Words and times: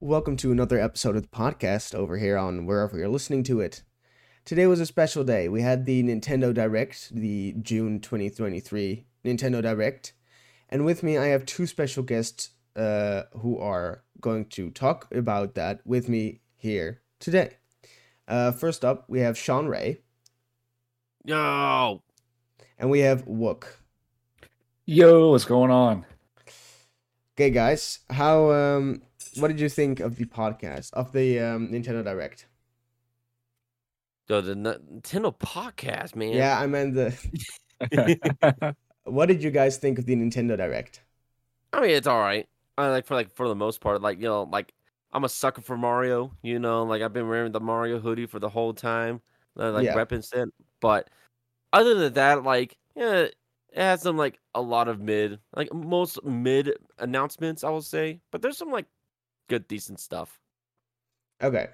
Welcome 0.00 0.36
to 0.38 0.50
another 0.50 0.78
episode 0.78 1.14
of 1.14 1.22
the 1.22 1.28
podcast 1.28 1.94
over 1.94 2.18
here 2.18 2.36
on 2.36 2.66
wherever 2.66 2.98
you're 2.98 3.08
listening 3.08 3.44
to 3.44 3.60
it. 3.60 3.84
Today 4.44 4.66
was 4.66 4.80
a 4.80 4.86
special 4.86 5.22
day. 5.22 5.48
We 5.48 5.62
had 5.62 5.86
the 5.86 6.02
Nintendo 6.02 6.52
Direct, 6.52 7.14
the 7.14 7.54
June 7.62 8.00
2023 8.00 9.06
Nintendo 9.24 9.62
Direct. 9.62 10.12
And 10.68 10.84
with 10.84 11.04
me, 11.04 11.16
I 11.16 11.26
have 11.26 11.46
two 11.46 11.66
special 11.66 12.02
guests 12.02 12.50
uh, 12.74 13.22
who 13.38 13.56
are 13.58 14.02
going 14.20 14.46
to 14.46 14.70
talk 14.70 15.08
about 15.14 15.54
that 15.54 15.80
with 15.86 16.08
me 16.08 16.40
here 16.56 17.00
today. 17.20 17.56
Uh, 18.26 18.50
first 18.50 18.84
up, 18.84 19.04
we 19.08 19.20
have 19.20 19.36
ShawnRay, 19.36 19.98
Yo, 21.24 22.02
and 22.78 22.90
we 22.90 23.00
have 23.00 23.24
Wook. 23.26 23.64
Yo, 24.86 25.30
what's 25.30 25.44
going 25.44 25.70
on? 25.70 26.04
Okay, 27.36 27.50
guys, 27.50 28.00
how 28.10 28.50
um, 28.50 29.02
what 29.38 29.48
did 29.48 29.60
you 29.60 29.68
think 29.68 30.00
of 30.00 30.16
the 30.16 30.24
podcast 30.26 30.92
of 30.92 31.12
the 31.12 31.38
um, 31.40 31.68
Nintendo 31.68 32.04
Direct? 32.04 32.46
yo, 34.28 34.40
the 34.40 34.54
Nintendo 34.54 35.36
podcast, 35.36 36.16
man. 36.16 36.34
Yeah, 36.34 36.58
I 36.58 36.66
meant 36.66 36.94
the. 36.94 38.74
what 39.04 39.26
did 39.26 39.42
you 39.42 39.50
guys 39.50 39.76
think 39.76 39.98
of 39.98 40.06
the 40.06 40.16
Nintendo 40.16 40.56
Direct? 40.56 41.02
I 41.72 41.80
mean 41.80 41.90
it's 41.90 42.06
all 42.06 42.20
right. 42.20 42.46
I 42.78 42.88
like 42.88 43.06
for 43.06 43.14
like 43.14 43.30
for 43.34 43.48
the 43.48 43.54
most 43.54 43.80
part, 43.80 44.00
like 44.00 44.18
you 44.18 44.24
know, 44.24 44.44
like 44.44 44.72
I'm 45.12 45.24
a 45.24 45.28
sucker 45.28 45.60
for 45.60 45.76
Mario. 45.76 46.32
You 46.42 46.58
know, 46.58 46.84
like 46.84 47.02
I've 47.02 47.12
been 47.12 47.28
wearing 47.28 47.52
the 47.52 47.60
Mario 47.60 47.98
hoodie 47.98 48.26
for 48.26 48.38
the 48.38 48.48
whole 48.48 48.72
time, 48.72 49.20
uh, 49.58 49.72
like 49.72 49.86
Yeah. 49.86 49.94
repping 49.94 50.24
it. 50.34 50.48
But 50.80 51.10
other 51.72 51.94
than 51.94 52.14
that, 52.14 52.44
like 52.44 52.76
yeah, 52.96 53.22
it 53.22 53.34
has 53.74 54.02
some 54.02 54.16
like 54.16 54.38
a 54.54 54.62
lot 54.62 54.88
of 54.88 55.00
mid, 55.00 55.40
like 55.54 55.72
most 55.72 56.22
mid 56.24 56.72
announcements, 56.98 57.64
I 57.64 57.70
will 57.70 57.82
say. 57.82 58.20
But 58.30 58.40
there's 58.42 58.58
some 58.58 58.70
like 58.70 58.86
good, 59.48 59.68
decent 59.68 60.00
stuff. 60.00 60.40
Okay. 61.42 61.68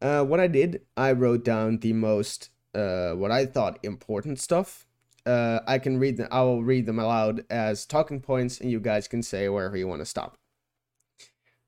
Uh, 0.00 0.24
what 0.24 0.40
I 0.40 0.46
did, 0.46 0.82
I 0.96 1.12
wrote 1.12 1.44
down 1.44 1.78
the 1.78 1.92
most, 1.92 2.50
uh, 2.74 3.12
what 3.12 3.30
I 3.30 3.46
thought 3.46 3.78
important 3.82 4.38
stuff. 4.40 4.86
Uh, 5.24 5.60
I 5.66 5.78
can 5.78 5.98
read 5.98 6.18
them. 6.18 6.28
I 6.30 6.42
will 6.42 6.62
read 6.62 6.86
them 6.86 6.98
aloud 6.98 7.44
as 7.50 7.84
talking 7.84 8.20
points, 8.20 8.60
and 8.60 8.70
you 8.70 8.78
guys 8.78 9.08
can 9.08 9.22
say 9.22 9.48
wherever 9.48 9.76
you 9.76 9.88
want 9.88 10.00
to 10.00 10.06
stop. 10.06 10.36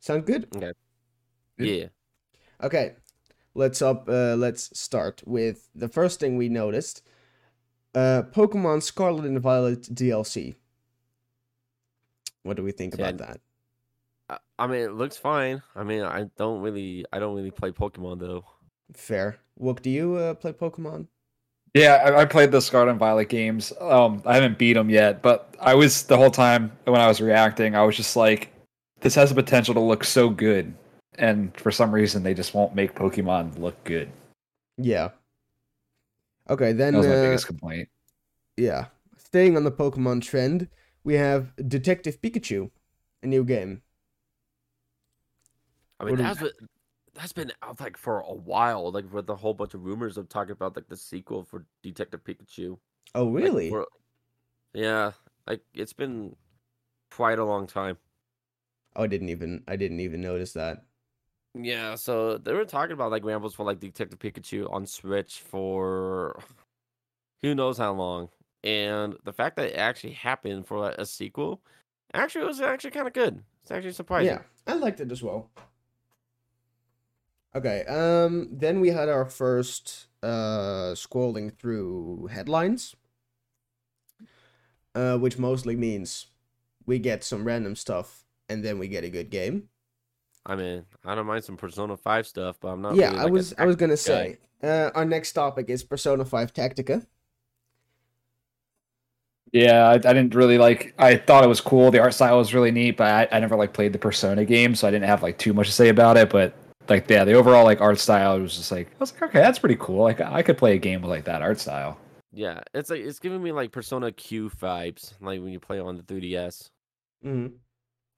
Sound 0.00 0.26
good? 0.26 0.48
Okay. 0.56 0.72
Yeah. 1.58 1.86
Okay. 2.62 2.94
Let's 3.54 3.82
up. 3.82 4.08
Uh, 4.08 4.36
let's 4.36 4.78
start 4.78 5.22
with 5.26 5.68
the 5.74 5.88
first 5.88 6.20
thing 6.20 6.36
we 6.36 6.48
noticed. 6.48 7.02
Uh, 7.94 8.22
Pokemon 8.32 8.82
Scarlet 8.82 9.24
and 9.24 9.40
Violet 9.40 9.82
DLC. 9.94 10.54
What 12.42 12.56
do 12.56 12.62
we 12.62 12.72
think 12.72 12.94
Yeah, 12.96 13.08
about 13.08 13.18
that? 13.18 13.40
I, 14.28 14.38
I 14.58 14.66
mean, 14.66 14.80
it 14.80 14.92
looks 14.92 15.16
fine. 15.16 15.62
I 15.74 15.84
mean, 15.84 16.02
I 16.02 16.26
don't 16.36 16.60
really, 16.60 17.04
I 17.12 17.18
don't 17.18 17.34
really 17.34 17.50
play 17.50 17.70
Pokemon 17.70 18.20
though. 18.20 18.44
Fair. 18.94 19.38
Wook, 19.60 19.82
do 19.82 19.90
you 19.90 20.14
uh, 20.16 20.34
play 20.34 20.52
Pokemon? 20.52 21.06
yeah, 21.74 21.94
I, 21.94 22.22
I 22.22 22.24
played 22.24 22.50
the 22.52 22.60
Scarlet 22.60 22.90
and 22.90 22.98
Violet 22.98 23.28
games. 23.28 23.72
Um, 23.80 24.22
I 24.24 24.34
haven't 24.34 24.58
beat 24.58 24.74
them 24.74 24.90
yet, 24.90 25.22
but 25.22 25.54
I 25.60 25.74
was 25.74 26.04
the 26.04 26.16
whole 26.16 26.30
time 26.30 26.72
when 26.84 27.00
I 27.00 27.08
was 27.08 27.20
reacting, 27.20 27.74
I 27.74 27.84
was 27.84 27.96
just 27.96 28.16
like, 28.16 28.52
this 29.00 29.14
has 29.14 29.28
the 29.28 29.34
potential 29.34 29.74
to 29.74 29.80
look 29.80 30.04
so 30.04 30.28
good, 30.28 30.74
and 31.16 31.56
for 31.56 31.70
some 31.70 31.92
reason, 31.92 32.22
they 32.22 32.34
just 32.34 32.54
won't 32.54 32.74
make 32.74 32.94
Pokemon 32.94 33.58
look 33.58 33.82
good. 33.84 34.10
Yeah. 34.76 35.10
Okay, 36.50 36.72
then. 36.72 36.94
That 36.94 36.98
was 36.98 37.06
my 37.06 37.14
uh, 37.14 37.22
biggest 37.22 37.46
complaint. 37.46 37.88
Yeah. 38.56 38.86
Staying 39.16 39.56
on 39.56 39.64
the 39.64 39.70
Pokemon 39.70 40.22
trend, 40.22 40.68
we 41.04 41.14
have 41.14 41.52
Detective 41.68 42.20
Pikachu, 42.20 42.70
a 43.22 43.26
new 43.26 43.44
game. 43.44 43.82
I 46.00 46.04
mean, 46.04 46.16
What 46.16 46.22
that's 46.22 46.40
what 46.40 46.52
that's 47.14 47.32
been 47.32 47.52
out 47.62 47.80
like 47.80 47.96
for 47.96 48.20
a 48.20 48.32
while, 48.32 48.90
like 48.92 49.12
with 49.12 49.28
a 49.28 49.34
whole 49.36 49.54
bunch 49.54 49.74
of 49.74 49.84
rumors 49.84 50.16
of 50.18 50.28
talking 50.28 50.52
about 50.52 50.76
like 50.76 50.88
the 50.88 50.96
sequel 50.96 51.42
for 51.44 51.64
Detective 51.82 52.22
Pikachu. 52.24 52.78
Oh, 53.14 53.24
Like, 53.24 53.42
really? 53.44 53.68
for- 53.70 53.88
yeah, 54.74 55.12
like 55.46 55.62
it's 55.74 55.92
been 55.92 56.36
quite 57.10 57.38
a 57.38 57.44
long 57.44 57.66
time. 57.66 57.98
oh, 58.96 59.02
I 59.04 59.06
didn't 59.06 59.30
even 59.30 59.64
I 59.66 59.76
didn't 59.76 60.00
even 60.00 60.20
notice 60.20 60.52
that. 60.52 60.84
Yeah, 61.54 61.94
so 61.96 62.38
they 62.38 62.52
were 62.52 62.64
talking 62.64 62.92
about 62.92 63.10
like 63.10 63.24
rambles 63.24 63.54
for 63.54 63.64
like 63.64 63.80
Detective 63.80 64.18
Pikachu 64.18 64.72
on 64.72 64.86
Switch 64.86 65.40
for 65.40 66.38
who 67.42 67.54
knows 67.54 67.78
how 67.78 67.92
long, 67.92 68.28
and 68.62 69.16
the 69.24 69.32
fact 69.32 69.56
that 69.56 69.70
it 69.70 69.76
actually 69.76 70.12
happened 70.12 70.66
for 70.66 70.78
like, 70.78 70.96
a 70.98 71.06
sequel, 71.06 71.60
actually 72.14 72.44
was 72.44 72.60
actually 72.60 72.90
kind 72.90 73.08
of 73.08 73.14
good. 73.14 73.42
It's 73.62 73.70
actually 73.70 73.92
surprising. 73.92 74.34
Yeah, 74.34 74.42
I 74.66 74.74
liked 74.74 75.00
it 75.00 75.10
as 75.10 75.22
well. 75.22 75.50
Okay, 77.54 77.84
um 77.86 78.48
then 78.52 78.80
we 78.80 78.90
had 78.90 79.08
our 79.08 79.24
first 79.24 80.06
uh 80.22 80.92
scrolling 80.94 81.56
through 81.58 82.28
headlines. 82.30 82.94
Uh 84.94 85.16
which 85.18 85.38
mostly 85.38 85.76
means 85.76 86.26
we 86.86 86.98
get 86.98 87.24
some 87.24 87.44
random 87.44 87.76
stuff 87.76 88.24
and 88.48 88.64
then 88.64 88.78
we 88.78 88.88
get 88.88 89.04
a 89.04 89.10
good 89.10 89.30
game. 89.30 89.68
I 90.46 90.56
mean, 90.56 90.86
I 91.04 91.14
don't 91.14 91.26
mind 91.26 91.44
some 91.44 91.56
Persona 91.56 91.96
Five 91.96 92.26
stuff, 92.26 92.58
but 92.60 92.68
I'm 92.68 92.82
not. 92.82 92.96
yeah, 92.96 93.10
really, 93.10 93.18
I 93.18 93.24
like, 93.24 93.36
a 93.36 93.38
was 93.38 93.54
I 93.58 93.66
was 93.66 93.76
gonna 93.76 93.96
tactics 93.96 94.02
guy. 94.04 94.32
say. 94.32 94.38
Uh 94.62 94.90
our 94.94 95.04
next 95.04 95.32
topic 95.32 95.68
is 95.70 95.84
Persona 95.84 96.24
5 96.24 96.52
Tactica. 96.52 97.06
Yeah, 99.52 99.88
I, 99.88 99.94
I 99.94 99.98
didn't 99.98 100.34
really 100.34 100.58
like. 100.58 100.94
I 100.98 101.16
thought 101.16 101.42
it 101.42 101.46
was 101.48 101.60
cool. 101.60 101.90
The 101.90 102.00
art 102.00 102.12
style 102.12 102.36
was 102.38 102.52
really 102.52 102.70
neat, 102.70 102.96
but 102.98 103.32
I, 103.32 103.36
I 103.36 103.40
never 103.40 103.56
like 103.56 103.72
played 103.72 103.92
the 103.94 103.98
Persona 103.98 104.44
game, 104.44 104.74
so 104.74 104.86
I 104.86 104.90
didn't 104.90 105.06
have 105.08 105.22
like 105.22 105.38
too 105.38 105.54
much 105.54 105.68
to 105.68 105.72
say 105.72 105.88
about 105.88 106.16
it. 106.18 106.28
But 106.28 106.54
like, 106.88 107.08
yeah, 107.10 107.24
the 107.24 107.34
overall 107.34 107.64
like 107.64 107.80
art 107.80 107.98
style 107.98 108.40
was 108.40 108.56
just 108.56 108.72
like 108.72 108.88
I 108.88 108.98
was 108.98 109.12
like, 109.12 109.22
okay, 109.24 109.40
that's 109.40 109.58
pretty 109.58 109.76
cool. 109.78 110.02
Like, 110.02 110.20
I 110.20 110.42
could 110.42 110.58
play 110.58 110.74
a 110.74 110.78
game 110.78 111.02
with 111.02 111.10
like 111.10 111.24
that 111.24 111.42
art 111.42 111.58
style. 111.60 111.98
Yeah, 112.32 112.60
it's 112.74 112.90
like 112.90 113.00
it's 113.00 113.18
giving 113.18 113.42
me 113.42 113.52
like 113.52 113.72
Persona 113.72 114.12
Q 114.12 114.50
vibes, 114.50 115.12
like 115.20 115.40
when 115.40 115.52
you 115.52 115.60
play 115.60 115.80
on 115.80 115.96
the 115.96 116.02
3DS. 116.02 116.70
Mhm. 117.24 117.52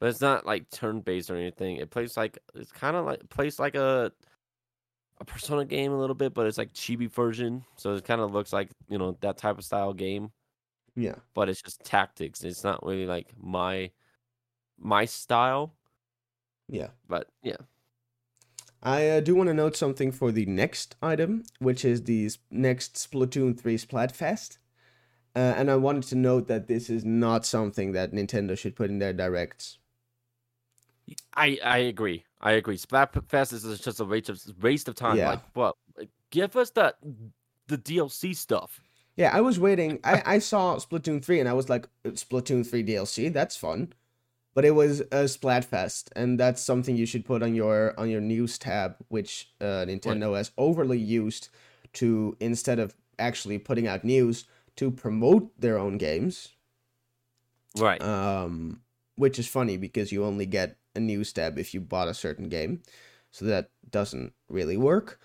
But 0.00 0.08
it's 0.08 0.20
not 0.20 0.46
like 0.46 0.68
turn 0.70 1.00
based 1.00 1.30
or 1.30 1.36
anything. 1.36 1.76
It 1.76 1.90
plays 1.90 2.16
like 2.16 2.38
it's 2.54 2.72
kind 2.72 2.96
of 2.96 3.04
like 3.06 3.28
plays 3.28 3.58
like 3.58 3.74
a 3.74 4.12
a 5.20 5.24
Persona 5.24 5.64
game 5.66 5.92
a 5.92 5.98
little 5.98 6.14
bit, 6.14 6.32
but 6.34 6.46
it's 6.46 6.56
like 6.58 6.72
chibi 6.72 7.10
version. 7.10 7.64
So 7.76 7.94
it 7.94 8.04
kind 8.04 8.20
of 8.20 8.32
looks 8.32 8.52
like 8.52 8.70
you 8.88 8.98
know 8.98 9.16
that 9.20 9.36
type 9.36 9.58
of 9.58 9.64
style 9.64 9.92
game, 9.92 10.32
Yeah. 10.96 11.16
but 11.34 11.48
it's 11.48 11.60
just 11.62 11.84
tactics. 11.84 12.42
It's 12.42 12.64
not 12.64 12.84
really 12.84 13.06
like 13.06 13.28
my 13.38 13.90
my 14.78 15.04
style. 15.04 15.74
Yeah. 16.68 16.88
But 17.08 17.28
yeah, 17.42 17.56
I 18.82 19.08
uh, 19.08 19.20
do 19.20 19.34
want 19.34 19.48
to 19.48 19.54
note 19.54 19.76
something 19.76 20.10
for 20.10 20.32
the 20.32 20.46
next 20.46 20.96
item, 21.02 21.44
which 21.58 21.84
is 21.84 22.04
the 22.04 22.30
next 22.50 22.94
Splatoon 22.94 23.58
3 23.58 23.76
Splatfest. 23.76 24.58
Uh, 25.36 25.38
and 25.56 25.70
I 25.70 25.76
wanted 25.76 26.04
to 26.04 26.16
note 26.16 26.48
that 26.48 26.66
this 26.66 26.90
is 26.90 27.04
not 27.04 27.46
something 27.46 27.92
that 27.92 28.12
Nintendo 28.12 28.58
should 28.58 28.74
put 28.74 28.90
in 28.90 28.98
their 28.98 29.12
directs. 29.12 29.78
I 31.34 31.58
I 31.64 31.78
agree. 31.78 32.24
I 32.40 32.52
agree. 32.52 32.76
Splatfest 32.76 33.52
is 33.52 33.80
just 33.80 34.00
a 34.00 34.04
waste 34.04 34.28
of 34.28 34.40
waste 34.60 34.88
of 34.88 34.94
time. 34.94 35.16
Yeah. 35.16 35.30
Like 35.30 35.40
what? 35.54 35.76
Give 36.30 36.56
us 36.56 36.70
that 36.70 36.96
the 37.66 37.78
DLC 37.78 38.34
stuff. 38.34 38.80
Yeah, 39.16 39.30
I 39.34 39.40
was 39.40 39.58
waiting. 39.58 39.98
I, 40.02 40.22
I 40.24 40.38
saw 40.38 40.76
Splatoon 40.76 41.22
3 41.22 41.40
and 41.40 41.48
I 41.48 41.52
was 41.52 41.68
like, 41.68 41.86
Splatoon 42.04 42.66
3 42.66 42.84
DLC, 42.84 43.32
that's 43.32 43.56
fun. 43.56 43.92
But 44.54 44.64
it 44.64 44.72
was 44.72 45.00
a 45.00 45.24
Splatfest, 45.26 46.10
and 46.16 46.38
that's 46.38 46.60
something 46.62 46.96
you 46.96 47.06
should 47.06 47.24
put 47.24 47.42
on 47.42 47.54
your 47.54 47.98
on 47.98 48.10
your 48.10 48.20
news 48.20 48.58
tab, 48.58 48.96
which 49.08 49.52
uh, 49.60 49.86
Nintendo 49.86 50.36
has 50.36 50.50
overly 50.58 50.98
used 50.98 51.48
to 51.94 52.36
instead 52.40 52.78
of 52.78 52.94
actually 53.18 53.58
putting 53.58 53.86
out 53.86 54.04
news 54.04 54.44
to 54.76 54.90
promote 54.90 55.52
their 55.60 55.78
own 55.78 55.98
games. 55.98 56.50
Right. 57.78 58.02
um, 58.02 58.80
which 59.16 59.38
is 59.38 59.46
funny 59.46 59.76
because 59.76 60.12
you 60.12 60.24
only 60.24 60.46
get 60.46 60.76
a 60.96 61.00
news 61.00 61.32
tab 61.32 61.58
if 61.58 61.74
you 61.74 61.80
bought 61.80 62.08
a 62.08 62.14
certain 62.14 62.48
game, 62.48 62.82
so 63.30 63.44
that 63.44 63.70
doesn't 63.90 64.32
really 64.48 64.76
work. 64.76 65.20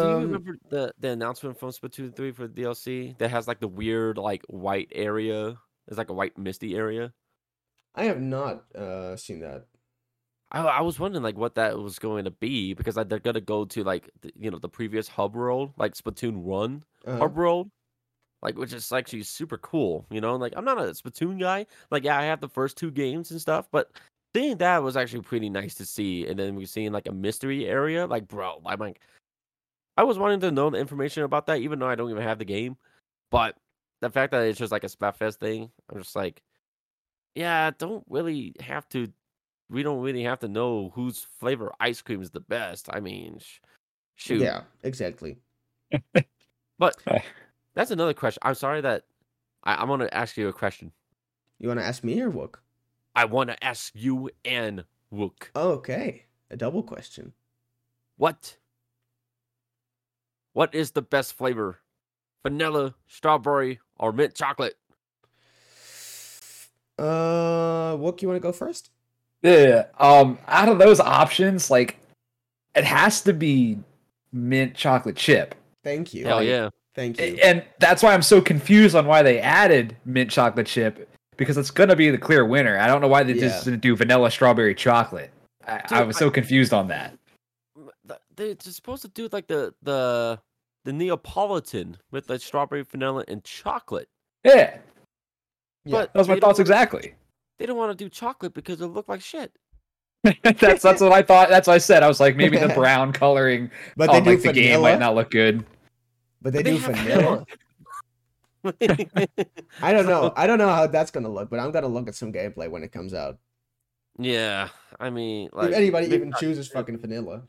Do 0.00 0.08
you 0.08 0.16
Um, 0.16 0.22
remember 0.22 0.58
the 0.68 0.92
the 0.98 1.10
announcement 1.10 1.58
from 1.58 1.70
Splatoon 1.70 2.14
3 2.14 2.32
for 2.32 2.48
DLC 2.48 3.14
that 3.18 3.30
has 3.30 3.46
like 3.48 3.60
the 3.60 3.68
weird 3.68 4.18
like 4.18 4.44
white 4.48 4.88
area? 4.92 5.58
It's 5.86 5.98
like 5.98 6.10
a 6.10 6.14
white 6.14 6.36
misty 6.38 6.76
area. 6.76 7.12
I 7.94 8.04
have 8.04 8.20
not 8.20 8.64
uh 8.74 9.16
seen 9.16 9.40
that. 9.40 9.66
I 10.52 10.60
I 10.60 10.80
was 10.80 10.98
wondering 10.98 11.22
like 11.22 11.36
what 11.36 11.54
that 11.54 11.78
was 11.78 11.98
going 11.98 12.24
to 12.24 12.30
be 12.30 12.74
because 12.74 12.96
like, 12.96 13.08
they're 13.08 13.18
gonna 13.18 13.40
go 13.40 13.64
to 13.66 13.84
like 13.84 14.10
the, 14.20 14.32
you 14.36 14.50
know 14.50 14.58
the 14.58 14.68
previous 14.68 15.08
hub 15.08 15.34
world 15.34 15.72
like 15.76 15.94
Splatoon 15.94 16.42
One 16.42 16.84
Uh, 17.06 17.18
hub 17.18 17.36
world, 17.36 17.70
like 18.42 18.56
which 18.56 18.72
is 18.72 18.92
actually 18.92 19.22
super 19.22 19.58
cool. 19.58 20.06
You 20.10 20.20
know, 20.20 20.36
like 20.36 20.52
I'm 20.56 20.64
not 20.64 20.78
a 20.78 20.92
Splatoon 20.92 21.38
guy. 21.38 21.66
Like 21.90 22.04
yeah, 22.04 22.18
I 22.18 22.24
have 22.24 22.40
the 22.40 22.48
first 22.48 22.76
two 22.76 22.90
games 22.90 23.30
and 23.30 23.40
stuff, 23.40 23.68
but 23.70 23.90
seeing 24.34 24.56
that 24.58 24.82
was 24.82 24.96
actually 24.96 25.22
pretty 25.22 25.50
nice 25.50 25.74
to 25.76 25.86
see. 25.86 26.26
And 26.26 26.38
then 26.38 26.54
we 26.54 26.66
seeing 26.66 26.92
like 26.92 27.06
a 27.08 27.12
mystery 27.12 27.66
area. 27.66 28.06
Like 28.06 28.28
bro, 28.28 28.60
I'm 28.66 28.78
like, 28.80 29.00
I 29.96 30.04
was 30.04 30.18
wanting 30.18 30.40
to 30.40 30.50
know 30.50 30.70
the 30.70 30.78
information 30.78 31.24
about 31.24 31.46
that, 31.46 31.60
even 31.60 31.78
though 31.78 31.88
I 31.88 31.94
don't 31.94 32.10
even 32.10 32.22
have 32.22 32.38
the 32.38 32.44
game. 32.44 32.76
But 33.30 33.56
the 34.00 34.10
fact 34.10 34.32
that 34.32 34.42
it's 34.42 34.58
just 34.58 34.72
like 34.72 34.84
a 34.84 34.88
Splatfest 34.88 35.36
thing, 35.36 35.70
I'm 35.90 35.98
just 35.98 36.16
like, 36.16 36.42
yeah, 37.34 37.70
don't 37.78 38.04
really 38.08 38.54
have 38.60 38.88
to 38.90 39.12
we 39.70 39.82
don't 39.82 40.00
really 40.00 40.24
have 40.24 40.40
to 40.40 40.48
know 40.48 40.90
whose 40.94 41.26
flavor 41.38 41.72
ice 41.78 42.02
cream 42.02 42.20
is 42.20 42.30
the 42.30 42.40
best. 42.40 42.88
I 42.92 42.98
mean, 43.00 43.38
sh- 43.38 43.60
shoot. 44.16 44.42
Yeah, 44.42 44.62
exactly. 44.82 45.38
But 46.78 46.96
that's 47.74 47.92
another 47.92 48.14
question. 48.14 48.40
I'm 48.42 48.54
sorry 48.54 48.80
that 48.80 49.04
I, 49.62 49.74
I'm 49.76 49.88
gonna 49.88 50.08
ask 50.12 50.36
you 50.36 50.48
a 50.48 50.52
question. 50.52 50.92
You 51.58 51.68
want 51.68 51.78
to 51.78 51.86
ask 51.86 52.02
me 52.02 52.20
or 52.20 52.30
Wook? 52.30 52.56
I 53.14 53.26
want 53.26 53.50
to 53.50 53.64
ask 53.64 53.92
you 53.94 54.30
and 54.44 54.84
Wook. 55.12 55.50
Okay, 55.54 56.24
a 56.50 56.56
double 56.56 56.82
question. 56.82 57.32
What? 58.16 58.56
What 60.52 60.74
is 60.74 60.90
the 60.92 61.02
best 61.02 61.34
flavor? 61.34 61.78
Vanilla, 62.42 62.94
strawberry, 63.06 63.78
or 63.98 64.12
mint 64.12 64.34
chocolate? 64.34 64.74
Uh, 67.00 67.96
Wook, 67.96 68.22
you 68.22 68.28
want 68.28 68.36
to 68.36 68.40
go 68.40 68.52
first? 68.52 68.90
Yeah. 69.42 69.86
Um, 69.98 70.38
out 70.46 70.68
of 70.68 70.78
those 70.78 71.00
options, 71.00 71.70
like, 71.70 71.98
it 72.74 72.84
has 72.84 73.22
to 73.22 73.32
be 73.32 73.78
mint 74.32 74.74
chocolate 74.74 75.16
chip. 75.16 75.54
Thank 75.82 76.12
you. 76.14 76.26
Hell 76.26 76.42
yeah. 76.42 76.68
Thank 76.94 77.18
you. 77.20 77.38
And 77.42 77.64
that's 77.78 78.02
why 78.02 78.12
I'm 78.12 78.22
so 78.22 78.40
confused 78.40 78.94
on 78.94 79.06
why 79.06 79.22
they 79.22 79.40
added 79.40 79.96
mint 80.04 80.30
chocolate 80.30 80.66
chip 80.66 81.08
because 81.36 81.56
it's 81.56 81.70
gonna 81.70 81.96
be 81.96 82.10
the 82.10 82.18
clear 82.18 82.44
winner. 82.44 82.78
I 82.78 82.86
don't 82.86 83.00
know 83.00 83.08
why 83.08 83.22
they 83.22 83.32
Yeah. 83.32 83.48
just 83.48 83.64
didn't 83.64 83.80
do 83.80 83.96
vanilla 83.96 84.30
strawberry 84.30 84.74
chocolate. 84.74 85.30
I, 85.66 85.80
I 85.90 85.98
Dude, 86.00 86.06
was 86.08 86.16
I- 86.16 86.18
so 86.20 86.30
confused 86.30 86.72
on 86.74 86.88
that. 86.88 87.16
They're 88.36 88.56
supposed 88.60 89.02
to 89.02 89.08
do 89.08 89.28
like 89.32 89.46
the 89.46 89.74
the 89.82 90.38
the 90.84 90.92
Neapolitan 90.92 91.96
with 92.10 92.28
like 92.30 92.40
strawberry, 92.40 92.82
vanilla, 92.82 93.24
and 93.28 93.44
chocolate. 93.44 94.08
Yeah, 94.44 94.78
Yeah. 95.84 95.92
But 95.92 96.12
that 96.12 96.18
was 96.18 96.28
my 96.28 96.34
thoughts 96.34 96.58
wanna- 96.58 96.62
exactly. 96.62 97.14
They 97.58 97.66
don't 97.66 97.76
want 97.76 97.96
to 97.96 98.04
do 98.04 98.08
chocolate 98.08 98.54
because 98.54 98.80
it 98.80 98.86
looked 98.86 99.08
like 99.08 99.20
shit. 99.20 99.52
that's 100.42 100.82
that's 100.82 101.00
what 101.00 101.12
I 101.12 101.22
thought. 101.22 101.48
That's 101.48 101.66
what 101.66 101.74
I 101.74 101.78
said. 101.78 102.02
I 102.02 102.08
was 102.08 102.20
like, 102.20 102.36
maybe 102.36 102.58
the 102.58 102.68
brown 102.74 103.12
coloring 103.12 103.70
But 103.96 104.08
on 104.10 104.16
they 104.16 104.20
do 104.20 104.30
like 104.30 104.42
the 104.42 104.52
game 104.52 104.80
might 104.82 104.98
not 104.98 105.14
look 105.14 105.30
good. 105.30 105.64
But 106.42 106.52
they 106.52 106.62
But 106.62 106.70
do 106.70 106.78
vanilla. 106.78 107.44
I 109.82 109.92
don't 109.92 110.06
know. 110.06 110.32
I 110.36 110.46
don't 110.46 110.58
know 110.58 110.68
how 110.68 110.86
that's 110.86 111.10
gonna 111.10 111.28
look, 111.30 111.48
but 111.50 111.58
I'm 111.60 111.70
gonna 111.70 111.88
look 111.88 112.08
at 112.08 112.14
some 112.14 112.32
gameplay 112.32 112.70
when 112.70 112.82
it 112.82 112.92
comes 112.92 113.14
out. 113.14 113.38
yeah, 114.18 114.68
I 114.98 115.08
mean, 115.10 115.48
like 115.52 115.70
if 115.70 115.76
anybody 115.76 116.08
mint 116.08 116.20
even 116.22 116.32
chooses 116.38 116.68
fucking 116.68 116.98
vanilla. 116.98 117.42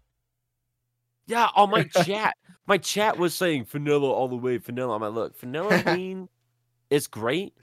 Yeah, 1.28 1.50
on 1.56 1.70
my 1.70 1.84
chat, 1.84 2.36
my 2.66 2.78
chat 2.78 3.18
was 3.18 3.36
saying 3.36 3.66
vanilla 3.66 4.10
all 4.10 4.28
the 4.28 4.36
way. 4.38 4.58
Vanilla. 4.58 4.96
I'm 4.96 5.02
like, 5.02 5.14
look, 5.14 5.40
vanilla 5.40 5.82
bean 5.86 6.30
is 6.90 7.08
great, 7.08 7.54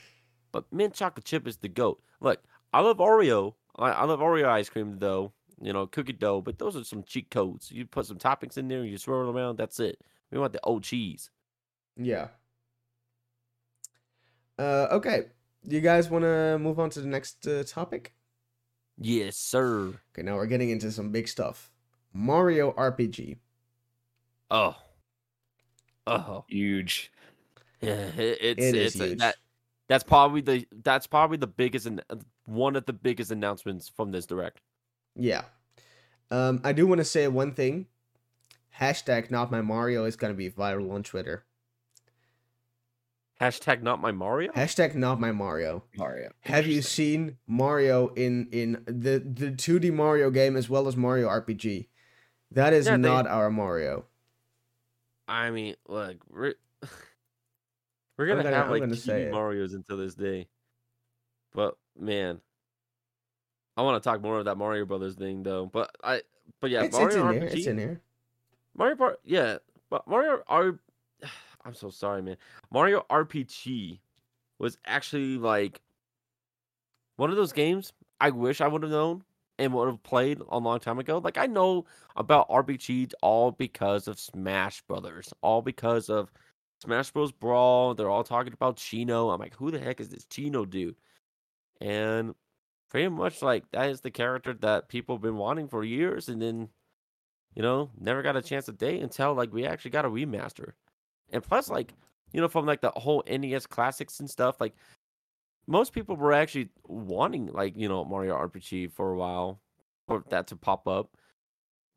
but 0.52 0.64
mint 0.72 0.94
chocolate 0.94 1.24
chip 1.24 1.46
is 1.46 1.56
the 1.58 1.68
goat. 1.68 2.00
Look, 2.20 2.42
I 2.72 2.80
love 2.80 2.98
Oreo. 2.98 3.54
I, 3.76 3.90
I 3.90 4.04
love 4.04 4.20
Oreo 4.20 4.48
ice 4.48 4.68
cream 4.68 4.98
though. 4.98 5.32
You 5.60 5.72
know, 5.72 5.86
cookie 5.86 6.12
dough, 6.12 6.40
but 6.40 6.58
those 6.58 6.76
are 6.76 6.84
some 6.84 7.02
cheat 7.02 7.30
codes. 7.30 7.72
You 7.72 7.84
put 7.84 8.06
some 8.06 8.18
toppings 8.18 8.56
in 8.58 8.68
there, 8.68 8.80
and 8.80 8.88
you 8.90 8.96
swirl 8.98 9.28
it 9.28 9.32
around. 9.34 9.56
That's 9.58 9.80
it. 9.80 10.00
We 10.30 10.38
want 10.38 10.52
the 10.52 10.60
old 10.62 10.84
cheese. 10.84 11.30
Yeah. 11.96 12.28
Uh, 14.58 14.86
okay. 14.92 15.26
You 15.64 15.80
guys 15.80 16.08
want 16.10 16.22
to 16.24 16.58
move 16.58 16.78
on 16.78 16.90
to 16.90 17.00
the 17.00 17.06
next 17.08 17.46
uh, 17.46 17.64
topic? 17.64 18.14
Yes, 18.98 19.36
sir. 19.36 19.88
Okay, 20.12 20.22
now 20.22 20.36
we're 20.36 20.46
getting 20.46 20.70
into 20.70 20.90
some 20.90 21.10
big 21.10 21.28
stuff. 21.28 21.70
Mario 22.12 22.72
RPG. 22.72 23.38
Oh, 24.50 24.76
oh, 26.06 26.44
Huge. 26.48 27.12
yeah. 27.80 28.06
It, 28.16 28.38
it's 28.40 28.62
It 28.62 28.74
is 28.76 28.94
it's 28.94 29.00
a- 29.00 29.06
huge. 29.08 29.18
that. 29.18 29.36
That's 29.88 30.04
probably 30.04 30.40
the 30.42 30.66
that's 30.84 31.06
probably 31.06 31.38
the 31.38 31.46
biggest 31.46 31.86
and 31.86 32.02
one 32.44 32.76
of 32.76 32.86
the 32.86 32.92
biggest 32.92 33.30
announcements 33.30 33.88
from 33.88 34.12
this 34.12 34.26
direct. 34.26 34.60
Yeah. 35.16 35.44
Um, 36.30 36.60
I 36.62 36.72
do 36.72 36.86
want 36.86 36.98
to 36.98 37.04
say 37.04 37.26
one 37.28 37.52
thing. 37.54 37.86
Hashtag 38.78 39.30
not 39.30 39.50
my 39.50 39.62
Mario 39.62 40.04
is 40.04 40.14
gonna 40.16 40.34
be 40.34 40.50
viral 40.50 40.92
on 40.92 41.02
Twitter. 41.02 41.44
Hashtag 43.40 43.82
not 43.82 44.00
my 44.00 44.10
Mario. 44.10 44.50
Hashtag 44.52 44.94
not 44.96 45.20
my 45.20 45.30
Mario. 45.30 45.84
Mario. 45.96 46.32
Have 46.40 46.66
you 46.66 46.82
seen 46.82 47.36
Mario 47.46 48.08
in 48.08 48.48
in 48.50 48.82
the 48.86 49.20
the 49.20 49.52
2D 49.52 49.92
Mario 49.92 50.30
game 50.30 50.56
as 50.56 50.68
well 50.68 50.88
as 50.88 50.96
Mario 50.96 51.28
RPG? 51.28 51.88
That 52.50 52.72
is 52.72 52.86
Yeah, 52.86 52.92
they- 52.96 52.98
not 53.08 53.26
our 53.26 53.50
Mario. 53.50 54.06
I 55.28 55.50
mean, 55.50 55.76
look, 55.86 56.16
we're 58.18 58.26
gonna, 58.26 58.42
gonna- 58.42 58.56
have 58.56 58.70
like 58.70 58.80
gonna 58.80 58.94
TV. 58.94 59.30
Mario's 59.30 59.72
until 59.72 59.96
this 59.96 60.14
day. 60.14 60.48
But 61.54 61.76
man, 61.98 62.40
I 63.76 63.82
want 63.82 64.02
to 64.02 64.06
talk 64.06 64.20
more 64.20 64.38
of 64.38 64.44
that 64.46 64.56
Mario 64.58 64.84
Brothers 64.84 65.14
thing 65.14 65.42
though. 65.42 65.66
But 65.66 65.90
I, 66.02 66.22
but 66.60 66.70
yeah, 66.70 66.82
it's, 66.82 66.98
it's 66.98 67.14
Mario 67.16 67.30
in 67.30 67.36
RPG, 67.36 67.40
here. 67.40 67.58
It's 67.58 67.66
in 67.66 67.78
here. 67.78 68.00
Mario 68.76 68.96
Part, 68.96 69.20
yeah, 69.24 69.58
but 69.88 70.06
Mario 70.06 70.42
R. 70.48 70.78
I'm 71.64 71.74
so 71.74 71.90
sorry, 71.90 72.22
man. 72.22 72.36
Mario 72.70 73.04
RPG 73.10 74.00
was 74.58 74.78
actually 74.86 75.38
like 75.38 75.80
one 77.16 77.30
of 77.30 77.36
those 77.36 77.52
games 77.52 77.92
I 78.20 78.30
wish 78.30 78.60
I 78.60 78.68
would 78.68 78.82
have 78.82 78.90
known 78.90 79.22
and 79.58 79.72
would 79.72 79.88
have 79.88 80.02
played 80.02 80.40
a 80.48 80.58
long 80.58 80.80
time 80.80 80.98
ago. 80.98 81.18
Like 81.18 81.38
I 81.38 81.46
know 81.46 81.84
about 82.16 82.48
RPGs 82.48 83.12
all 83.22 83.52
because 83.52 84.08
of 84.08 84.18
Smash 84.18 84.82
Brothers, 84.82 85.32
all 85.42 85.62
because 85.62 86.08
of 86.10 86.32
Smash 86.82 87.10
Bros. 87.10 87.32
Brawl. 87.32 87.94
They're 87.94 88.10
all 88.10 88.24
talking 88.24 88.52
about 88.52 88.76
Geno. 88.76 89.30
I'm 89.30 89.40
like, 89.40 89.54
who 89.54 89.70
the 89.70 89.78
heck 89.78 90.00
is 90.00 90.10
this 90.10 90.24
Geno 90.24 90.64
dude? 90.64 90.96
And 91.80 92.34
pretty 92.90 93.08
much 93.08 93.42
like 93.42 93.64
that 93.72 93.90
is 93.90 94.00
the 94.00 94.10
character 94.10 94.54
that 94.54 94.88
people 94.88 95.16
have 95.16 95.22
been 95.22 95.36
wanting 95.36 95.68
for 95.68 95.84
years, 95.84 96.28
and 96.28 96.40
then 96.40 96.68
you 97.54 97.62
know 97.62 97.90
never 97.98 98.22
got 98.22 98.36
a 98.36 98.42
chance 98.42 98.66
to 98.66 98.72
date 98.72 99.02
until 99.02 99.34
like 99.34 99.52
we 99.52 99.66
actually 99.66 99.90
got 99.90 100.04
a 100.04 100.10
remaster. 100.10 100.72
And 101.30 101.42
plus, 101.42 101.68
like 101.68 101.92
you 102.32 102.40
know, 102.40 102.48
from 102.48 102.66
like 102.66 102.80
the 102.80 102.90
whole 102.90 103.22
NES 103.28 103.66
classics 103.66 104.20
and 104.20 104.30
stuff, 104.30 104.60
like 104.60 104.74
most 105.66 105.92
people 105.92 106.16
were 106.16 106.32
actually 106.32 106.70
wanting 106.86 107.46
like 107.48 107.74
you 107.76 107.88
know 107.88 108.04
Mario 108.04 108.36
RPG 108.36 108.92
for 108.92 109.12
a 109.12 109.16
while 109.16 109.60
for 110.06 110.24
that 110.30 110.46
to 110.48 110.56
pop 110.56 110.86
up. 110.88 111.16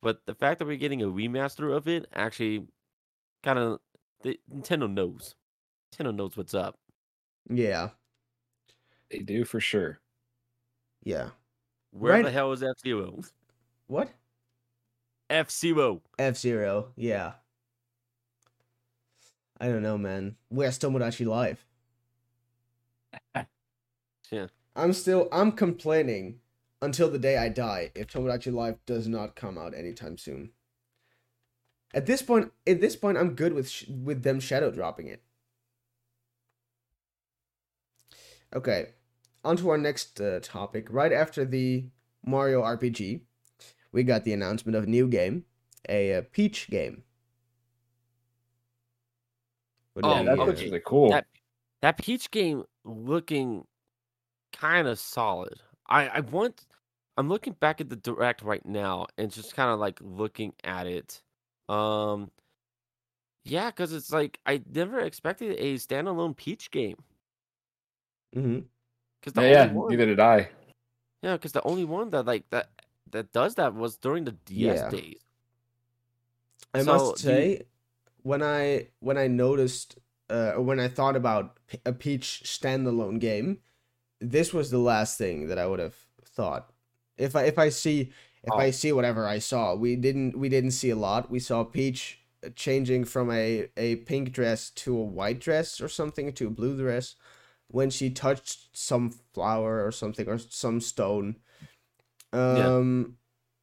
But 0.02 0.26
the 0.26 0.34
fact 0.36 0.60
that 0.60 0.66
we're 0.66 0.78
getting 0.78 1.04
a 1.04 1.08
remaster 1.08 1.76
of 1.76 1.88
it 1.88 2.08
actually 2.14 2.66
kind 3.44 3.60
of 3.60 3.80
the 4.24 4.40
Nintendo 4.54 4.92
knows. 4.92 5.36
Nintendo 5.94 6.16
knows 6.16 6.38
what's 6.38 6.54
up. 6.54 6.78
Yeah. 7.50 7.90
They 9.10 9.20
do 9.20 9.44
for 9.46 9.60
sure. 9.60 10.00
Yeah. 11.04 11.30
Where 11.92 12.14
Right- 12.14 12.24
the 12.26 12.32
hell 12.32 12.52
is 12.52 12.64
F 12.64 12.80
Zero? 12.80 13.22
What? 13.88 14.12
F 15.30 15.50
Zero. 15.52 16.02
F 16.20 16.38
Zero. 16.38 16.94
Yeah. 16.96 17.34
I 19.60 19.68
don't 19.68 19.84
know, 19.84 19.98
man. 19.98 20.38
Where's 20.50 20.80
Tomodachi 20.80 21.26
Life? 21.26 21.66
Yeah. 24.32 24.48
I'm 24.78 24.94
still 24.94 25.28
I'm 25.34 25.52
complaining 25.52 26.40
until 26.82 27.10
the 27.12 27.20
day 27.20 27.36
I 27.38 27.50
die 27.50 27.92
if 27.96 28.08
Tomodachi 28.08 28.54
Life 28.54 28.78
does 28.86 29.06
not 29.06 29.36
come 29.36 29.58
out 29.58 29.74
anytime 29.76 30.18
soon. 30.18 30.52
At 31.94 32.06
this 32.06 32.22
point, 32.22 32.52
at 32.66 32.80
this 32.80 32.96
point, 32.96 33.18
I'm 33.18 33.36
good 33.36 33.54
with 33.54 33.70
sh- 33.70 33.88
with 33.88 34.24
them 34.24 34.40
shadow 34.40 34.72
dropping 34.72 35.08
it. 35.08 35.22
Okay, 38.54 38.90
on 39.44 39.58
to 39.58 39.70
our 39.70 39.78
next 39.78 40.20
uh, 40.20 40.40
topic. 40.42 40.88
Right 40.90 41.12
after 41.12 41.46
the 41.46 41.86
Mario 42.26 42.62
RPG, 42.62 43.22
we 43.92 44.04
got 44.04 44.24
the 44.24 44.34
announcement 44.34 44.76
of 44.76 44.86
a 44.86 44.88
new 44.88 45.08
game, 45.08 45.46
a, 45.90 46.16
uh 46.16 46.22
Peach 46.32 46.70
game. 46.70 47.04
What 49.94 50.06
Oh, 50.06 50.24
that 50.24 50.38
looks 50.38 50.62
really 50.62 50.82
cool. 50.86 51.10
That 51.10 51.28
that 51.82 51.98
Peach 51.98 52.32
game 52.32 52.64
looking 52.86 53.66
kind 54.54 54.88
of 54.88 55.00
solid. 55.00 55.60
I 55.88 56.08
I 56.08 56.20
want. 56.22 56.66
I'm 57.18 57.28
looking 57.28 57.54
back 57.54 57.82
at 57.82 57.90
the 57.90 57.98
direct 57.98 58.42
right 58.42 58.66
now 58.66 59.06
and 59.18 59.30
just 59.30 59.54
kind 59.54 59.70
of 59.70 59.80
like 59.80 60.00
looking 60.02 60.54
at 60.64 60.88
it. 60.88 61.22
Um, 61.72 62.32
yeah, 63.44 63.70
because 63.72 63.94
it's 63.94 64.12
like 64.12 64.40
I 64.46 64.62
never 64.74 65.00
expected 65.00 65.58
a 65.60 65.76
standalone 65.76 66.36
Peach 66.36 66.72
game. 66.72 66.98
mhm. 68.36 68.66
Because 69.20 69.34
the 69.34 69.42
yeah, 69.42 69.66
yeah, 69.66 69.74
one, 69.74 69.90
neither 69.90 70.06
did 70.06 70.20
I. 70.20 70.50
yeah, 71.22 71.34
because 71.38 71.52
the 71.52 71.64
only 71.64 71.86
one 71.86 72.10
that 72.12 72.26
like 72.26 72.50
that 72.50 72.70
that 73.12 73.32
does 73.32 73.56
that 73.56 73.74
was 73.76 73.98
during 73.98 74.26
the 74.26 74.32
DS 74.32 74.84
Yeah. 74.84 74.90
days. 74.90 75.20
I 76.74 76.84
So, 76.84 76.84
must 76.84 77.18
do 77.18 77.30
you- 77.30 77.34
say, 77.36 77.64
when 78.24 78.42
I 78.44 78.90
when 79.00 79.18
I 79.18 79.28
noticed, 79.28 79.98
uh, 80.30 80.54
or 80.56 80.62
when 80.62 80.80
I 80.80 80.88
thought 80.88 81.16
about 81.16 81.58
a 81.86 81.94
Peach 81.94 82.44
standalone 82.46 83.20
game, 83.20 83.60
this 84.20 84.54
was 84.54 84.72
the 84.72 84.80
last 84.80 85.18
thing 85.18 85.48
that 85.48 85.58
I 85.60 85.68
would 85.68 85.80
have 85.80 85.96
thought. 86.26 86.72
If 87.18 87.36
I 87.36 87.44
if 87.46 87.58
I 87.60 87.70
see 87.70 88.12
if 88.44 88.58
I 88.58 88.72
Oh. 88.72 88.72
see 88.72 88.92
whatever 88.92 89.28
I 89.28 89.40
saw, 89.40 89.76
we 89.76 89.96
didn't 89.96 90.38
we 90.38 90.50
didn't 90.50 90.72
see 90.72 90.90
a 90.90 90.96
lot. 90.96 91.30
We 91.32 91.40
saw 91.40 91.64
Peach 91.64 92.20
uh, 92.46 92.50
changing 92.56 93.06
from 93.06 93.32
a 93.32 93.70
a 93.78 93.98
pink 93.98 94.32
dress 94.32 94.70
to 94.72 94.98
a 94.98 95.04
white 95.04 95.40
dress 95.40 95.82
or 95.82 95.88
something 95.90 96.34
to 96.34 96.48
a 96.48 96.52
blue 96.52 96.78
dress 96.78 97.16
when 97.68 97.90
she 97.90 98.10
touched 98.12 98.76
some 98.78 99.12
flower 99.34 99.86
or 99.86 99.92
something 99.92 100.28
or 100.28 100.38
some 100.40 100.82
stone. 100.82 101.38
Um, 102.34 103.18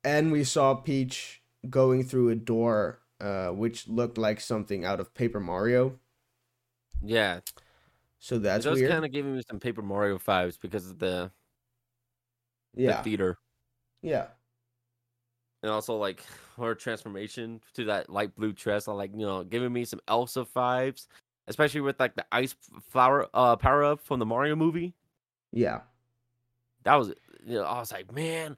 and 0.04 0.32
we 0.32 0.44
saw 0.44 0.74
Peach 0.74 1.42
going 1.70 2.04
through 2.04 2.30
a 2.30 2.36
door, 2.36 3.02
uh, 3.20 3.50
which 3.50 3.88
looked 3.88 4.18
like 4.18 4.40
something 4.40 4.84
out 4.84 5.00
of 5.00 5.14
Paper 5.14 5.40
Mario. 5.40 5.98
Yeah, 7.00 7.40
So 8.18 8.38
that's 8.38 8.66
it 8.66 8.70
was 8.70 8.82
kind 8.82 9.04
of 9.04 9.12
giving 9.12 9.34
me 9.36 9.42
some 9.48 9.60
Paper 9.60 9.82
Mario 9.82 10.18
vibes 10.18 10.60
because 10.60 10.90
of 10.90 10.98
the, 10.98 11.32
the 12.84 12.92
yeah, 12.92 12.94
theater. 12.94 13.38
yeah, 14.02 14.28
and 15.68 15.74
also 15.74 15.96
like 15.96 16.24
her 16.58 16.74
transformation 16.74 17.60
to 17.74 17.84
that 17.86 18.10
light 18.10 18.34
blue 18.34 18.52
dress, 18.52 18.88
I 18.88 18.92
like 18.92 19.12
you 19.14 19.26
know, 19.26 19.44
giving 19.44 19.72
me 19.72 19.84
some 19.84 20.00
Elsa 20.08 20.46
vibes, 20.56 21.06
especially 21.48 21.82
with 21.82 22.00
like 22.00 22.16
the 22.16 22.26
ice 22.32 22.54
flower 22.90 23.28
uh 23.34 23.56
power 23.56 23.84
up 23.84 24.00
from 24.00 24.20
the 24.20 24.26
Mario 24.26 24.56
movie. 24.56 24.94
yeah, 25.52 25.80
That 26.84 26.94
was, 26.96 27.08
you 27.44 27.54
know, 27.56 27.64
I 27.64 27.78
was 27.78 27.92
like, 27.92 28.12
man, 28.12 28.56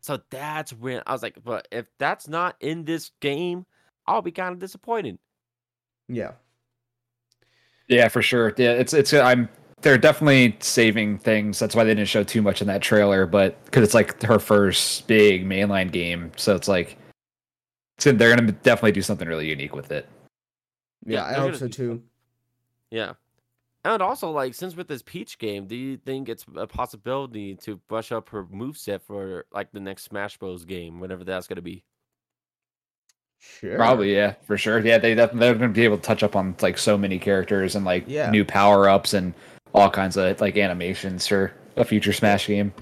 so 0.00 0.20
that's 0.30 0.72
when 0.72 1.02
I 1.06 1.12
was 1.12 1.22
like, 1.22 1.42
but 1.44 1.68
if 1.72 1.86
that's 1.98 2.28
not 2.28 2.56
in 2.60 2.84
this 2.84 3.10
game, 3.20 3.66
I'll 4.06 4.22
be 4.22 4.32
kind 4.32 4.52
of 4.52 4.58
disappointed. 4.58 5.18
yeah, 6.08 6.32
Yeah, 7.88 8.08
for 8.08 8.22
sure. 8.22 8.54
Yeah, 8.56 8.72
it's 8.72 8.92
it's 8.94 9.12
I'm 9.12 9.48
they're 9.82 9.98
definitely 9.98 10.56
saving 10.60 11.18
things. 11.18 11.58
That's 11.58 11.74
why 11.74 11.84
they 11.84 11.94
didn't 11.94 12.08
show 12.08 12.22
too 12.24 12.42
much 12.42 12.60
in 12.60 12.66
that 12.68 12.82
trailer, 12.82 13.26
but 13.26 13.62
because 13.64 13.82
it's 13.84 13.94
like 13.94 14.20
her 14.22 14.38
first 14.38 15.06
big 15.06 15.46
mainline 15.46 15.90
game, 15.90 16.32
so 16.36 16.54
it's 16.54 16.68
like 16.68 16.96
so 17.98 18.12
they're 18.12 18.34
gonna 18.34 18.52
definitely 18.52 18.92
do 18.92 19.02
something 19.02 19.28
really 19.28 19.48
unique 19.48 19.74
with 19.74 19.90
it. 19.92 20.08
yeah. 21.04 21.18
Yeah, 21.30 21.38
I 21.38 21.40
hope 21.40 21.54
so 21.54 21.66
do 21.66 21.72
too. 21.72 22.02
Yeah. 22.90 23.12
And 23.82 24.02
also, 24.02 24.30
like, 24.30 24.52
since 24.52 24.76
with 24.76 24.88
this 24.88 25.00
Peach 25.00 25.38
game, 25.38 25.66
do 25.66 25.74
you 25.74 25.96
think 25.96 26.28
it's 26.28 26.44
a 26.54 26.66
possibility 26.66 27.54
to 27.56 27.76
brush 27.88 28.12
up 28.12 28.28
her 28.28 28.44
moveset 28.44 29.00
for 29.00 29.46
like 29.52 29.72
the 29.72 29.80
next 29.80 30.02
Smash 30.04 30.36
Bros. 30.36 30.66
game, 30.66 31.00
whenever 31.00 31.24
that's 31.24 31.46
gonna 31.46 31.62
be? 31.62 31.82
Sure. 33.38 33.76
Probably, 33.76 34.14
yeah, 34.14 34.34
for 34.42 34.58
sure. 34.58 34.80
Yeah, 34.80 34.98
they 34.98 35.14
def- 35.14 35.32
they're 35.32 35.54
gonna 35.54 35.68
be 35.72 35.84
able 35.84 35.96
to 35.96 36.02
touch 36.02 36.22
up 36.22 36.36
on 36.36 36.54
like 36.60 36.76
so 36.76 36.98
many 36.98 37.18
characters 37.18 37.74
and 37.74 37.86
like 37.86 38.04
Yeah. 38.06 38.30
new 38.30 38.44
power 38.44 38.86
ups 38.88 39.14
and 39.14 39.32
all 39.74 39.90
kinds 39.90 40.16
of 40.16 40.40
like 40.40 40.56
animations 40.56 41.26
for 41.26 41.52
a 41.76 41.84
future 41.84 42.12
Smash 42.12 42.46
game. 42.46 42.72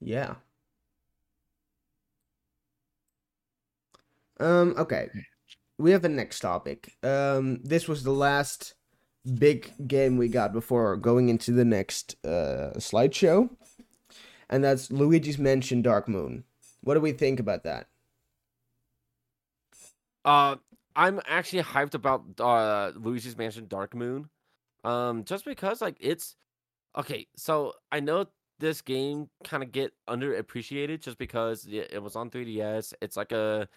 Yeah. 0.00 0.34
Um, 4.38 4.74
okay. 4.78 5.10
We 5.78 5.92
have 5.92 6.04
a 6.04 6.08
next 6.08 6.40
topic. 6.40 6.94
Um, 7.02 7.60
this 7.62 7.88
was 7.88 8.02
the 8.02 8.12
last 8.12 8.74
big 9.38 9.70
game 9.86 10.16
we 10.16 10.28
got 10.28 10.52
before 10.52 10.96
going 10.96 11.28
into 11.28 11.52
the 11.52 11.64
next 11.64 12.16
uh 12.24 12.72
slideshow. 12.76 13.50
And 14.48 14.64
that's 14.64 14.90
Luigi's 14.90 15.38
Mansion 15.38 15.82
Dark 15.82 16.08
Moon. 16.08 16.44
What 16.80 16.94
do 16.94 17.00
we 17.00 17.12
think 17.12 17.38
about 17.38 17.64
that? 17.64 17.86
Uh, 20.24 20.56
I'm 20.96 21.20
actually 21.26 21.62
hyped 21.62 21.94
about 21.94 22.24
uh 22.40 22.92
Luigi's 22.96 23.36
Mansion 23.36 23.66
Dark 23.68 23.94
Moon, 23.94 24.28
um, 24.84 25.24
just 25.24 25.44
because 25.44 25.80
like 25.80 25.96
it's 26.00 26.36
okay. 26.96 27.26
So 27.36 27.74
I 27.92 28.00
know 28.00 28.26
this 28.58 28.82
game 28.82 29.28
kind 29.44 29.62
of 29.62 29.72
get 29.72 29.92
underappreciated 30.08 31.00
just 31.00 31.18
because 31.18 31.66
it, 31.70 32.02
was 32.02 32.16
on 32.16 32.30
3DS. 32.30 32.92
It's 33.00 33.16
like 33.16 33.32
a, 33.32 33.68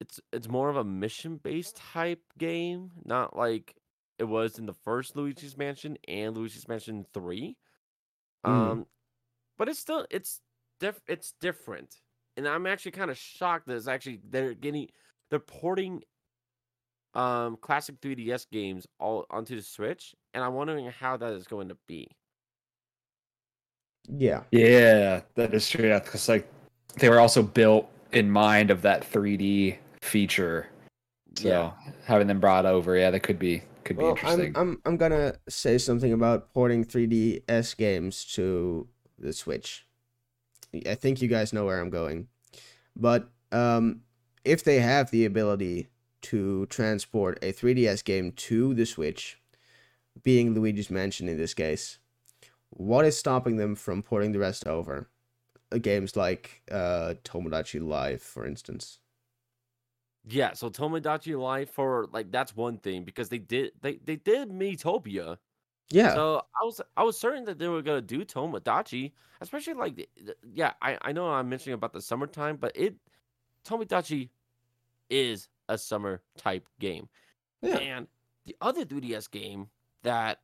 it's 0.00 0.20
it's 0.32 0.48
more 0.48 0.68
of 0.68 0.76
a 0.76 0.84
mission 0.84 1.40
based 1.42 1.76
type 1.76 2.20
game, 2.38 2.90
not 3.04 3.36
like 3.36 3.74
it 4.18 4.24
was 4.24 4.58
in 4.58 4.66
the 4.66 4.74
first 4.84 5.16
Luigi's 5.16 5.56
Mansion 5.56 5.96
and 6.06 6.36
Luigi's 6.36 6.68
Mansion 6.68 7.04
Three. 7.14 7.56
Mm. 8.44 8.50
Um, 8.50 8.86
but 9.56 9.68
it's 9.68 9.78
still 9.78 10.06
it's 10.10 10.40
diff 10.80 11.00
it's 11.08 11.34
different, 11.40 11.96
and 12.36 12.46
I'm 12.46 12.66
actually 12.66 12.92
kind 12.92 13.10
of 13.10 13.16
shocked 13.16 13.66
that 13.66 13.76
it's 13.76 13.88
actually 13.88 14.20
they're 14.28 14.54
getting 14.54 14.88
they're 15.30 15.38
porting 15.38 16.02
um 17.14 17.56
classic 17.60 18.00
3DS 18.00 18.46
games 18.50 18.86
all 18.98 19.26
onto 19.30 19.56
the 19.56 19.62
Switch, 19.62 20.14
and 20.34 20.42
I'm 20.42 20.54
wondering 20.54 20.86
how 20.90 21.16
that 21.16 21.32
is 21.32 21.46
going 21.46 21.68
to 21.68 21.76
be. 21.86 22.08
Yeah. 24.08 24.42
Yeah, 24.50 25.20
that 25.34 25.54
is 25.54 25.68
true. 25.68 25.92
Because 25.94 26.28
like 26.28 26.46
they 26.98 27.08
were 27.08 27.20
also 27.20 27.42
built 27.42 27.88
in 28.12 28.30
mind 28.30 28.70
of 28.70 28.82
that 28.82 29.02
3D 29.10 29.78
feature. 30.02 30.68
So 31.36 31.48
Yeah. 31.48 31.72
having 32.04 32.26
them 32.26 32.40
brought 32.40 32.66
over, 32.66 32.96
yeah, 32.96 33.10
that 33.10 33.20
could 33.20 33.38
be 33.38 33.62
could 33.84 33.98
be 33.98 34.06
interesting. 34.06 34.52
I'm 34.56 34.70
I'm 34.70 34.82
I'm 34.84 34.96
gonna 34.96 35.34
say 35.48 35.78
something 35.78 36.12
about 36.12 36.52
porting 36.54 36.84
3DS 36.84 37.76
games 37.76 38.24
to 38.34 38.88
the 39.18 39.32
Switch. 39.32 39.86
I 40.86 40.94
think 40.94 41.22
you 41.22 41.28
guys 41.28 41.52
know 41.52 41.64
where 41.64 41.80
I'm 41.80 41.90
going, 41.90 42.28
but 42.96 43.28
um, 43.52 44.00
if 44.44 44.64
they 44.64 44.80
have 44.80 45.10
the 45.10 45.24
ability 45.24 45.88
to 46.24 46.66
transport 46.66 47.38
a 47.42 47.52
3DS 47.52 48.02
game 48.02 48.32
to 48.32 48.74
the 48.74 48.86
Switch, 48.86 49.40
being 50.22 50.54
Luigi's 50.54 50.90
Mansion 50.90 51.28
in 51.28 51.38
this 51.38 51.54
case, 51.54 51.98
what 52.70 53.04
is 53.06 53.18
stopping 53.18 53.56
them 53.56 53.74
from 53.76 54.02
porting 54.02 54.32
the 54.32 54.38
rest 54.40 54.66
over? 54.66 55.10
Uh, 55.72 55.78
Games 55.78 56.16
like 56.16 56.62
uh, 56.70 57.14
Tomodachi 57.24 57.82
Life, 57.86 58.22
for 58.22 58.46
instance. 58.46 59.00
Yeah, 60.26 60.54
so 60.54 60.70
Tomodachi 60.70 61.38
Life 61.38 61.70
for 61.70 62.06
like 62.12 62.30
that's 62.30 62.56
one 62.56 62.78
thing 62.78 63.04
because 63.04 63.28
they 63.28 63.38
did 63.38 63.72
they 63.82 63.96
they 63.98 64.16
did 64.16 64.48
Miitopia. 64.48 65.38
Yeah, 65.90 66.18
So 66.18 66.38
I 66.60 66.64
was 66.64 66.80
I 66.96 67.04
was 67.04 67.18
certain 67.18 67.44
that 67.46 67.58
they 67.58 67.68
were 67.68 67.82
gonna 67.82 68.02
do 68.02 68.24
Tomodachi, 68.24 69.14
especially 69.40 69.74
like 69.74 69.96
the- 69.96 70.10
the- 70.16 70.36
yeah 70.44 70.74
I 70.82 70.98
I 71.02 71.12
know 71.12 71.28
I'm 71.30 71.48
mentioning 71.50 71.74
about 71.74 71.92
the 71.94 72.02
summertime, 72.02 72.56
but 72.58 72.72
it 72.76 72.96
Tomodachi 73.64 74.30
is 75.10 75.48
a 75.68 75.78
summer 75.78 76.22
type 76.36 76.66
game, 76.80 77.08
yeah, 77.62 77.76
and 77.78 78.06
the 78.46 78.56
other 78.60 78.84
3DS 78.84 79.30
game 79.30 79.68
that 80.02 80.40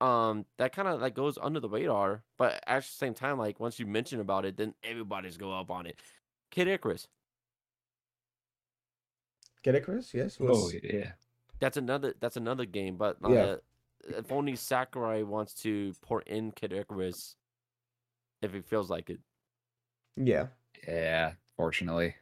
um 0.00 0.46
that 0.56 0.72
kind 0.74 0.88
of 0.88 1.00
like 1.00 1.14
goes 1.14 1.36
under 1.40 1.60
the 1.60 1.68
radar, 1.68 2.22
but 2.38 2.62
at 2.66 2.82
the 2.82 2.88
same 2.88 3.12
time 3.14 3.38
like 3.38 3.60
once 3.60 3.78
you 3.78 3.86
mention 3.86 4.20
about 4.20 4.44
it, 4.44 4.56
then 4.56 4.74
everybody's 4.82 5.36
go 5.36 5.52
up 5.52 5.70
on 5.70 5.86
it. 5.86 6.00
Kid 6.50 6.68
Icarus, 6.68 7.06
Kid 9.62 9.74
Icarus, 9.74 10.10
Chris? 10.10 10.14
Yes. 10.14 10.38
oh 10.40 10.70
yeah. 10.82 11.12
that's 11.58 11.76
another 11.76 12.14
that's 12.20 12.36
another 12.36 12.64
game, 12.64 12.96
but 12.96 13.18
uh, 13.22 13.28
Yeah. 13.30 13.56
if 14.16 14.32
only 14.32 14.56
Sakurai 14.56 15.22
wants 15.22 15.54
to 15.62 15.92
port 16.00 16.26
in 16.28 16.52
Kid 16.52 16.72
Icarus, 16.72 17.36
if 18.42 18.52
he 18.54 18.60
feels 18.62 18.88
like 18.90 19.10
it. 19.10 19.20
yeah. 20.16 20.46
Yeah, 20.88 21.32
fortunately. 21.56 22.14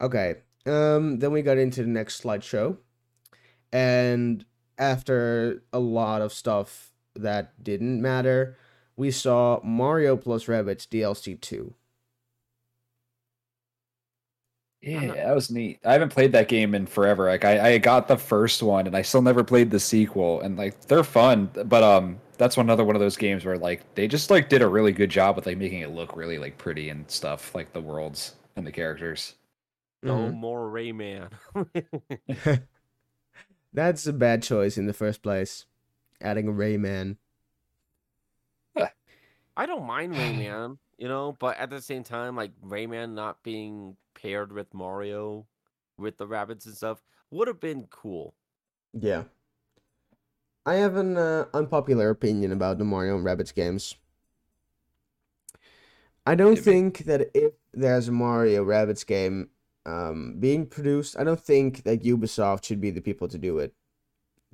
Okay. 0.00 0.36
Um. 0.66 1.18
Then 1.18 1.32
we 1.32 1.42
got 1.42 1.58
into 1.58 1.82
the 1.82 1.88
next 1.88 2.22
slideshow, 2.22 2.78
and 3.72 4.44
after 4.78 5.62
a 5.72 5.78
lot 5.78 6.22
of 6.22 6.32
stuff 6.32 6.92
that 7.14 7.62
didn't 7.62 8.02
matter, 8.02 8.56
we 8.96 9.10
saw 9.10 9.60
Mario 9.64 10.16
plus 10.16 10.46
Rabbids 10.46 10.86
DLC 10.88 11.40
two. 11.40 11.74
Yeah, 14.82 15.14
that 15.14 15.34
was 15.34 15.50
neat. 15.50 15.80
I 15.84 15.92
haven't 15.94 16.10
played 16.10 16.32
that 16.32 16.48
game 16.48 16.74
in 16.74 16.86
forever. 16.86 17.26
Like 17.28 17.44
I, 17.44 17.72
I 17.74 17.78
got 17.78 18.06
the 18.08 18.16
first 18.16 18.62
one 18.62 18.86
and 18.86 18.96
I 18.96 19.02
still 19.02 19.22
never 19.22 19.42
played 19.42 19.70
the 19.70 19.80
sequel. 19.80 20.40
And 20.42 20.56
like 20.56 20.80
they're 20.82 21.02
fun, 21.02 21.50
but 21.64 21.82
um 21.82 22.20
that's 22.38 22.56
another 22.58 22.84
one 22.84 22.94
of 22.94 23.00
those 23.00 23.16
games 23.16 23.44
where 23.44 23.56
like 23.58 23.82
they 23.94 24.06
just 24.06 24.30
like 24.30 24.48
did 24.48 24.62
a 24.62 24.68
really 24.68 24.92
good 24.92 25.10
job 25.10 25.34
with 25.36 25.46
like 25.46 25.56
making 25.58 25.80
it 25.80 25.90
look 25.90 26.14
really 26.16 26.38
like 26.38 26.58
pretty 26.58 26.90
and 26.90 27.10
stuff, 27.10 27.54
like 27.54 27.72
the 27.72 27.80
worlds 27.80 28.36
and 28.54 28.66
the 28.66 28.72
characters. 28.72 29.34
No 30.06 30.16
Mhm. 30.16 30.34
more 30.34 30.70
Rayman. 30.70 31.30
That's 33.72 34.06
a 34.06 34.12
bad 34.12 34.42
choice 34.42 34.78
in 34.78 34.86
the 34.86 34.92
first 34.94 35.22
place. 35.22 35.66
Adding 36.20 36.48
a 36.48 36.52
Rayman. 36.52 37.16
I 39.58 39.64
don't 39.64 39.86
mind 39.86 40.12
Rayman, 40.16 40.78
you 40.98 41.08
know, 41.08 41.34
but 41.38 41.56
at 41.56 41.70
the 41.70 41.80
same 41.80 42.04
time, 42.04 42.36
like 42.36 42.52
Rayman 42.62 43.14
not 43.14 43.42
being 43.42 43.96
paired 44.14 44.52
with 44.52 44.72
Mario, 44.74 45.46
with 45.96 46.18
the 46.18 46.26
Rabbids 46.26 46.66
and 46.66 46.74
stuff, 46.76 47.02
would 47.30 47.48
have 47.48 47.58
been 47.60 47.86
cool. 47.90 48.34
Yeah. 48.92 49.24
I 50.66 50.74
have 50.74 50.96
an 50.96 51.16
uh, 51.16 51.46
unpopular 51.54 52.10
opinion 52.10 52.52
about 52.52 52.78
the 52.78 52.84
Mario 52.84 53.16
and 53.16 53.24
Rabbids 53.24 53.54
games. 53.54 53.96
I 56.26 56.34
don't 56.34 56.58
think 56.58 56.98
that 57.04 57.30
if 57.34 57.52
there's 57.72 58.08
a 58.08 58.12
Mario 58.12 58.64
Rabbids 58.64 59.06
game 59.06 59.48
um, 59.86 60.34
being 60.38 60.66
produced, 60.66 61.16
I 61.18 61.24
don't 61.24 61.40
think 61.40 61.84
that 61.84 62.02
Ubisoft 62.02 62.64
should 62.64 62.80
be 62.80 62.90
the 62.90 63.00
people 63.00 63.28
to 63.28 63.38
do 63.38 63.58
it. 63.58 63.72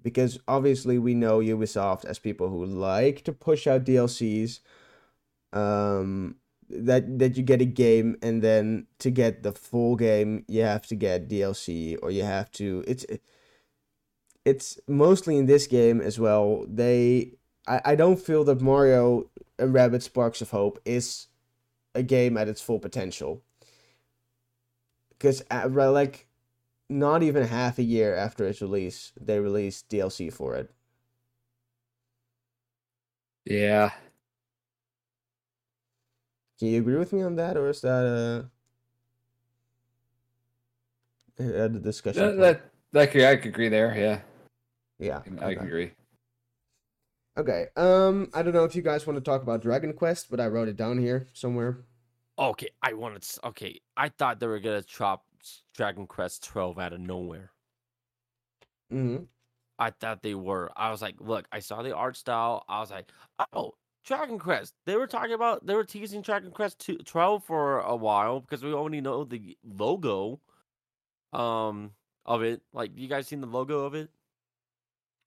Because 0.01 0.39
obviously 0.47 0.99
we 0.99 1.15
know 1.15 1.39
Ubisoft 1.39 2.05
as 2.05 2.19
people 2.19 2.49
who 2.49 2.65
like 2.67 3.25
to 3.25 3.33
push 3.33 3.67
out 3.67 3.85
DLCs. 3.85 4.61
Um, 5.53 6.37
that 6.69 7.19
that 7.19 7.37
you 7.37 7.43
get 7.43 7.61
a 7.61 7.67
game 7.67 8.17
and 8.23 8.41
then 8.41 8.87
to 8.99 9.11
get 9.11 9.43
the 9.43 9.53
full 9.53 9.95
game 9.95 10.43
you 10.49 10.63
have 10.63 10.87
to 10.87 10.95
get 10.95 11.29
DLC 11.29 11.99
or 12.03 12.11
you 12.11 12.23
have 12.23 12.51
to 12.53 12.83
it's 12.87 13.05
it's 14.45 14.79
mostly 14.89 15.37
in 15.39 15.47
this 15.47 15.67
game 15.67 16.01
as 16.01 16.19
well. 16.19 16.65
They 16.69 17.35
I, 17.67 17.81
I 17.85 17.95
don't 17.95 18.19
feel 18.19 18.45
that 18.45 18.61
Mario 18.61 19.31
and 19.59 19.75
Rabbids 19.75 20.03
Sparks 20.03 20.41
of 20.41 20.51
Hope 20.51 20.81
is 20.85 21.29
a 21.95 22.03
game 22.03 22.37
at 22.37 22.49
its 22.49 22.61
full 22.61 22.79
potential. 22.79 23.43
Because 25.23 25.45
like 25.51 26.27
not 26.89 27.23
even 27.23 27.45
half 27.45 27.79
a 27.79 27.85
year 27.85 28.17
after 28.17 28.45
its 28.45 28.61
release, 28.61 29.13
they 29.21 29.39
released 29.39 29.89
DLC 29.89 30.33
for 30.33 30.57
it. 30.57 30.71
Yeah. 33.45 33.91
Can 36.59 36.69
you 36.69 36.81
agree 36.81 36.97
with 36.97 37.13
me 37.13 37.23
on 37.23 37.37
that, 37.37 37.57
or 37.57 37.69
is 37.69 37.81
that 37.83 38.51
a, 41.39 41.65
a 41.65 41.69
discussion? 41.69 42.23
That, 42.23 42.39
that, 42.39 42.63
that 42.93 43.11
could, 43.13 43.23
I 43.23 43.37
could 43.37 43.47
agree 43.47 43.69
there. 43.69 43.97
Yeah. 43.97 44.21
Yeah. 44.99 45.23
I 45.41 45.53
okay. 45.53 45.65
agree. 45.65 45.91
Okay. 47.37 47.67
Um, 47.77 48.29
I 48.35 48.43
don't 48.43 48.53
know 48.53 48.65
if 48.65 48.75
you 48.75 48.83
guys 48.83 49.07
want 49.07 49.17
to 49.17 49.25
talk 49.25 49.43
about 49.43 49.63
Dragon 49.63 49.93
Quest, 49.93 50.31
but 50.31 50.41
I 50.41 50.49
wrote 50.49 50.69
it 50.69 50.77
down 50.77 50.99
here 50.99 51.29
somewhere. 51.33 51.85
Okay, 52.39 52.69
I 52.83 52.95
wanted. 52.95 53.23
To, 53.23 53.49
okay, 53.49 53.81
I 53.97 54.09
thought 54.09 54.41
they 54.41 54.47
were 54.47 54.61
gonna 54.61 54.83
drop 54.83 55.25
Dragon 55.75 56.07
Quest 56.07 56.45
twelve 56.45 56.79
out 56.79 56.93
of 56.93 57.01
nowhere. 57.01 57.51
Hmm. 58.91 59.17
I 59.79 59.91
thought 59.91 60.23
they 60.23 60.35
were. 60.35 60.71
I 60.77 60.91
was 60.91 61.03
like, 61.03 61.17
look, 61.19 61.47
I 61.51 61.59
saw 61.59 61.83
the 61.83 61.95
art 61.95 62.17
style. 62.17 62.65
I 62.69 62.81
was 62.81 62.91
like, 62.91 63.11
oh, 63.53 63.73
Dragon 64.05 64.39
Quest. 64.39 64.75
They 64.87 64.97
were 64.97 65.07
talking 65.07 65.33
about. 65.33 65.67
They 65.67 65.75
were 65.75 65.85
teasing 65.85 66.23
Dragon 66.23 66.51
Quest 66.51 66.89
12 67.05 67.45
for 67.45 67.81
a 67.81 67.97
while 67.97 68.41
because 68.41 68.63
we 68.63 68.73
only 68.73 69.01
know 69.01 69.25
the 69.25 69.57
logo, 69.65 70.41
um, 71.33 71.93
of 72.27 72.43
it. 72.43 72.63
Like, 72.73 72.93
you 72.97 73.09
guys 73.09 73.27
seen 73.27 73.41
the 73.41 73.47
logo 73.47 73.81
of 73.81 73.95
it? 73.95 74.11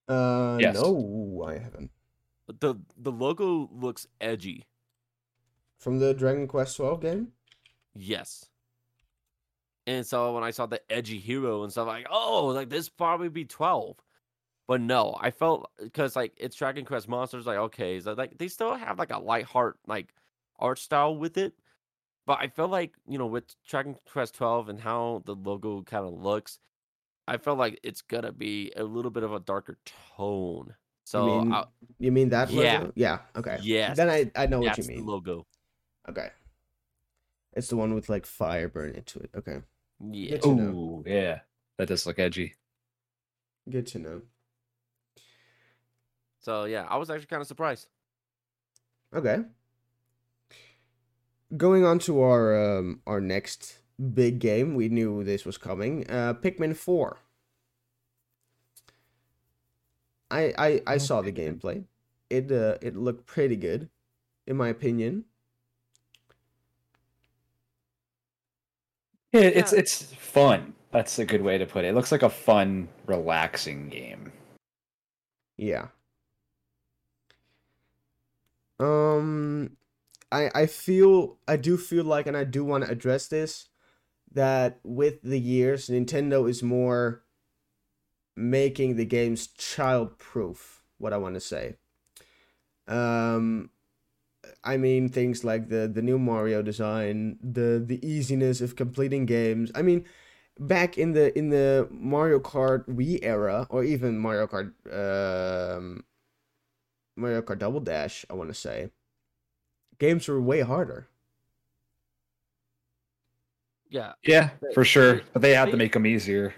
Uh, 0.07 0.57
yes. 0.59 0.75
no, 0.75 1.45
I 1.47 1.57
haven't. 1.57 1.91
the 2.47 2.75
The 2.97 3.11
logo 3.11 3.69
looks 3.73 4.07
edgy. 4.21 4.65
From 5.79 5.99
the 5.99 6.13
Dragon 6.13 6.47
Quest 6.47 6.77
12 6.77 7.01
game. 7.01 7.27
Yes. 7.93 8.45
And 9.87 10.05
so 10.05 10.33
when 10.33 10.43
I 10.43 10.51
saw 10.51 10.65
the 10.65 10.81
edgy 10.91 11.19
hero 11.19 11.63
and 11.63 11.71
stuff, 11.71 11.87
like, 11.87 12.07
oh, 12.09 12.47
like 12.47 12.69
this 12.69 12.89
probably 12.89 13.29
be 13.29 13.45
12. 13.45 13.97
But 14.67 14.81
no, 14.81 15.15
I 15.19 15.29
felt 15.29 15.69
because 15.79 16.15
like 16.15 16.33
it's 16.37 16.55
Dragon 16.55 16.85
Quest 16.85 17.07
Monsters, 17.07 17.45
like 17.45 17.57
okay, 17.57 17.99
so 17.99 18.13
like 18.13 18.37
they 18.39 18.47
still 18.47 18.73
have 18.73 18.97
like 18.97 19.11
a 19.11 19.19
light 19.19 19.45
heart 19.45 19.77
like 19.85 20.13
art 20.57 20.79
style 20.79 21.15
with 21.15 21.37
it. 21.37 21.53
But 22.25 22.39
I 22.41 22.47
felt 22.47 22.71
like, 22.71 22.95
you 23.07 23.19
know, 23.19 23.27
with 23.27 23.43
Dragon 23.67 23.95
Quest 24.11 24.33
12 24.33 24.69
and 24.69 24.79
how 24.79 25.21
the 25.25 25.35
logo 25.35 25.83
kind 25.83 26.07
of 26.07 26.13
looks, 26.13 26.57
I 27.27 27.37
felt 27.37 27.59
like 27.59 27.79
it's 27.83 28.01
gonna 28.01 28.31
be 28.31 28.71
a 28.75 28.83
little 28.83 29.11
bit 29.11 29.21
of 29.21 29.33
a 29.33 29.39
darker 29.39 29.77
tone. 30.17 30.73
So 31.03 31.27
you 31.27 31.41
mean, 31.43 31.53
I, 31.53 31.63
you 31.99 32.11
mean 32.11 32.29
that 32.29 32.49
yeah. 32.49 32.79
logo? 32.79 32.93
Yeah. 32.95 33.19
Okay. 33.35 33.59
Yes. 33.61 33.95
Then 33.95 34.09
I, 34.09 34.31
I 34.35 34.47
know 34.47 34.59
what 34.59 34.75
you 34.79 34.83
the 34.83 34.95
mean. 34.95 35.05
logo. 35.05 35.45
Okay. 36.09 36.29
It's 37.53 37.67
the 37.67 37.77
one 37.77 37.93
with 37.93 38.09
like 38.09 38.25
fire 38.25 38.67
burn 38.67 38.95
into 38.95 39.19
it. 39.19 39.29
Okay. 39.35 39.61
Yeah. 39.99 40.31
Good 40.31 40.41
to 40.43 40.55
know. 40.55 40.63
Ooh, 40.63 41.03
yeah. 41.05 41.39
That 41.77 41.87
does 41.87 42.05
look 42.05 42.19
edgy. 42.19 42.55
Good 43.69 43.87
to 43.87 43.99
know. 43.99 44.21
So 46.39 46.65
yeah, 46.65 46.85
I 46.89 46.97
was 46.97 47.09
actually 47.09 47.27
kind 47.27 47.41
of 47.41 47.47
surprised. 47.47 47.87
Okay. 49.13 49.39
Going 51.55 51.85
on 51.85 51.99
to 51.99 52.21
our 52.21 52.77
um, 52.77 53.01
our 53.07 53.21
next 53.21 53.79
big 54.13 54.39
game, 54.39 54.75
we 54.75 54.89
knew 54.89 55.23
this 55.23 55.45
was 55.45 55.57
coming. 55.57 56.09
Uh, 56.09 56.33
Pikmin 56.33 56.75
Four. 56.75 57.17
I 60.29 60.53
I 60.57 60.81
I 60.85 60.97
saw 60.97 61.21
the 61.21 61.31
gameplay. 61.31 61.85
It 62.29 62.51
uh 62.51 62.77
it 62.81 62.95
looked 62.95 63.25
pretty 63.25 63.55
good, 63.55 63.89
in 64.45 64.57
my 64.57 64.67
opinion. 64.69 65.25
Yeah, 69.35 69.41
it's 69.41 69.73
yeah. 69.73 69.79
it's 69.79 70.03
fun. 70.13 70.73
That's 70.91 71.19
a 71.19 71.25
good 71.25 71.41
way 71.41 71.57
to 71.57 71.65
put 71.65 71.83
it. 71.83 71.89
It 71.89 71.93
looks 71.93 72.11
like 72.13 72.23
a 72.23 72.29
fun, 72.29 72.87
relaxing 73.05 73.89
game. 73.89 74.31
Yeah. 75.57 75.87
Um 78.79 79.75
I 80.31 80.49
I 80.55 80.65
feel 80.67 81.37
I 81.49 81.57
do 81.57 81.75
feel 81.75 82.05
like 82.05 82.27
and 82.27 82.37
I 82.37 82.45
do 82.45 82.63
want 82.63 82.85
to 82.85 82.91
address 82.91 83.27
this 83.27 83.67
that 84.31 84.79
with 84.83 85.21
the 85.21 85.39
years 85.39 85.89
Nintendo 85.89 86.49
is 86.49 86.63
more 86.63 87.23
making 88.37 88.95
the 88.95 89.05
games 89.05 89.47
child 89.47 90.17
proof 90.17 90.81
what 90.97 91.11
I 91.11 91.17
want 91.17 91.35
to 91.35 91.41
say. 91.41 91.75
Um 92.87 93.69
I 94.65 94.77
mean 94.77 95.09
things 95.09 95.43
like 95.43 95.69
the 95.69 95.87
the 95.87 96.01
new 96.01 96.17
Mario 96.17 96.61
design, 96.61 97.37
the 97.41 97.83
the 97.85 98.05
easiness 98.05 98.61
of 98.61 98.75
completing 98.75 99.25
games. 99.25 99.71
I 99.75 99.81
mean 99.81 100.05
back 100.59 100.97
in 100.97 101.13
the 101.13 101.37
in 101.37 101.49
the 101.49 101.87
Mario 101.91 102.39
Kart 102.39 102.85
Wii 102.85 103.19
era 103.21 103.67
or 103.69 103.83
even 103.83 104.17
Mario 104.17 104.47
Kart 104.47 104.71
um 104.91 106.03
Mario 107.15 107.41
Kart 107.41 107.59
Double 107.59 107.79
Dash, 107.79 108.25
I 108.29 108.33
want 108.33 108.49
to 108.49 108.53
say, 108.53 108.89
games 109.99 110.27
were 110.27 110.41
way 110.41 110.61
harder. 110.61 111.07
Yeah. 113.89 114.13
Yeah, 114.23 114.49
for 114.73 114.83
sure. 114.83 115.21
But 115.31 115.41
they 115.41 115.53
had 115.53 115.67
they, 115.67 115.71
to 115.71 115.77
make 115.77 115.93
them 115.93 116.05
easier. 116.05 116.53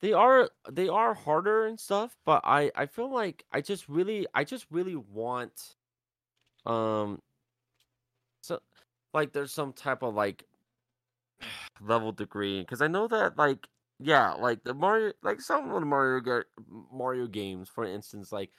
They 0.00 0.12
are 0.12 0.50
they 0.70 0.88
are 0.88 1.14
harder 1.14 1.66
and 1.66 1.78
stuff, 1.78 2.16
but 2.24 2.40
I 2.44 2.72
I 2.74 2.86
feel 2.86 3.12
like 3.12 3.44
I 3.52 3.60
just 3.60 3.88
really 3.88 4.26
I 4.34 4.44
just 4.44 4.66
really 4.70 4.96
want 4.96 5.76
um 6.66 7.20
so 7.30 7.31
like 9.14 9.32
there's 9.32 9.52
some 9.52 9.72
type 9.72 10.02
of 10.02 10.14
like 10.14 10.46
level 11.80 12.12
degree 12.12 12.60
because 12.60 12.82
I 12.82 12.88
know 12.88 13.08
that 13.08 13.36
like 13.36 13.68
yeah, 13.98 14.32
like 14.32 14.64
the 14.64 14.74
Mario 14.74 15.12
like 15.22 15.40
some 15.40 15.70
of 15.70 15.80
the 15.80 15.86
Mario 15.86 16.44
Mario 16.68 17.26
games 17.26 17.68
for 17.68 17.84
instance 17.84 18.32
like 18.32 18.52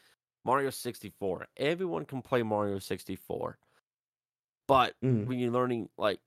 Mario 0.46 0.70
64. 0.70 1.48
Everyone 1.58 2.06
can 2.06 2.22
play 2.22 2.44
Mario 2.44 2.80
64. 2.80 3.60
But 4.68 4.96
Mm. 5.04 5.26
when 5.26 5.40
you're 5.40 5.52
learning 5.52 5.90
like 5.98 6.22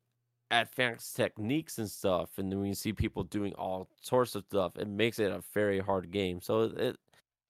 advanced 0.50 1.16
techniques 1.16 1.78
and 1.78 1.90
stuff, 1.90 2.38
and 2.38 2.50
then 2.52 2.60
when 2.60 2.68
you 2.68 2.74
see 2.74 2.92
people 2.92 3.24
doing 3.24 3.54
all 3.54 3.90
sorts 4.00 4.34
of 4.34 4.44
stuff, 4.46 4.76
it 4.78 4.88
makes 4.88 5.18
it 5.18 5.32
a 5.32 5.42
very 5.54 5.80
hard 5.80 6.10
game. 6.10 6.40
So 6.40 6.64
it 6.64 6.98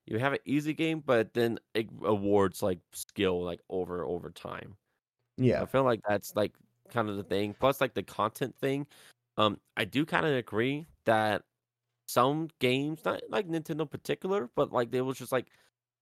you 0.06 0.18
have 0.18 0.34
an 0.34 0.40
easy 0.46 0.74
game, 0.74 1.00
but 1.00 1.34
then 1.34 1.58
it 1.74 1.88
awards 2.02 2.62
like 2.62 2.80
skill 2.92 3.42
like 3.44 3.60
over 3.70 4.04
over 4.04 4.30
time. 4.32 4.78
Yeah. 5.36 5.62
I 5.62 5.66
feel 5.66 5.84
like 5.84 6.00
that's 6.08 6.34
like 6.36 6.54
kind 6.90 7.08
of 7.08 7.16
the 7.16 7.24
thing. 7.24 7.54
Plus, 7.58 7.80
like 7.80 7.94
the 7.94 8.02
content 8.02 8.56
thing, 8.58 8.86
um, 9.36 9.60
I 9.76 9.84
do 9.84 10.04
kind 10.06 10.26
of 10.26 10.32
agree 10.34 10.86
that 11.04 11.42
some 12.08 12.48
games, 12.60 13.04
not 13.04 13.22
like 13.30 13.48
Nintendo 13.48 13.88
particular, 13.90 14.50
but 14.56 14.72
like 14.72 14.90
they 14.90 15.00
was 15.02 15.18
just 15.18 15.32
like 15.32 15.46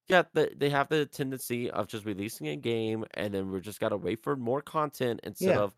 yeah, 0.08 0.24
they 0.34 0.50
they 0.56 0.70
have 0.70 0.88
the 0.88 1.06
tendency 1.06 1.70
of 1.70 1.86
just 1.88 2.04
releasing 2.04 2.48
a 2.48 2.56
game 2.56 3.04
and 3.14 3.32
then 3.34 3.50
we're 3.50 3.60
just 3.60 3.80
gotta 3.80 3.96
wait 3.96 4.22
for 4.22 4.36
more 4.36 4.60
content 4.62 5.20
instead 5.24 5.56
Yeah. 5.56 5.62
of 5.62 5.74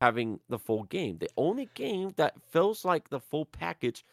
having 0.00 0.40
the 0.48 0.58
full 0.58 0.84
game. 0.84 1.18
The 1.18 1.30
only 1.36 1.66
game 1.74 2.12
that 2.16 2.34
feels 2.50 2.84
like 2.84 3.08
the 3.08 3.20
full 3.20 3.46
package, 3.46 4.04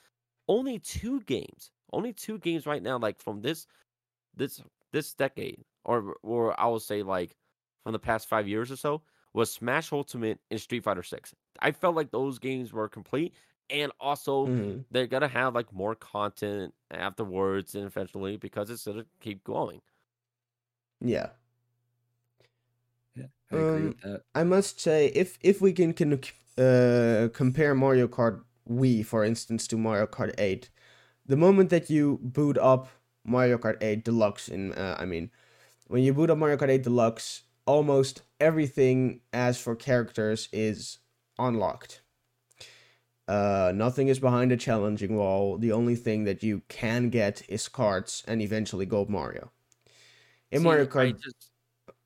only 0.47 0.79
two 0.79 1.21
games, 1.21 1.71
only 1.93 2.13
two 2.13 2.39
games 2.39 2.65
right 2.67 2.83
now, 2.83 2.97
like 2.99 3.19
from 3.19 3.41
this 3.41 3.67
this 4.35 4.61
this 4.91 5.13
decade, 5.13 5.63
or 5.85 6.15
or 6.23 6.59
I 6.59 6.67
will 6.67 6.79
say 6.79 7.03
like 7.03 7.35
from 7.83 7.93
the 7.93 7.99
past 7.99 8.27
five 8.27 8.47
years 8.47 8.71
or 8.71 8.77
so, 8.77 9.03
was 9.35 9.51
Smash 9.53 9.93
Ultimate 9.93 10.39
and 10.51 10.61
Street 10.61 10.83
Fighter 10.85 11.03
Six. 11.03 11.35
I 11.61 11.71
felt 11.73 11.95
like 11.95 12.11
those 12.11 12.39
games 12.39 12.73
were 12.73 12.89
complete, 12.89 13.35
and 13.69 13.91
also 14.01 14.51
hmm 14.51 14.85
they're 14.91 15.07
gonna 15.07 15.27
have 15.29 15.55
like 15.55 15.73
more 15.73 15.95
content 15.95 16.73
afterwards 16.91 17.75
and 17.75 17.85
eventually 17.85 18.37
because 18.37 18.69
it's 18.71 18.85
gonna 18.85 19.05
keep 19.21 19.43
going. 19.45 19.81
Yeah. 21.01 21.31
Yeah, 23.15 23.27
I 23.51 23.55
agree 23.57 23.83
Um, 23.83 23.87
with 23.87 23.99
that. 24.01 24.21
I 24.33 24.43
must 24.43 24.79
say, 24.79 25.07
if 25.07 25.37
if 25.41 25.61
we 25.61 25.73
can 25.73 25.93
can 25.93 26.19
uh, 26.57 27.29
compare 27.33 27.73
Mario 27.75 28.07
Kart 28.07 28.43
Wii, 28.69 29.05
for 29.05 29.23
instance, 29.23 29.67
to 29.67 29.77
Mario 29.77 30.07
Kart 30.07 30.33
8, 30.37 30.69
the 31.25 31.37
moment 31.37 31.69
that 31.69 31.89
you 31.89 32.19
boot 32.21 32.57
up 32.57 32.89
Mario 33.23 33.57
Kart 33.57 33.77
8 33.81 34.03
Deluxe, 34.03 34.49
in 34.49 34.73
uh, 34.73 34.97
I 34.99 35.05
mean, 35.05 35.31
when 35.87 36.03
you 36.03 36.13
boot 36.13 36.29
up 36.31 36.37
Mario 36.39 36.57
Kart 36.57 36.69
8 36.69 36.83
Deluxe, 36.83 37.43
almost 37.65 38.23
everything 38.39 39.21
as 39.33 39.59
for 39.59 39.75
characters 39.75 40.49
is 40.51 40.99
unlocked. 41.39 42.01
Uh, 43.27 43.71
nothing 43.75 44.07
is 44.07 44.19
behind 44.19 44.51
a 44.51 44.57
challenging 44.57 45.15
wall. 45.15 45.57
The 45.57 45.71
only 45.71 45.95
thing 45.95 46.25
that 46.25 46.43
you 46.43 46.61
can 46.67 47.09
get 47.09 47.41
is 47.49 47.67
cards 47.67 48.23
and 48.27 48.41
eventually 48.41 48.85
Gold 48.85 49.09
Mario. 49.09 49.51
In 50.51 50.59
See, 50.61 50.63
Mario 50.63 50.85
Kart, 50.85 51.19
just 51.21 51.51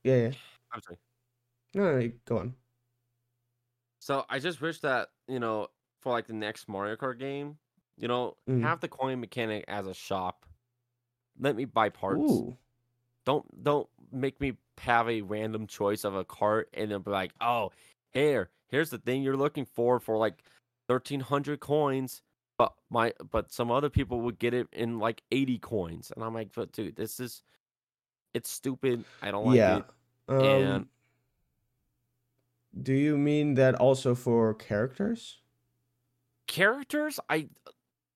yeah, 0.04 0.16
yeah. 0.18 0.34
I'm 0.72 0.82
sorry. 0.82 0.98
No, 1.74 2.00
no, 2.00 2.12
go 2.26 2.38
on. 2.40 2.56
So 4.00 4.26
I 4.30 4.40
just 4.40 4.62
wish 4.62 4.80
that 4.82 5.10
you 5.28 5.40
know 5.40 5.68
for 6.00 6.12
like 6.12 6.28
the 6.28 6.34
next 6.34 6.68
Mario 6.68 6.96
Kart 6.96 7.20
game, 7.20 7.58
you 7.98 8.08
know, 8.08 8.38
Mhm. 8.48 8.62
have 8.64 8.80
the 8.80 8.88
coin 8.88 9.20
mechanic 9.20 9.66
as 9.68 9.88
a 9.88 9.94
shop. 9.94 10.46
Let 11.40 11.56
me 11.56 11.66
buy 11.66 11.90
parts. 11.90 12.22
Ooh, 12.32 12.58
Don't 13.26 13.64
don't 13.64 13.90
make 14.12 14.40
me 14.42 14.58
have 14.80 15.10
a 15.10 15.22
random 15.22 15.68
choice 15.68 16.04
of 16.04 16.16
a 16.16 16.24
cart 16.26 16.70
and 16.74 16.92
then 16.92 17.02
be 17.02 17.12
like, 17.12 17.32
oh, 17.42 17.72
here, 18.12 18.50
here's 18.68 18.90
the 18.90 18.98
thing 18.98 19.22
you're 19.22 19.38
looking 19.38 19.66
for 19.66 20.00
for 20.00 20.18
like 20.18 20.44
thirteen 20.88 21.20
hundred 21.20 21.60
coins, 21.60 22.22
but 22.58 22.74
my 22.90 23.14
but 23.32 23.52
some 23.52 23.72
other 23.72 23.90
people 23.90 24.22
would 24.22 24.40
get 24.40 24.54
it 24.54 24.68
in 24.72 25.00
like 25.00 25.22
eighty 25.32 25.58
coins, 25.60 26.12
and 26.16 26.24
I'm 26.24 26.34
like, 26.34 26.50
but 26.56 26.72
dude, 26.72 26.96
this 26.96 27.20
is 27.20 27.44
it's 28.34 28.50
stupid. 28.50 29.04
I 29.22 29.32
don't 29.32 29.46
like 29.46 29.58
yeah. 29.58 29.78
it. 29.78 29.86
Um, 30.30 30.42
And- 30.44 30.86
do 32.84 32.94
you 32.94 33.18
mean 33.18 33.56
that 33.56 33.76
also 33.76 34.14
for 34.16 34.54
characters? 34.54 35.38
characters 36.48 37.20
i 37.30 37.48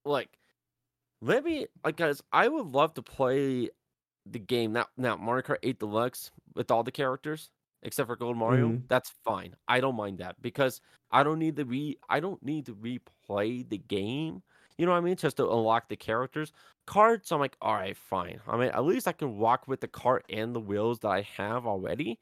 like 0.04 0.28
let 1.20 1.44
me 1.44 1.68
like 1.84 1.94
guys 1.96 2.20
i 2.32 2.48
would 2.48 2.66
love 2.66 2.92
to 2.92 3.00
play 3.00 3.68
the 4.26 4.40
game 4.40 4.72
now 4.72 4.86
now 4.96 5.16
mario 5.16 5.40
kart 5.42 5.58
8 5.62 5.78
deluxe 5.78 6.32
with 6.54 6.70
all 6.70 6.82
the 6.82 6.92
characters 6.92 7.50
except 7.82 8.06
for 8.06 8.16
gold 8.16 8.36
mario 8.36 8.70
Mhm. 8.70 8.82
that's 8.88 9.12
fine 9.24 9.54
i 9.68 9.80
don't 9.80 9.96
mind 9.96 10.18
that 10.18 10.40
because 10.40 10.80
i 11.10 11.22
don't 11.22 11.38
need 11.38 11.56
to 11.56 11.64
re 11.64 11.98
i 12.08 12.20
don't 12.20 12.42
need 12.42 12.66
to 12.66 12.74
replay 12.74 13.68
the 13.68 13.78
game 13.78 14.42
you 14.78 14.86
know 14.86 14.92
what 14.92 14.98
i 14.98 15.02
mean 15.02 15.16
just 15.16 15.36
to 15.36 15.44
unlock 15.50 15.88
the 15.88 15.96
characters 15.96 16.52
carts 16.86 17.30
i'm 17.30 17.40
like 17.40 17.56
all 17.60 17.74
right 17.74 17.96
fine 17.96 18.40
i 18.48 18.56
mean 18.56 18.70
at 18.70 18.84
least 18.84 19.06
i 19.06 19.12
can 19.12 19.38
walk 19.38 19.68
with 19.68 19.80
the 19.80 19.88
cart 19.88 20.24
and 20.30 20.54
the 20.54 20.60
wheels 20.60 20.98
that 21.00 21.08
i 21.08 21.20
have 21.22 21.66
already 21.66 22.18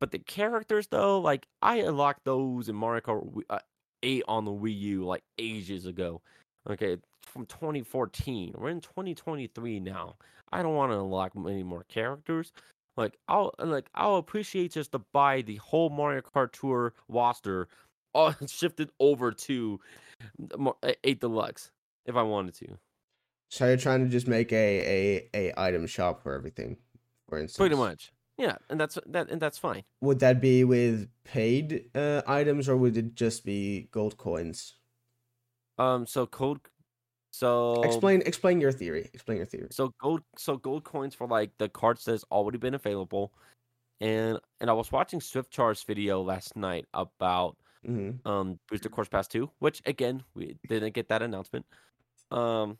but 0.00 0.10
the 0.12 0.18
characters 0.18 0.86
though 0.88 1.20
like 1.20 1.46
i 1.62 1.76
unlocked 1.76 2.24
those 2.24 2.68
in 2.68 2.76
mario 2.76 3.00
kart 3.00 3.42
uh, 3.50 3.58
8 4.02 4.22
on 4.28 4.44
the 4.44 4.52
Wii 4.52 4.78
U 4.80 5.04
like 5.04 5.24
ages 5.38 5.86
ago. 5.86 6.22
Okay, 6.68 6.96
from 7.22 7.46
2014. 7.46 8.54
We're 8.56 8.70
in 8.70 8.80
2023 8.80 9.80
now. 9.80 10.16
I 10.52 10.62
don't 10.62 10.74
want 10.74 10.92
to 10.92 10.98
unlock 10.98 11.36
many 11.36 11.62
more 11.62 11.84
characters. 11.88 12.52
Like 12.96 13.18
I'll 13.28 13.54
like 13.58 13.88
I'll 13.94 14.16
appreciate 14.16 14.72
just 14.72 14.92
to 14.92 14.98
buy 14.98 15.42
the 15.42 15.56
whole 15.56 15.90
Mario 15.90 16.22
Kart 16.22 16.52
Tour 16.52 16.94
roster 17.08 17.68
all 18.14 18.32
shifted 18.46 18.90
over 18.98 19.32
to 19.32 19.78
uh, 20.58 20.72
8 21.04 21.20
Deluxe 21.20 21.70
if 22.06 22.16
I 22.16 22.22
wanted 22.22 22.54
to. 22.54 22.78
So 23.50 23.66
you're 23.66 23.76
trying 23.76 24.04
to 24.04 24.08
just 24.10 24.26
make 24.26 24.52
a 24.52 25.28
a, 25.34 25.48
a 25.48 25.60
item 25.60 25.86
shop 25.86 26.22
for 26.22 26.34
everything, 26.34 26.78
for 27.28 27.38
instance. 27.38 27.58
Pretty 27.58 27.76
much. 27.76 28.12
Yeah, 28.38 28.56
and 28.68 28.78
that's 28.78 28.98
that 29.06 29.30
and 29.30 29.40
that's 29.40 29.58
fine. 29.58 29.84
Would 30.00 30.20
that 30.20 30.40
be 30.40 30.64
with 30.64 31.08
paid 31.24 31.90
uh, 31.94 32.22
items 32.26 32.68
or 32.68 32.76
would 32.76 32.96
it 32.96 33.14
just 33.14 33.44
be 33.44 33.88
gold 33.92 34.16
coins? 34.16 34.74
Um 35.78 36.06
so 36.06 36.26
code 36.26 36.60
so 37.36 37.82
Explain 37.84 38.22
explain 38.22 38.60
your 38.60 38.72
theory. 38.72 39.10
Explain 39.12 39.36
your 39.38 39.46
theory. 39.46 39.68
So 39.70 39.92
gold, 40.00 40.22
so 40.38 40.56
gold 40.56 40.84
coins 40.84 41.14
for 41.14 41.26
like 41.26 41.50
the 41.58 41.68
cards 41.68 42.04
that's 42.04 42.24
already 42.30 42.58
been 42.58 42.74
available, 42.74 43.32
and 44.00 44.40
and 44.60 44.70
I 44.70 44.72
was 44.72 44.90
watching 44.90 45.20
Swift 45.20 45.50
Char's 45.50 45.82
video 45.82 46.22
last 46.22 46.56
night 46.56 46.86
about 46.94 47.56
hmm 47.84 48.10
um 48.24 48.58
Booster 48.68 48.88
Course 48.88 49.08
Pass 49.08 49.28
two, 49.28 49.50
which 49.58 49.82
again 49.86 50.22
we 50.34 50.56
didn't 50.68 50.94
get 50.94 51.08
that 51.08 51.22
announcement, 51.22 51.66
um, 52.30 52.78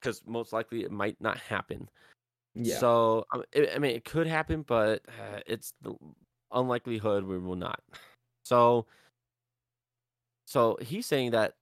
because 0.00 0.22
most 0.26 0.52
likely 0.52 0.84
it 0.84 0.92
might 0.92 1.18
not 1.20 1.38
happen. 1.38 1.88
Yeah. 2.54 2.78
So 2.78 3.24
I 3.32 3.38
mean, 3.38 3.68
I 3.74 3.78
mean, 3.78 3.96
it 3.96 4.04
could 4.04 4.26
happen, 4.26 4.62
but 4.62 5.02
uh, 5.08 5.40
it's 5.46 5.72
the 5.82 5.94
unlikelihood 6.52 7.24
we 7.24 7.38
will 7.38 7.56
not. 7.56 7.80
So, 8.44 8.86
so 10.44 10.76
he's 10.80 11.06
saying 11.06 11.30
that 11.32 11.54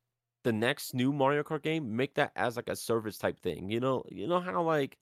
the 0.45 0.53
next 0.53 0.95
new 0.95 1.13
Mario 1.13 1.43
Kart 1.43 1.63
game 1.63 1.97
make 1.97 2.15
that 2.15 2.33
as 2.37 2.57
like 2.57 2.69
a 2.69 2.77
service 2.77 3.19
type 3.19 3.41
thing. 3.41 3.71
You 3.71 3.81
know, 3.81 4.05
you 4.11 4.27
know 4.27 4.41
how 4.41 4.63
like, 4.63 4.99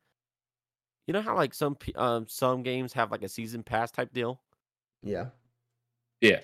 you 1.07 1.15
know 1.15 1.23
how 1.23 1.37
like 1.37 1.55
some 1.55 1.75
pe- 1.75 1.93
um 1.95 2.27
some 2.29 2.63
games 2.63 2.93
have 2.93 3.11
like 3.11 3.23
a 3.23 3.29
season 3.29 3.63
pass 3.63 3.91
type 3.91 4.13
deal. 4.13 4.41
yeah. 5.03 5.27
Yeah. 6.21 6.41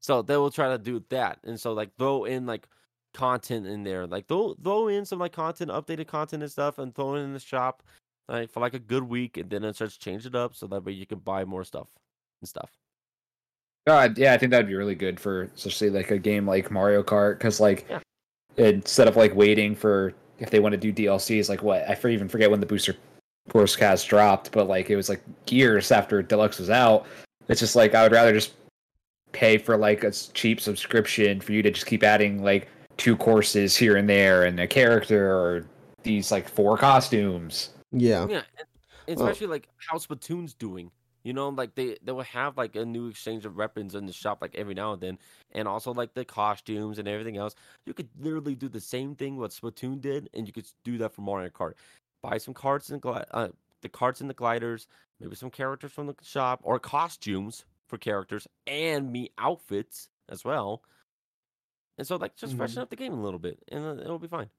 So 0.00 0.22
they 0.22 0.36
will 0.36 0.50
try 0.50 0.68
to 0.70 0.78
do 0.78 1.04
that, 1.10 1.38
and 1.44 1.60
so 1.60 1.72
like 1.72 1.90
throw 1.98 2.24
in 2.24 2.46
like 2.46 2.66
content 3.14 3.66
in 3.66 3.84
there, 3.84 4.06
like 4.06 4.26
throw 4.28 4.54
throw 4.62 4.88
in 4.88 5.04
some 5.04 5.18
like 5.18 5.32
content, 5.32 5.70
updated 5.70 6.06
content 6.08 6.42
and 6.42 6.50
stuff, 6.52 6.78
and 6.78 6.94
throw 6.94 7.14
it 7.16 7.20
in 7.20 7.32
the 7.34 7.40
shop, 7.40 7.82
like 8.28 8.50
for 8.50 8.60
like 8.60 8.74
a 8.74 8.78
good 8.78 9.04
week, 9.04 9.36
and 9.36 9.50
then 9.50 9.62
it 9.64 9.74
starts 9.76 9.96
change 9.98 10.26
it 10.26 10.34
up 10.34 10.54
so 10.56 10.66
that 10.68 10.84
way 10.84 10.92
you 10.92 11.06
can 11.06 11.18
buy 11.18 11.44
more 11.44 11.64
stuff 11.64 11.88
and 12.40 12.48
stuff. 12.48 12.70
God, 13.86 14.18
yeah, 14.18 14.32
I 14.32 14.38
think 14.38 14.50
that'd 14.50 14.66
be 14.66 14.74
really 14.74 14.94
good 14.94 15.18
for 15.20 15.42
especially 15.54 15.90
like 15.90 16.10
a 16.10 16.18
game 16.18 16.46
like 16.46 16.70
Mario 16.70 17.02
Kart 17.02 17.38
because 17.38 17.60
like 17.60 17.86
Yeah. 17.88 18.00
Instead 18.56 19.08
of 19.08 19.16
like 19.16 19.34
waiting 19.34 19.74
for 19.74 20.12
if 20.38 20.50
they 20.50 20.60
want 20.60 20.72
to 20.72 20.78
do 20.78 20.92
DLCs, 20.92 21.48
like 21.48 21.62
what 21.62 21.88
I 21.88 21.94
for- 21.94 22.08
even 22.08 22.28
forget 22.28 22.50
when 22.50 22.60
the 22.60 22.66
Booster 22.66 22.94
Course 23.48 23.76
Pass 23.76 24.04
dropped, 24.04 24.52
but 24.52 24.68
like 24.68 24.90
it 24.90 24.96
was 24.96 25.08
like 25.08 25.22
years 25.48 25.90
after 25.92 26.22
Deluxe 26.22 26.58
was 26.58 26.70
out. 26.70 27.06
It's 27.48 27.60
just 27.60 27.76
like 27.76 27.94
I 27.94 28.02
would 28.02 28.12
rather 28.12 28.32
just 28.32 28.54
pay 29.32 29.58
for 29.58 29.76
like 29.76 30.02
a 30.04 30.10
cheap 30.10 30.60
subscription 30.60 31.40
for 31.40 31.52
you 31.52 31.62
to 31.62 31.70
just 31.70 31.86
keep 31.86 32.02
adding 32.02 32.42
like 32.42 32.68
two 32.96 33.16
courses 33.16 33.76
here 33.76 33.96
and 33.96 34.08
there 34.08 34.44
and 34.44 34.58
a 34.60 34.66
character 34.66 35.32
or 35.34 35.66
these 36.02 36.30
like 36.30 36.48
four 36.48 36.76
costumes. 36.76 37.70
Yeah. 37.92 38.26
Yeah, 38.28 38.42
and 38.58 38.66
and 39.08 39.18
Well- 39.18 39.28
especially 39.28 39.48
like 39.48 39.68
how 39.76 39.98
Splatoon's 39.98 40.54
doing. 40.54 40.90
You 41.22 41.32
know, 41.32 41.48
like 41.50 41.74
they 41.74 41.98
they 42.02 42.12
will 42.12 42.22
have 42.22 42.56
like 42.56 42.76
a 42.76 42.84
new 42.84 43.08
exchange 43.08 43.44
of 43.44 43.56
weapons 43.56 43.94
in 43.94 44.06
the 44.06 44.12
shop 44.12 44.38
like 44.40 44.54
every 44.54 44.74
now 44.74 44.92
and 44.94 45.02
then, 45.02 45.18
and 45.52 45.68
also 45.68 45.92
like 45.92 46.14
the 46.14 46.24
costumes 46.24 46.98
and 46.98 47.06
everything 47.08 47.36
else. 47.36 47.54
You 47.86 47.94
could 47.94 48.08
literally 48.18 48.54
do 48.54 48.68
the 48.68 48.80
same 48.80 49.14
thing 49.14 49.36
what 49.36 49.50
Splatoon 49.50 50.00
did, 50.00 50.30
and 50.34 50.46
you 50.46 50.52
could 50.52 50.66
do 50.84 50.98
that 50.98 51.12
for 51.12 51.22
Mario 51.22 51.50
Kart. 51.50 51.74
Buy 52.22 52.38
some 52.38 52.54
carts 52.54 52.90
and 52.90 53.00
gli- 53.02 53.24
uh, 53.32 53.48
the 53.82 53.88
carts 53.88 54.20
and 54.20 54.28
the 54.30 54.34
gliders, 54.34 54.86
maybe 55.20 55.34
some 55.36 55.50
characters 55.50 55.92
from 55.92 56.06
the 56.06 56.14
shop 56.22 56.60
or 56.62 56.78
costumes 56.78 57.64
for 57.88 57.98
characters 57.98 58.46
and 58.66 59.10
me 59.12 59.30
outfits 59.38 60.08
as 60.28 60.44
well. 60.44 60.82
And 61.98 62.06
so 62.06 62.16
like 62.16 62.34
just 62.36 62.54
freshen 62.56 62.80
Mhm. 62.80 62.82
up 62.82 62.90
the 62.90 62.96
game 62.96 63.12
a 63.12 63.22
little 63.22 63.38
bit, 63.38 63.62
and 63.68 63.84
uh, 63.84 64.02
it'll 64.02 64.18
be 64.18 64.26
fine. 64.28 64.50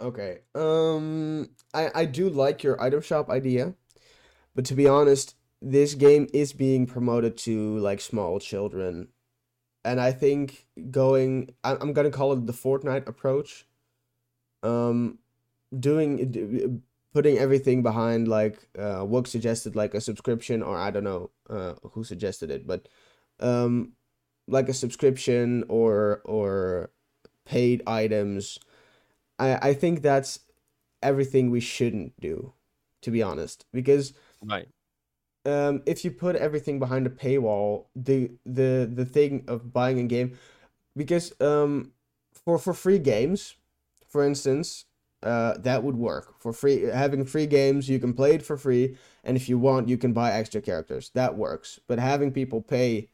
Okay. 0.00 0.40
Um 0.54 1.50
I 1.74 1.90
I 1.94 2.04
do 2.04 2.28
like 2.30 2.62
your 2.62 2.80
item 2.80 3.00
shop 3.00 3.28
idea, 3.30 3.74
but 4.58 4.64
to 4.64 4.74
be 4.74 4.88
honest, 4.88 5.36
this 5.62 5.94
game 5.94 6.26
is 6.34 6.52
being 6.52 6.84
promoted 6.84 7.36
to 7.36 7.78
like 7.78 8.00
small 8.00 8.40
children. 8.40 9.06
And 9.84 10.00
I 10.00 10.10
think 10.10 10.66
going 10.90 11.50
I'm 11.62 11.92
going 11.92 12.10
to 12.10 12.16
call 12.16 12.32
it 12.32 12.44
the 12.44 12.52
Fortnite 12.52 13.06
approach. 13.06 13.68
Um 14.64 15.20
doing 15.78 16.82
putting 17.14 17.38
everything 17.38 17.84
behind 17.84 18.26
like 18.26 18.68
uh 18.76 19.02
Wook 19.06 19.28
suggested 19.28 19.76
like 19.76 19.94
a 19.94 20.00
subscription 20.00 20.64
or 20.64 20.76
I 20.76 20.90
don't 20.90 21.04
know 21.04 21.30
uh 21.48 21.74
who 21.92 22.02
suggested 22.02 22.50
it, 22.50 22.66
but 22.66 22.88
um 23.38 23.92
like 24.48 24.68
a 24.68 24.74
subscription 24.74 25.62
or 25.68 26.20
or 26.24 26.90
paid 27.46 27.80
items 27.86 28.58
I, 29.38 29.68
I 29.70 29.74
think 29.74 30.02
that's 30.02 30.40
everything 31.00 31.48
we 31.52 31.60
shouldn't 31.60 32.18
do, 32.18 32.54
to 33.02 33.12
be 33.12 33.22
honest. 33.22 33.64
Because 33.72 34.14
Right. 34.42 34.68
um, 35.46 35.82
if 35.86 36.04
you 36.04 36.10
put 36.12 36.36
everything 36.36 36.78
behind 36.78 37.06
a 37.06 37.10
paywall, 37.10 37.86
the 37.96 38.32
the 38.46 38.90
the 38.92 39.04
thing 39.06 39.44
of 39.48 39.72
buying 39.72 39.98
a 40.00 40.04
game, 40.04 40.38
because 40.96 41.32
um, 41.40 41.92
for 42.34 42.58
for 42.58 42.74
free 42.74 42.98
games, 42.98 43.56
for 44.08 44.24
instance, 44.26 44.86
uh, 45.22 45.54
that 45.58 45.82
would 45.84 45.96
work. 45.96 46.40
For 46.40 46.52
free 46.52 46.82
having 46.84 47.24
free 47.26 47.46
games, 47.46 47.88
you 47.90 47.98
can 48.00 48.14
play 48.14 48.34
it 48.34 48.42
for 48.42 48.56
free, 48.58 48.96
and 49.24 49.36
if 49.36 49.48
you 49.48 49.58
want, 49.58 49.88
you 49.88 49.98
can 49.98 50.12
buy 50.12 50.32
extra 50.32 50.62
characters. 50.62 51.10
That 51.14 51.36
works. 51.36 51.80
But 51.88 51.98
having 52.00 52.32
people 52.32 52.62
pay 52.62 53.10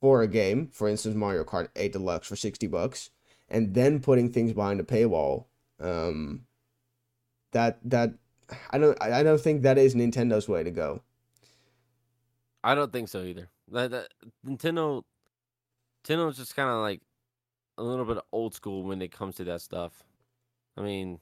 for 0.00 0.22
a 0.22 0.28
game, 0.28 0.68
for 0.68 0.88
instance, 0.88 1.16
Mario 1.16 1.44
Kart 1.44 1.68
8 1.76 1.92
Deluxe 1.92 2.28
for 2.28 2.36
60 2.36 2.66
bucks, 2.68 3.10
and 3.48 3.74
then 3.74 4.00
putting 4.00 4.32
things 4.32 4.52
behind 4.54 4.80
a 4.80 4.84
paywall, 4.84 5.46
um, 5.80 6.46
that 7.52 7.78
that 7.84 8.14
I 8.70 8.78
don't 8.78 8.96
I 9.02 9.20
I 9.20 9.22
don't 9.22 9.40
think 9.40 9.62
that 9.62 9.78
is 9.78 9.94
Nintendo's 9.94 10.48
way 10.48 10.62
to 10.62 10.70
go. 10.70 11.02
I 12.62 12.74
don't 12.74 12.92
think 12.92 13.08
so 13.08 13.22
either. 13.22 13.50
That, 13.72 13.90
that 13.90 14.08
Nintendo, 14.46 15.02
Nintendo's 16.04 16.38
just 16.38 16.56
kind 16.56 16.70
of 16.70 16.76
like 16.76 17.02
a 17.76 17.82
little 17.82 18.06
bit 18.06 18.18
old 18.32 18.54
school 18.54 18.82
when 18.84 19.02
it 19.02 19.12
comes 19.12 19.36
to 19.36 19.44
that 19.44 19.60
stuff. 19.60 20.02
I 20.76 20.80
mean, 20.82 21.18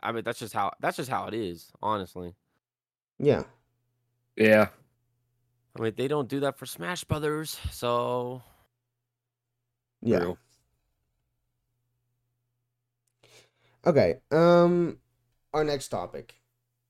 I 0.00 0.12
mean 0.12 0.24
that's 0.24 0.38
just 0.38 0.52
how 0.52 0.72
that's 0.80 0.98
just 0.98 1.10
how 1.10 1.26
it 1.26 1.34
is, 1.34 1.72
honestly. 1.82 2.34
Yeah. 3.18 3.44
Yeah. 4.36 4.68
I 5.78 5.82
mean, 5.82 5.94
they 5.96 6.08
don't 6.08 6.28
do 6.28 6.40
that 6.40 6.58
for 6.58 6.66
Smash 6.66 7.04
Brothers, 7.04 7.58
so 7.70 8.42
Yeah. 10.02 10.18
True. 10.20 10.38
Okay. 13.86 14.16
Um 14.30 14.98
our 15.54 15.64
next 15.64 15.88
topic. 15.88 16.41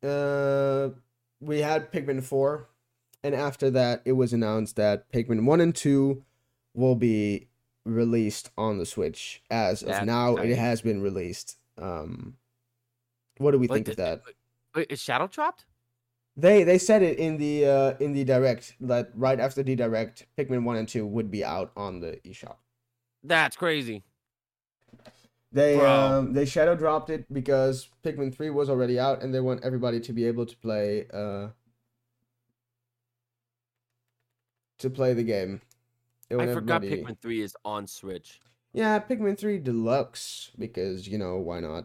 Uh 0.03 0.91
we 1.41 1.59
had 1.61 1.93
Pikmin 1.93 2.23
4 2.23 2.69
and 3.25 3.35
after 3.35 3.71
that 3.71 4.03
it 4.05 4.13
was 4.13 4.33
announced 4.33 4.77
that 4.77 5.11
Pikmin 5.13 5.45
1 5.45 5.61
and 5.61 5.75
2 5.75 6.23
will 6.75 6.95
be 6.95 7.49
released 7.85 8.51
on 8.57 8.79
the 8.79 8.87
Switch. 8.87 9.43
As 9.51 9.83
of 9.83 9.89
That's 9.89 10.07
now 10.07 10.37
it 10.37 10.57
has 10.57 10.83
been 10.83 11.03
released. 11.03 11.59
Um 11.79 12.37
what 13.39 13.51
do 13.53 13.59
we 13.59 13.67
Wait, 13.67 13.77
think 13.79 13.89
of 13.89 13.97
did- 13.97 14.05
that? 14.05 14.23
Wait, 14.75 14.87
is 14.91 15.01
Shadow 15.01 15.27
dropped? 15.27 15.65
They 16.37 16.65
they 16.65 16.79
said 16.79 17.03
it 17.03 17.19
in 17.19 17.37
the 17.37 17.67
uh, 17.67 17.95
in 18.01 18.15
the 18.15 18.25
direct 18.25 18.75
that 18.81 19.11
right 19.15 19.39
after 19.39 19.63
the 19.63 19.77
direct, 19.77 20.25
Pikmin 20.39 20.65
one 20.65 20.77
and 20.77 20.89
two 20.89 21.07
would 21.07 21.31
be 21.31 21.45
out 21.45 21.73
on 21.77 22.01
the 22.01 22.19
eShop. 22.25 22.57
That's 23.23 23.55
crazy. 23.55 24.03
They 25.53 25.79
um 25.81 26.33
they 26.33 26.47
shadow 26.47 26.75
dropped 26.75 27.11
it 27.11 27.31
because 27.33 27.89
Pikmin 28.03 28.35
three 28.35 28.49
was 28.51 28.71
already 28.71 28.99
out, 28.99 29.23
and 29.23 29.35
they 29.35 29.41
want 29.41 29.63
everybody 29.63 30.01
to 30.01 30.13
be 30.13 30.25
able 30.27 30.47
to 30.47 30.57
play 30.57 31.07
uh 31.13 31.49
to 34.79 34.91
play 34.91 35.13
the 35.15 35.23
game. 35.23 35.61
I 36.31 36.47
forgot 36.55 36.83
everybody- 36.83 37.03
Pikmin 37.03 37.21
3 37.21 37.43
is 37.43 37.57
on 37.65 37.87
Switch. 37.87 38.41
Yeah, 38.73 38.99
Pikmin 39.01 39.39
three 39.39 39.59
Deluxe 39.59 40.51
because 40.59 41.07
you 41.07 41.19
know 41.19 41.37
why 41.37 41.61
not? 41.61 41.85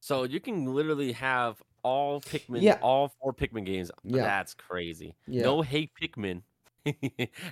So 0.00 0.22
you 0.22 0.38
can 0.38 0.64
literally 0.72 1.10
have 1.10 1.60
all 1.82 2.20
Pikmin, 2.20 2.62
Yeah. 2.62 2.78
all 2.80 3.08
four 3.20 3.34
Pikmin 3.34 3.66
games. 3.66 3.90
Yeah. 4.04 4.22
That's 4.22 4.54
crazy. 4.54 5.16
Yeah. 5.26 5.42
No 5.42 5.62
hate 5.62 5.90
Pikmin. 6.00 6.42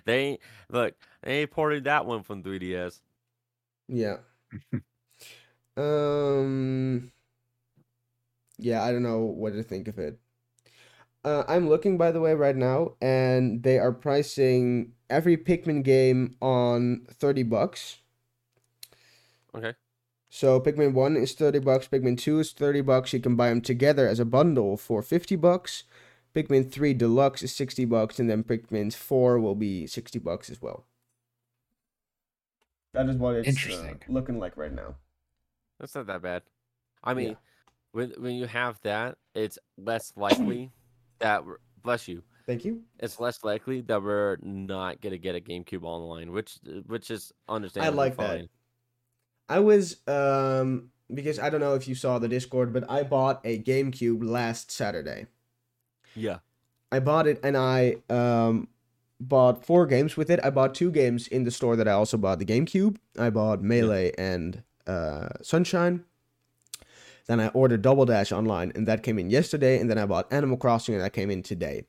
they 0.05 0.19
ain't 0.25 0.41
look, 0.71 0.95
they 1.25 1.45
ported 1.49 1.85
that 1.85 2.07
one 2.07 2.23
from 2.23 2.45
3DS. 2.45 3.01
Yeah. 3.89 4.19
um. 5.77 7.11
Yeah, 8.59 8.83
I 8.83 8.93
don't 8.93 9.03
know 9.03 9.21
what 9.21 9.53
to 9.55 9.63
think 9.63 9.89
of 9.89 9.99
it. 9.99 10.19
Uh, 11.25 11.43
I'm 11.49 11.69
looking, 11.69 11.97
by 11.97 12.13
the 12.13 12.21
way, 12.21 12.35
right 12.35 12.57
now, 12.57 12.97
and 13.01 13.63
they 13.63 13.79
are 13.79 13.93
pricing 13.93 14.93
every 15.09 15.37
Pikmin 15.39 15.83
game 15.83 16.37
on 16.43 17.07
thirty 17.11 17.43
bucks. 17.43 17.99
Okay. 19.55 19.75
So 20.31 20.61
Pikmin 20.61 20.95
one 20.95 21.17
is 21.17 21.35
thirty 21.35 21.59
bucks. 21.61 21.89
Pikmin 21.89 22.19
two 22.19 22.41
is 22.41 22.53
thirty 22.53 22.81
bucks. 22.83 23.13
You 23.13 23.21
can 23.21 23.37
buy 23.37 23.51
them 23.51 23.61
together 23.63 24.09
as 24.09 24.21
a 24.21 24.25
bundle 24.25 24.77
for 24.77 25.03
fifty 25.03 25.37
bucks. 25.37 25.85
Pikmin 26.35 26.71
three 26.71 26.95
Deluxe 26.95 27.43
is 27.43 27.55
sixty 27.55 27.85
bucks, 27.87 28.19
and 28.21 28.31
then 28.31 28.45
Pikmin 28.45 28.95
four 28.95 29.41
will 29.41 29.57
be 29.57 29.87
sixty 29.87 30.19
bucks 30.19 30.51
as 30.51 30.63
well. 30.63 30.87
That 32.95 33.09
is 33.09 33.17
what 33.17 33.35
it's 33.35 33.67
uh, 33.67 33.95
looking 34.09 34.39
like 34.39 34.57
right 34.57 34.73
now. 34.73 34.95
That's 35.79 35.95
not 35.95 36.07
that 36.07 36.23
bad. 36.23 36.43
I 37.03 37.13
mean, 37.13 37.31
Yeah. 37.31 37.35
when 37.93 38.11
when 38.19 38.35
you 38.37 38.47
have 38.47 38.81
that, 38.83 39.19
it's 39.35 39.59
less 39.77 40.13
likely 40.17 40.71
that 41.19 41.45
we're, 41.45 41.59
bless 41.83 42.09
you. 42.09 42.23
Thank 42.47 42.65
you. 42.65 42.83
It's 43.01 43.19
less 43.21 43.43
likely 43.43 43.81
that 43.83 44.03
we're 44.03 44.37
not 44.43 45.01
gonna 45.01 45.19
get 45.19 45.35
a 45.35 45.41
GameCube 45.41 45.83
online, 45.83 46.31
which 46.31 46.59
which 46.87 47.11
is 47.11 47.33
understandable. 47.49 48.01
I 48.01 48.05
like 48.05 48.17
that. 48.17 48.49
I 49.49 49.59
was 49.59 49.97
um 50.07 50.91
because 51.13 51.39
I 51.39 51.51
don't 51.51 51.61
know 51.61 51.75
if 51.75 51.89
you 51.89 51.95
saw 51.95 52.19
the 52.19 52.29
Discord, 52.29 52.73
but 52.73 52.89
I 52.91 53.03
bought 53.03 53.41
a 53.45 53.59
GameCube 53.61 54.23
last 54.25 54.71
Saturday. 54.71 55.27
Yeah. 56.15 56.39
I 56.93 57.01
bought 57.01 57.27
it 57.27 57.41
and 57.43 57.57
I 57.57 57.97
um 58.09 58.69
bought 59.21 59.65
four 59.65 59.87
games 59.87 60.17
with 60.17 60.31
it. 60.31 60.41
I 60.45 60.51
bought 60.51 60.75
two 60.75 60.91
games 60.91 61.29
in 61.29 61.45
the 61.45 61.51
store 61.51 61.77
that 61.77 61.89
I 61.89 61.93
also 61.93 62.17
bought 62.17 62.39
the 62.39 62.45
GameCube. 62.45 62.97
I 63.19 63.31
bought 63.31 63.63
Melee 63.63 64.13
and 64.19 64.63
uh 64.87 65.29
Sunshine. 65.43 66.05
Then 67.27 67.41
I 67.41 67.49
ordered 67.49 67.83
Double 67.83 68.05
Dash 68.05 68.33
online 68.33 68.73
and 68.75 68.87
that 68.87 69.03
came 69.03 69.19
in 69.19 69.31
yesterday 69.31 69.79
and 69.79 69.89
then 69.89 69.99
I 69.99 70.07
bought 70.07 70.33
Animal 70.33 70.57
Crossing 70.57 70.95
and 70.95 71.03
that 71.03 71.13
came 71.13 71.31
in 71.31 71.43
today. 71.43 71.87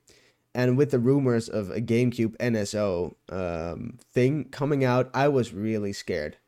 And 0.54 0.78
with 0.78 0.90
the 0.90 0.98
rumors 0.98 1.50
of 1.50 1.70
a 1.70 1.80
GameCube 1.80 2.36
NSO 2.38 3.14
um 3.30 3.98
thing 4.12 4.44
coming 4.44 4.84
out, 4.84 5.10
I 5.12 5.28
was 5.28 5.52
really 5.52 5.92
scared. 5.92 6.38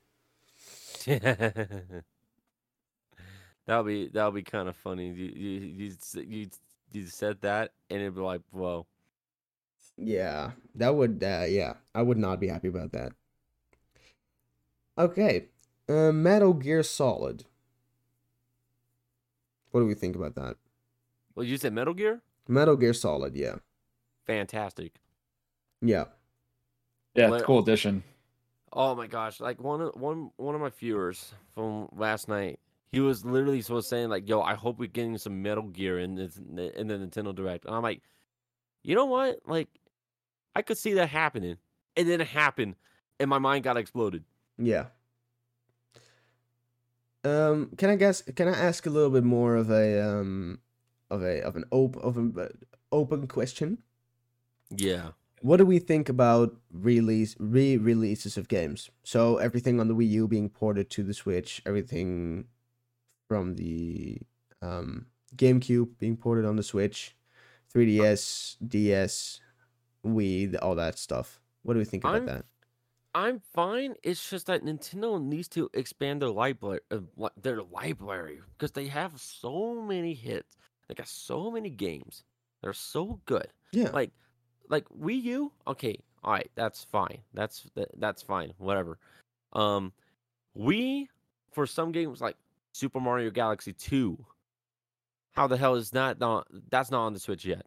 that'll 3.68 3.84
be 3.84 4.08
that'll 4.08 4.32
be 4.32 4.42
kind 4.42 4.68
of 4.68 4.76
funny. 4.76 5.08
You 5.08 5.32
you 5.34 5.60
you 5.60 5.92
you, 6.26 6.48
you 6.92 7.06
said 7.06 7.40
that, 7.42 7.72
and 7.90 8.00
it'd 8.00 8.14
be 8.14 8.20
like, 8.20 8.40
whoa. 8.50 8.86
Yeah, 10.00 10.52
that 10.76 10.94
would 10.94 11.22
uh, 11.22 11.44
yeah, 11.48 11.74
I 11.94 12.02
would 12.02 12.18
not 12.18 12.38
be 12.40 12.48
happy 12.48 12.68
about 12.68 12.92
that. 12.92 13.12
Okay. 14.96 15.46
Uh, 15.88 16.12
Metal 16.12 16.52
Gear 16.52 16.82
Solid. 16.82 17.44
What 19.70 19.80
do 19.80 19.86
we 19.86 19.94
think 19.94 20.16
about 20.16 20.34
that? 20.36 20.56
Well, 21.34 21.44
you 21.46 21.56
said 21.56 21.72
Metal 21.72 21.94
Gear, 21.94 22.20
Metal 22.48 22.76
Gear 22.76 22.92
Solid, 22.94 23.34
yeah. 23.36 23.56
fantastic. 24.26 24.94
Yeah. 25.80 26.04
Yeah, 27.14 27.28
Like- 27.28 27.34
it's 27.38 27.42
a 27.42 27.46
cool 27.46 27.60
addition. 27.60 28.02
Oh 28.70 28.94
my 28.94 29.06
gosh! 29.06 29.40
Like 29.40 29.60
one 29.62 29.80
of 29.80 29.94
one 29.94 30.30
one 30.36 30.54
of 30.54 30.60
my 30.60 30.68
viewers 30.68 31.32
from 31.54 31.88
last 31.96 32.28
night, 32.28 32.60
he 32.92 33.00
was 33.00 33.24
literally 33.24 33.62
so 33.62 33.80
saying 33.80 34.10
like, 34.10 34.28
"Yo, 34.28 34.42
I 34.42 34.54
hope 34.54 34.78
we're 34.78 34.88
getting 34.88 35.16
some 35.16 35.40
Metal 35.40 35.62
Gear 35.64 35.98
in 35.98 36.16
this 36.16 36.36
in 36.36 36.54
the 36.88 36.94
Nintendo 36.98 37.34
Direct." 37.34 37.64
And 37.64 37.74
I'm 37.74 37.82
like, 37.82 38.02
you 38.82 38.94
know 38.94 39.06
what? 39.06 39.38
Like, 39.46 39.68
I 40.58 40.62
could 40.62 40.76
see 40.76 40.94
that 40.94 41.10
happening, 41.10 41.56
and 41.96 42.08
then 42.08 42.20
it 42.20 42.26
happened, 42.26 42.74
and 43.20 43.30
my 43.30 43.38
mind 43.38 43.62
got 43.62 43.76
exploded. 43.76 44.24
Yeah. 44.58 44.86
Um 47.22 47.70
can 47.76 47.90
I 47.90 47.94
guess 47.94 48.22
can 48.22 48.48
I 48.48 48.58
ask 48.58 48.84
a 48.84 48.90
little 48.90 49.10
bit 49.10 49.22
more 49.22 49.54
of 49.54 49.70
a 49.70 50.02
um 50.04 50.58
of 51.10 51.22
a 51.22 51.40
of 51.42 51.54
an 51.54 51.64
open 51.70 52.02
of 52.02 52.16
an 52.16 52.34
uh, 52.36 52.48
open 52.90 53.28
question? 53.28 53.78
Yeah. 54.68 55.10
What 55.42 55.58
do 55.58 55.64
we 55.64 55.78
think 55.78 56.08
about 56.08 56.56
release 56.72 57.36
re-releases 57.38 58.36
of 58.36 58.48
games? 58.48 58.90
So 59.04 59.36
everything 59.36 59.78
on 59.78 59.86
the 59.86 59.94
Wii 59.94 60.10
U 60.10 60.26
being 60.26 60.48
ported 60.48 60.90
to 60.90 61.04
the 61.04 61.14
Switch, 61.14 61.62
everything 61.66 62.46
from 63.28 63.54
the 63.54 64.18
um, 64.60 65.06
GameCube 65.36 65.98
being 66.00 66.16
ported 66.16 66.44
on 66.44 66.56
the 66.56 66.64
Switch, 66.64 67.14
3DS, 67.72 68.56
DS, 68.66 69.40
Wii, 70.04 70.56
all 70.62 70.74
that 70.76 70.98
stuff. 70.98 71.40
What 71.62 71.74
do 71.74 71.78
we 71.78 71.84
think 71.84 72.04
about 72.04 72.14
I'm- 72.14 72.26
that? 72.26 72.44
I'm 73.14 73.40
fine. 73.52 73.94
It's 74.02 74.28
just 74.30 74.46
that 74.46 74.62
Nintendo 74.62 75.20
needs 75.20 75.48
to 75.48 75.68
expand 75.74 76.22
their 76.22 76.28
library, 76.28 76.80
uh, 76.90 77.00
their 77.40 77.62
library, 77.62 78.40
because 78.52 78.70
they 78.72 78.86
have 78.86 79.18
so 79.18 79.80
many 79.80 80.14
hits. 80.14 80.56
They 80.86 80.94
got 80.94 81.08
so 81.08 81.50
many 81.50 81.70
games. 81.70 82.22
They're 82.62 82.72
so 82.74 83.20
good. 83.24 83.48
Yeah. 83.72 83.90
Like, 83.90 84.12
like 84.68 84.84
Wii 84.90 85.22
U. 85.22 85.52
Okay, 85.66 85.98
all 86.22 86.32
right, 86.32 86.50
that's 86.54 86.84
fine. 86.84 87.18
That's 87.34 87.68
that, 87.74 87.88
that's 87.98 88.22
fine. 88.22 88.52
Whatever. 88.58 88.98
Um, 89.54 89.92
Wii 90.56 91.08
for 91.50 91.66
some 91.66 91.90
games 91.92 92.20
like 92.20 92.36
Super 92.72 93.00
Mario 93.00 93.30
Galaxy 93.30 93.72
Two. 93.72 94.24
How 95.32 95.46
the 95.46 95.56
hell 95.56 95.74
is 95.76 95.90
that 95.90 96.20
not? 96.20 96.46
That's 96.70 96.90
not 96.90 97.06
on 97.06 97.14
the 97.14 97.20
Switch 97.20 97.44
yet. 97.44 97.66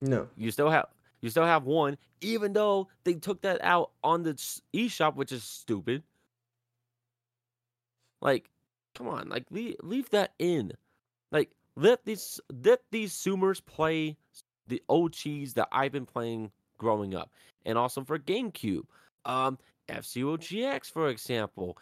No. 0.00 0.28
You 0.36 0.50
still 0.50 0.70
have 0.70 0.88
you 1.20 1.28
still 1.30 1.44
have 1.44 1.64
one, 1.64 1.98
even 2.20 2.52
though 2.52 2.88
they 3.04 3.14
took 3.14 3.42
that 3.42 3.60
out 3.62 3.90
on 4.02 4.22
the 4.22 4.34
eShop, 4.74 5.16
which 5.16 5.32
is 5.32 5.42
stupid. 5.42 6.02
Like, 8.22 8.50
come 8.94 9.08
on, 9.08 9.28
like 9.28 9.44
leave, 9.50 9.76
leave 9.82 10.08
that 10.10 10.32
in. 10.38 10.72
Like, 11.30 11.50
let 11.76 12.04
these 12.04 12.40
let 12.64 12.80
these 12.90 13.12
Zoomers 13.12 13.64
play 13.64 14.16
the 14.66 14.82
old 14.88 15.12
cheese 15.12 15.54
that 15.54 15.68
I've 15.72 15.92
been 15.92 16.06
playing 16.06 16.50
growing 16.78 17.14
up, 17.14 17.30
and 17.64 17.76
also 17.76 18.04
for 18.04 18.18
GameCube. 18.18 18.84
Um, 19.26 19.58
F 19.88 20.06
Zero 20.06 20.36
GX, 20.36 20.90
for 20.90 21.08
example. 21.08 21.76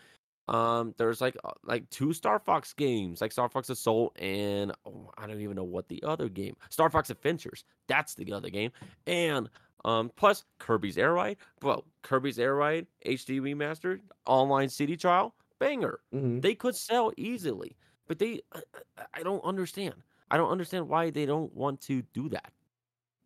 Um, 0.48 0.94
there's 0.96 1.20
like 1.20 1.36
uh, 1.44 1.52
like 1.62 1.88
two 1.90 2.12
Star 2.12 2.38
Fox 2.38 2.72
games, 2.72 3.20
like 3.20 3.32
Star 3.32 3.48
Fox 3.48 3.68
Assault 3.70 4.16
and 4.20 4.72
oh, 4.86 5.10
I 5.18 5.26
don't 5.26 5.40
even 5.40 5.56
know 5.56 5.64
what 5.64 5.88
the 5.88 6.02
other 6.02 6.28
game. 6.28 6.56
Star 6.70 6.88
Fox 6.90 7.10
Adventures. 7.10 7.64
That's 7.86 8.14
the 8.14 8.32
other 8.32 8.48
game. 8.50 8.70
And 9.06 9.48
um, 9.84 10.10
plus 10.16 10.44
Kirby's 10.58 10.96
Air 10.98 11.12
Ride. 11.12 11.36
Well, 11.62 11.84
Kirby's 12.02 12.38
Air 12.38 12.54
Ride 12.54 12.86
HD 13.06 13.40
remastered 13.40 14.00
online 14.26 14.68
CD 14.68 14.96
trial 14.96 15.34
banger. 15.58 16.00
hmm 16.12 16.40
They 16.40 16.54
could 16.54 16.74
sell 16.74 17.12
easily, 17.16 17.76
but 18.06 18.18
they 18.18 18.40
I, 18.52 18.60
I- 18.96 19.04
I 19.14 19.22
don't 19.22 19.44
understand. 19.44 19.94
I 20.30 20.36
don't 20.36 20.50
understand 20.50 20.88
why 20.88 21.10
they 21.10 21.26
don't 21.26 21.52
want 21.54 21.80
to 21.82 22.02
do 22.12 22.28
that. 22.30 22.52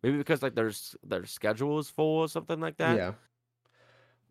Maybe 0.03 0.17
because 0.17 0.41
like 0.43 0.55
their 0.55 0.71
their 1.03 1.25
schedule 1.25 1.79
is 1.79 1.89
full 1.89 2.19
or 2.19 2.27
something 2.27 2.59
like 2.59 2.77
that 2.77 2.95
Yeah. 2.97 3.13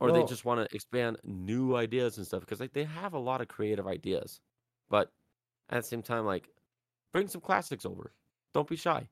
Or 0.03 0.13
they 0.13 0.25
just 0.25 0.45
want 0.45 0.61
to 0.61 0.75
expand 0.75 1.17
new 1.25 1.77
ideas 1.77 2.19
and 2.19 2.27
stuff 2.27 2.41
because 2.41 2.61
like 2.61 2.73
they 2.73 2.85
have 2.85 3.15
a 3.15 3.19
lot 3.19 3.41
of 3.41 3.49
creative 3.49 3.87
ideas 3.87 4.41
but 4.91 5.11
at 5.71 5.83
the 5.83 5.89
same 5.89 6.03
time 6.03 6.27
like 6.27 6.49
bring 7.13 7.29
some 7.29 7.41
classics 7.41 7.87
over 7.87 8.13
don't 8.55 8.69
be 8.69 8.77
shy 8.77 9.09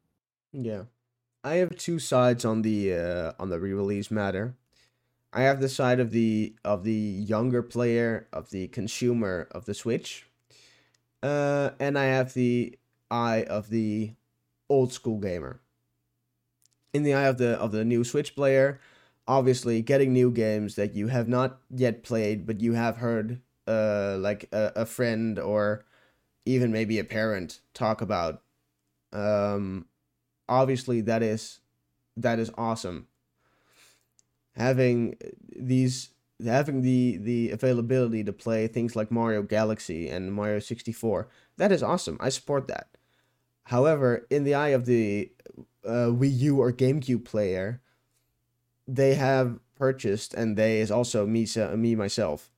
Yeah. 0.53 0.85
I 1.43 1.55
have 1.57 1.77
two 1.77 1.99
sides 1.99 2.45
on 2.45 2.63
the 2.63 2.95
uh, 2.95 3.33
on 3.39 3.49
the 3.49 3.59
re-release 3.59 4.11
matter. 4.11 4.57
I 5.33 5.43
have 5.43 5.61
the 5.61 5.69
side 5.69 6.01
of 6.01 6.11
the 6.11 6.55
of 6.65 6.85
the 6.85 6.93
younger 6.93 7.63
player, 7.63 8.29
of 8.33 8.51
the 8.51 8.69
consumer 8.69 9.49
of 9.53 9.65
the 9.65 9.75
Switch. 9.75 10.27
Uh, 11.23 11.71
and 11.79 11.99
I 11.99 12.05
have 12.07 12.35
the 12.35 12.79
eye 13.11 13.45
of 13.45 13.71
the 13.71 14.15
old 14.69 14.93
school 14.93 15.19
gamer. 15.19 15.61
In 16.93 17.05
the 17.05 17.15
eye 17.15 17.29
of 17.29 17.39
the 17.39 17.59
of 17.59 17.73
the 17.73 17.85
new 17.85 18.05
Switch 18.05 18.35
player, 18.35 18.81
obviously 19.29 19.83
getting 19.83 20.13
new 20.13 20.31
games 20.31 20.75
that 20.77 20.95
you 20.95 21.09
have 21.09 21.29
not 21.29 21.61
yet 21.71 22.03
played 22.03 22.47
but 22.47 22.61
you 22.61 22.73
have 22.75 22.97
heard 22.99 23.41
uh 23.67 24.17
like 24.21 24.49
a, 24.53 24.73
a 24.77 24.87
friend 24.87 25.39
or 25.39 25.85
even 26.47 26.73
maybe 26.73 26.99
a 26.99 27.05
parent 27.05 27.61
talk 27.75 28.01
about 28.01 28.43
Um, 29.13 29.87
obviously 30.49 31.01
that 31.03 31.23
is 31.23 31.61
that 32.17 32.39
is 32.39 32.51
awesome. 32.59 33.09
Having 34.57 35.17
these 35.57 36.11
having 36.45 36.83
the 36.83 37.19
the 37.19 37.51
availability 37.51 38.25
to 38.25 38.33
play 38.33 38.67
things 38.67 38.97
like 38.97 39.11
Mario 39.11 39.43
Galaxy 39.43 40.09
and 40.09 40.33
Mario 40.33 40.59
64, 40.59 41.29
that 41.57 41.73
is 41.73 41.83
awesome. 41.83 42.17
I 42.21 42.29
support 42.31 42.67
that. 42.69 42.89
However, 43.65 44.27
in 44.31 44.45
the 44.45 44.55
eye 44.55 44.71
of 44.71 44.87
the 44.87 45.33
uh, 45.87 46.11
Wii 46.11 46.39
U 46.41 46.61
or 46.61 46.73
GameCube 46.73 47.25
player, 47.25 47.83
they 48.95 49.15
have 49.15 49.59
purchased, 49.77 50.35
and 50.35 50.57
they 50.57 50.81
is 50.81 50.91
also 50.91 51.27
me, 51.27 51.47
me 51.77 51.95
myself. 51.95 52.51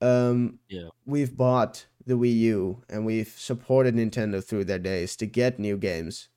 Um, 0.00 0.58
Yeah. 0.68 0.88
we've 1.06 1.36
bought 1.36 1.86
the 2.04 2.14
Wii 2.14 2.36
U 2.38 2.82
and 2.88 3.04
we've 3.06 3.28
supported 3.36 3.94
Nintendo 3.94 4.42
through 4.44 4.64
their 4.64 4.78
days 4.78 5.16
to 5.16 5.26
get 5.26 5.58
new 5.58 5.76
games, 5.76 6.28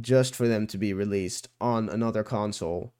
just 0.00 0.34
for 0.34 0.48
them 0.48 0.66
to 0.66 0.78
be 0.78 0.92
released 0.92 1.48
on 1.60 1.88
another 1.88 2.22
console. 2.24 2.92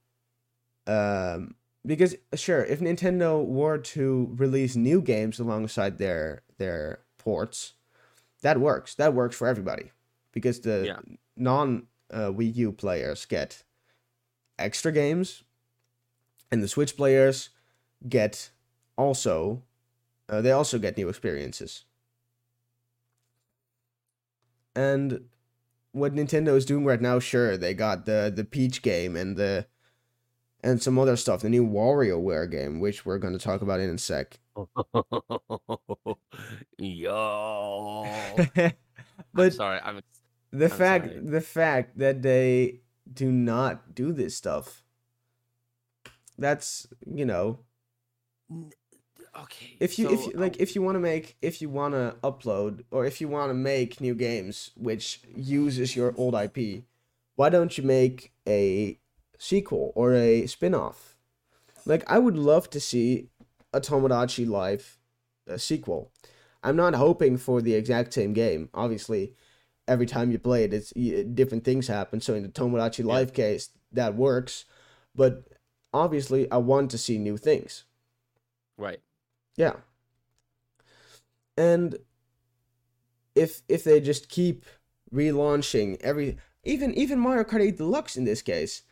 Um, 0.86 1.54
because 1.84 2.14
sure, 2.34 2.64
if 2.64 2.80
Nintendo 2.80 3.44
were 3.44 3.78
to 3.78 4.32
release 4.36 4.76
new 4.76 5.02
games 5.02 5.38
alongside 5.40 5.98
their 5.98 6.42
their 6.58 7.00
ports, 7.18 7.74
that 8.42 8.60
works. 8.60 8.94
That 8.94 9.14
works 9.14 9.36
for 9.36 9.48
everybody, 9.48 9.90
because 10.32 10.60
the 10.60 10.84
Yeah. 10.86 11.00
non 11.36 11.88
uh, 12.10 12.28
Wii 12.30 12.54
U 12.56 12.72
players 12.72 13.24
get 13.26 13.64
extra 14.62 14.92
games, 14.92 15.42
and 16.50 16.62
the 16.62 16.68
Switch 16.68 16.96
players 16.96 17.50
get 18.08 18.50
also 18.96 19.62
uh, 20.28 20.40
they 20.40 20.50
also 20.50 20.78
get 20.78 20.96
new 20.96 21.08
experiences. 21.10 21.84
And 24.74 25.26
what 25.92 26.14
Nintendo 26.14 26.56
is 26.56 26.64
doing 26.64 26.86
right 26.86 27.00
now, 27.00 27.18
sure, 27.18 27.58
they 27.58 27.74
got 27.74 28.06
the 28.06 28.32
the 28.34 28.44
Peach 28.44 28.80
game 28.80 29.14
and 29.16 29.36
the 29.36 29.66
and 30.64 30.82
some 30.82 30.98
other 30.98 31.16
stuff, 31.16 31.42
the 31.42 31.50
new 31.50 31.66
WarioWare 31.66 32.50
game, 32.50 32.80
which 32.80 33.04
we're 33.04 33.18
going 33.18 33.32
to 33.34 33.38
talk 33.38 33.62
about 33.62 33.80
in 33.80 33.90
a 33.90 33.98
sec. 33.98 34.38
Yo. 36.78 38.06
but 38.54 38.74
I'm 39.36 39.50
sorry. 39.50 39.80
I'm 39.84 40.00
the 40.52 40.64
I'm 40.64 40.70
fact 40.70 41.06
sorry. 41.06 41.20
the 41.20 41.40
fact 41.40 41.98
that 41.98 42.22
they 42.22 42.80
do 43.12 43.30
not 43.30 43.94
do 43.94 44.12
this 44.12 44.36
stuff. 44.36 44.82
That's 46.38 46.86
you 47.06 47.24
know. 47.24 47.60
Okay. 49.40 49.76
if 49.80 49.98
you 49.98 50.10
if 50.10 50.26
you, 50.26 50.32
like 50.34 50.58
if 50.58 50.74
you 50.74 50.82
want 50.82 50.96
to 50.96 51.00
make 51.00 51.36
if 51.40 51.62
you 51.62 51.70
want 51.70 51.94
to 51.94 52.14
upload 52.22 52.84
or 52.90 53.06
if 53.06 53.18
you 53.18 53.28
want 53.28 53.48
to 53.48 53.54
make 53.54 53.98
new 53.98 54.14
games 54.14 54.72
which 54.76 55.22
uses 55.34 55.96
your 55.96 56.12
old 56.18 56.34
IP 56.34 56.84
why 57.36 57.48
don't 57.48 57.78
you 57.78 57.82
make 57.82 58.32
a 58.46 58.98
sequel 59.38 59.90
or 59.94 60.12
a 60.12 60.46
spin-off? 60.46 61.16
Like 61.86 62.04
I 62.06 62.18
would 62.18 62.36
love 62.36 62.68
to 62.70 62.80
see 62.80 63.28
a 63.72 63.80
Tomodachi 63.80 64.46
Life 64.46 64.98
uh, 65.50 65.56
sequel. 65.56 66.10
I'm 66.62 66.76
not 66.76 66.94
hoping 66.94 67.38
for 67.38 67.62
the 67.62 67.74
exact 67.74 68.12
same 68.12 68.34
game 68.34 68.68
obviously 68.74 69.34
every 69.92 70.06
time 70.06 70.30
you 70.32 70.38
play 70.38 70.64
it 70.64 70.72
it's 70.74 70.90
different 71.40 71.64
things 71.64 71.86
happen 71.86 72.20
so 72.20 72.34
in 72.34 72.42
the 72.42 72.48
Tomodachi 72.48 73.00
Yeah. 73.00 73.12
Life 73.16 73.32
case 73.32 73.70
that 73.92 74.14
works 74.14 74.64
but 75.14 75.32
obviously 75.92 76.50
I 76.50 76.58
want 76.58 76.90
to 76.92 76.98
see 76.98 77.18
new 77.18 77.36
things 77.36 77.84
right. 78.76 79.00
yeah. 79.56 79.74
And 81.56 81.98
if 83.34 83.62
if 83.68 83.84
they 83.84 84.00
just 84.00 84.28
keep 84.28 84.64
relaunching 85.12 86.00
every 86.00 86.38
even 86.64 86.94
even 86.94 87.18
Mario 87.18 87.44
Kart 87.44 87.60
8 87.60 87.76
Deluxe 87.76 88.16
in 88.16 88.24
this 88.24 88.42
case, 88.42 88.82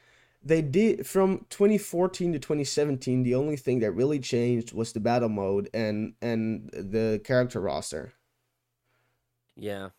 they 0.42 0.60
did 0.62 1.06
from 1.06 1.46
2014 1.50 2.32
to 2.34 2.38
2017 2.38 3.22
the 3.22 3.34
only 3.34 3.56
thing 3.56 3.80
that 3.80 3.92
really 3.92 4.18
changed 4.18 4.72
was 4.74 4.92
the 4.92 5.00
battle 5.00 5.28
mode 5.30 5.70
and 5.72 6.14
and 6.20 6.68
the 6.72 7.20
character 7.24 7.60
roster. 7.60 8.12
Yeah. 9.56 9.90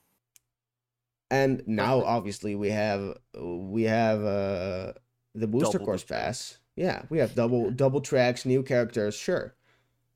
And 1.31 1.63
now 1.67 2.03
obviously 2.03 2.53
we 2.55 2.69
have 2.69 3.17
we 3.35 3.83
have 3.83 4.23
uh 4.23 4.93
the 5.33 5.47
booster 5.47 5.79
Double 5.79 5.85
course 5.85 6.03
pass. 6.03 6.59
Yeah, 6.75 7.03
we 7.09 7.17
have 7.17 7.33
double 7.33 7.71
double 7.83 8.01
tracks, 8.01 8.45
new 8.45 8.61
characters, 8.61 9.15
sure. 9.15 9.55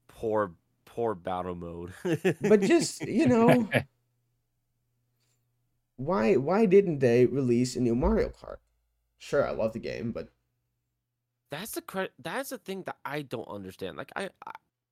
Poor, 0.07 0.53
poor 0.85 1.15
battle 1.15 1.55
mode. 1.55 1.93
But 2.41 2.61
just, 2.61 3.01
you 3.01 3.27
know, 3.27 3.69
why 5.97 6.35
why 6.35 6.65
didn't 6.65 6.99
they 6.99 7.25
release 7.25 7.75
a 7.75 7.79
new 7.79 7.95
Mario 7.95 8.29
Kart? 8.29 8.57
Sure, 9.17 9.47
I 9.47 9.51
love 9.51 9.73
the 9.73 9.79
game, 9.79 10.11
but 10.11 10.29
that's 11.51 11.71
the 11.71 11.81
cre- 11.81 12.13
that's 12.19 12.49
the 12.49 12.57
thing 12.57 12.83
that 12.83 12.97
I 13.05 13.21
don't 13.21 13.47
understand. 13.47 13.97
Like 13.97 14.11
I, 14.15 14.29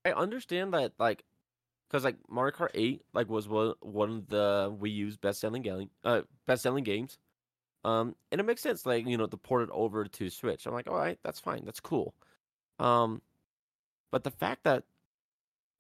I 0.06 0.12
understand 0.12 0.74
that 0.74 0.94
like 0.98 1.24
because 1.94 2.04
like 2.04 2.18
Mario 2.28 2.56
Kart 2.56 2.72
Eight 2.74 3.04
like 3.14 3.30
was 3.30 3.48
one 3.48 3.76
one 3.82 4.10
of 4.10 4.28
the 4.28 4.76
Wii 4.82 4.96
U's 4.96 5.16
best 5.16 5.40
selling 5.40 5.62
game 5.62 5.92
uh 6.04 6.22
best 6.48 6.64
selling 6.64 6.84
games. 6.84 7.20
Um, 7.86 8.16
and 8.32 8.42
it 8.42 8.46
makes 8.46 8.62
sense 8.62 8.86
like 8.86 9.06
you 9.06 9.16
know 9.16 9.28
to 9.28 9.38
port 9.38 9.62
it 9.64 9.70
over 9.72 10.04
to 10.04 10.30
Switch. 10.32 10.66
I'm 10.66 10.74
like, 10.74 10.90
all 10.90 10.98
right, 10.98 11.20
that's 11.24 11.40
fine, 11.40 11.64
that's 11.66 11.80
cool. 11.80 12.16
Um, 12.80 13.22
but 14.12 14.24
the 14.24 14.32
fact 14.32 14.64
that 14.64 14.84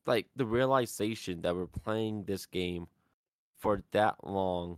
like 0.05 0.27
the 0.35 0.45
realization 0.45 1.41
that 1.41 1.55
we're 1.55 1.65
playing 1.65 2.25
this 2.25 2.45
game 2.45 2.87
for 3.57 3.81
that 3.91 4.15
long 4.23 4.77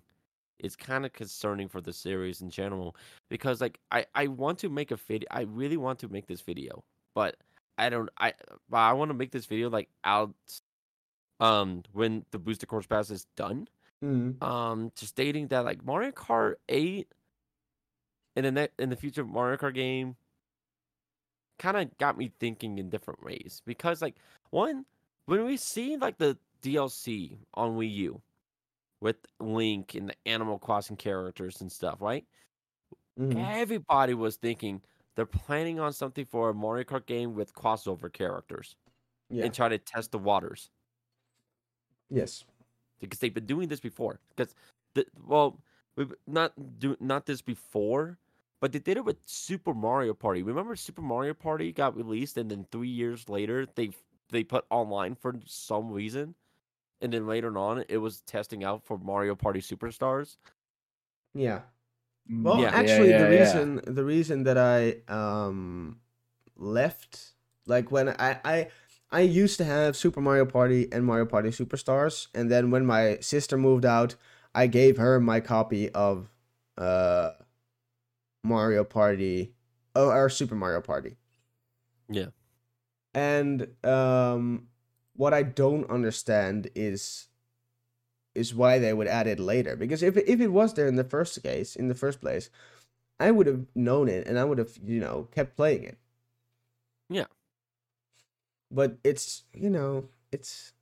is 0.60 0.78
kind 0.78 1.06
of 1.06 1.12
concerning 1.12 1.68
for 1.68 1.82
the 1.82 1.92
series 1.92 2.42
in 2.42 2.50
general 2.50 2.96
because 3.30 3.60
like 3.60 3.78
I 3.92 4.06
I 4.16 4.28
want 4.28 4.60
to 4.60 4.70
make 4.70 4.92
a 4.92 4.96
video 4.96 5.28
I 5.32 5.42
really 5.42 5.76
want 5.76 6.00
to 6.00 6.08
make 6.08 6.28
this 6.28 6.40
video 6.42 6.84
but 7.14 7.36
I 7.78 7.90
don't 7.90 8.10
I 8.18 8.34
but 8.70 8.78
I 8.78 8.94
want 8.94 9.10
to 9.10 9.16
make 9.16 9.32
this 9.32 9.48
video 9.48 9.70
like 9.70 9.90
out 10.06 10.34
um 11.40 11.84
when 11.94 12.26
the 12.32 12.40
booster 12.40 12.66
course 12.66 12.88
pass 12.88 13.10
is 13.12 13.26
done 13.36 13.68
um 14.42 14.92
just 14.96 15.12
stating 15.12 15.48
that 15.50 15.66
like 15.66 15.84
Mario 15.86 16.12
Kart 16.12 16.56
8 16.70 17.14
in 18.36 18.44
the 18.46 18.52
ne- 18.52 18.70
in 18.80 18.90
the 18.90 18.96
future 18.96 19.26
Mario 19.26 19.58
Kart 19.58 19.74
game 19.76 20.18
kind 21.58 21.78
of 21.78 21.98
got 21.98 22.18
me 22.18 22.34
thinking 22.40 22.78
in 22.78 22.90
different 22.90 23.24
ways 23.24 23.62
because 23.66 24.02
like 24.02 24.18
one 24.50 24.86
when 25.26 25.46
we 25.46 25.58
see 25.58 25.98
like 25.98 26.18
the 26.18 26.38
DLC 26.62 27.40
on 27.54 27.78
Wii 27.78 27.92
U 27.94 28.22
with 29.02 29.18
Link 29.40 29.96
and 29.96 30.10
the 30.10 30.16
Animal 30.28 30.60
Crossing 30.60 30.98
characters 30.98 31.62
and 31.62 31.72
stuff, 31.72 32.02
right? 32.02 32.28
Mhm. 33.18 33.56
Everybody 33.60 34.14
was 34.14 34.38
thinking 34.38 34.82
they're 35.16 35.26
planning 35.26 35.80
on 35.80 35.94
something 35.94 36.26
for 36.26 36.50
a 36.50 36.54
Mario 36.54 36.84
Kart 36.84 37.06
game 37.06 37.34
with 37.34 37.54
crossover 37.54 38.12
characters 38.12 38.76
yeah, 39.30 39.46
and 39.46 39.54
try 39.54 39.70
to 39.70 39.80
test 39.80 40.12
the 40.12 40.20
waters 40.20 40.72
yes, 42.10 42.44
because 43.00 43.20
they've 43.20 43.34
been 43.34 43.46
doing 43.46 43.68
this 43.70 43.80
before. 43.80 44.20
Because 44.36 44.54
the 44.94 45.06
well, 45.26 45.60
we've 45.96 46.14
not 46.28 46.54
do 46.80 46.96
not 47.00 47.26
this 47.26 47.42
before, 47.42 48.18
but 48.62 48.72
they 48.72 48.80
did 48.80 48.98
it 48.98 49.06
with 49.06 49.18
Super 49.26 49.74
Mario 49.74 50.14
Party. 50.14 50.44
Remember 50.44 50.76
Super 50.76 51.02
Mario 51.02 51.34
Party 51.34 51.72
got 51.72 51.96
released 51.96 52.38
and 52.38 52.50
then 52.50 52.66
three 52.72 52.90
years 52.90 53.30
later 53.30 53.68
they 53.76 53.92
they 54.32 54.44
put 54.44 54.66
online 54.70 55.16
for 55.16 55.36
some 55.46 55.92
reason, 55.92 56.36
and 57.02 57.14
then 57.14 57.28
later 57.28 57.56
on 57.58 57.84
it 57.90 57.98
was 57.98 58.22
testing 58.22 58.64
out 58.64 58.84
for 58.84 58.98
Mario 58.98 59.36
Party 59.36 59.60
Superstars. 59.62 60.38
yeah. 61.34 61.62
Well, 62.28 62.60
Yeah. 62.60 62.72
actually, 62.74 63.12
yeah, 63.12 63.28
the 63.28 63.36
yeah. 63.36 63.40
reason 63.42 63.82
the 63.86 64.04
reason 64.04 64.44
that 64.44 64.58
I 64.58 65.02
um 65.14 66.00
left 66.56 67.34
like 67.68 67.92
when 67.92 68.10
I 68.10 68.40
I 68.44 68.68
I 69.16 69.22
used 69.22 69.58
to 69.60 69.64
have 69.64 69.96
Super 69.96 70.20
Mario 70.20 70.46
Party 70.46 70.90
and 70.92 71.06
Mario 71.06 71.26
Party 71.26 71.48
Superstars, 71.48 72.28
and 72.36 72.52
then 72.52 72.70
when 72.70 72.86
my 72.86 73.18
sister 73.22 73.58
moved 73.58 73.86
out, 73.86 74.16
I 74.54 74.68
gave 74.68 74.98
her 74.98 75.22
my 75.22 75.40
copy 75.40 75.90
of 75.92 76.28
uh 76.78 77.30
Mario 78.44 78.84
Party, 78.84 79.54
oh, 79.96 80.10
or 80.10 80.28
Super 80.28 80.56
Mario 80.56 80.82
Party. 80.82 81.16
Yeah. 82.10 82.32
And 83.14 83.70
um, 83.86 84.68
what 85.16 85.34
I 85.34 85.44
don't 85.44 85.90
understand 85.90 86.70
is 86.76 87.28
is 88.36 88.54
why 88.54 88.80
they 88.80 88.92
would 88.92 89.08
add 89.08 89.28
it 89.28 89.40
later. 89.40 89.78
Because 89.78 90.04
if 90.04 90.18
if 90.18 90.42
it 90.42 90.50
was 90.50 90.74
there 90.74 90.88
in 90.88 90.98
the 90.98 91.06
first 91.06 91.42
case, 91.42 91.78
in 91.78 91.88
the 91.88 91.96
first 91.96 92.20
place, 92.20 92.50
I 93.18 93.32
would 93.32 93.48
have 93.48 93.66
known 93.76 94.10
it 94.10 94.28
and 94.28 94.38
I 94.38 94.44
would 94.44 94.58
have 94.58 94.78
you 94.84 95.00
know 95.00 95.30
kept 95.32 95.56
playing 95.56 95.86
it. 95.86 95.98
Yeah. 97.10 97.28
But 98.76 98.98
it's 99.06 99.44
you 99.54 99.70
know 99.70 100.10
it's 100.34 100.74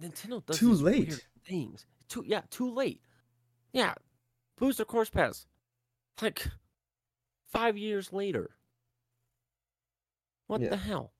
Nintendo 0.00 0.44
does 0.44 0.56
Too 0.58 0.72
late. 0.72 1.22
things. 1.44 1.84
Too 2.08 2.24
yeah, 2.26 2.40
too 2.50 2.72
late. 2.72 3.02
Yeah, 3.74 3.92
booster 4.58 4.86
course 4.86 5.10
pass, 5.10 5.46
like 6.22 6.48
five 7.46 7.76
years 7.76 8.10
later. 8.12 8.56
What 10.46 10.62
Yeah. 10.62 10.70
the 10.70 10.76
hell? 10.78 11.12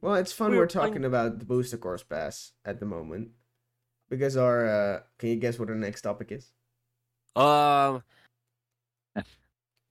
well, 0.00 0.14
it's 0.16 0.32
fun 0.40 0.50
We 0.50 0.58
were 0.58 0.66
playing- 0.66 0.88
talking 0.88 1.04
about 1.04 1.38
the 1.38 1.44
booster 1.44 1.78
course 1.78 2.02
pass 2.02 2.52
at 2.64 2.80
the 2.80 2.86
moment. 2.86 3.30
Because 4.08 4.36
our 4.36 4.66
uh, 4.66 5.00
can 5.18 5.28
you 5.28 5.36
guess 5.36 5.56
what 5.56 5.68
our 5.70 5.76
next 5.76 6.02
topic 6.02 6.32
is? 6.32 6.50
Um, 7.36 8.02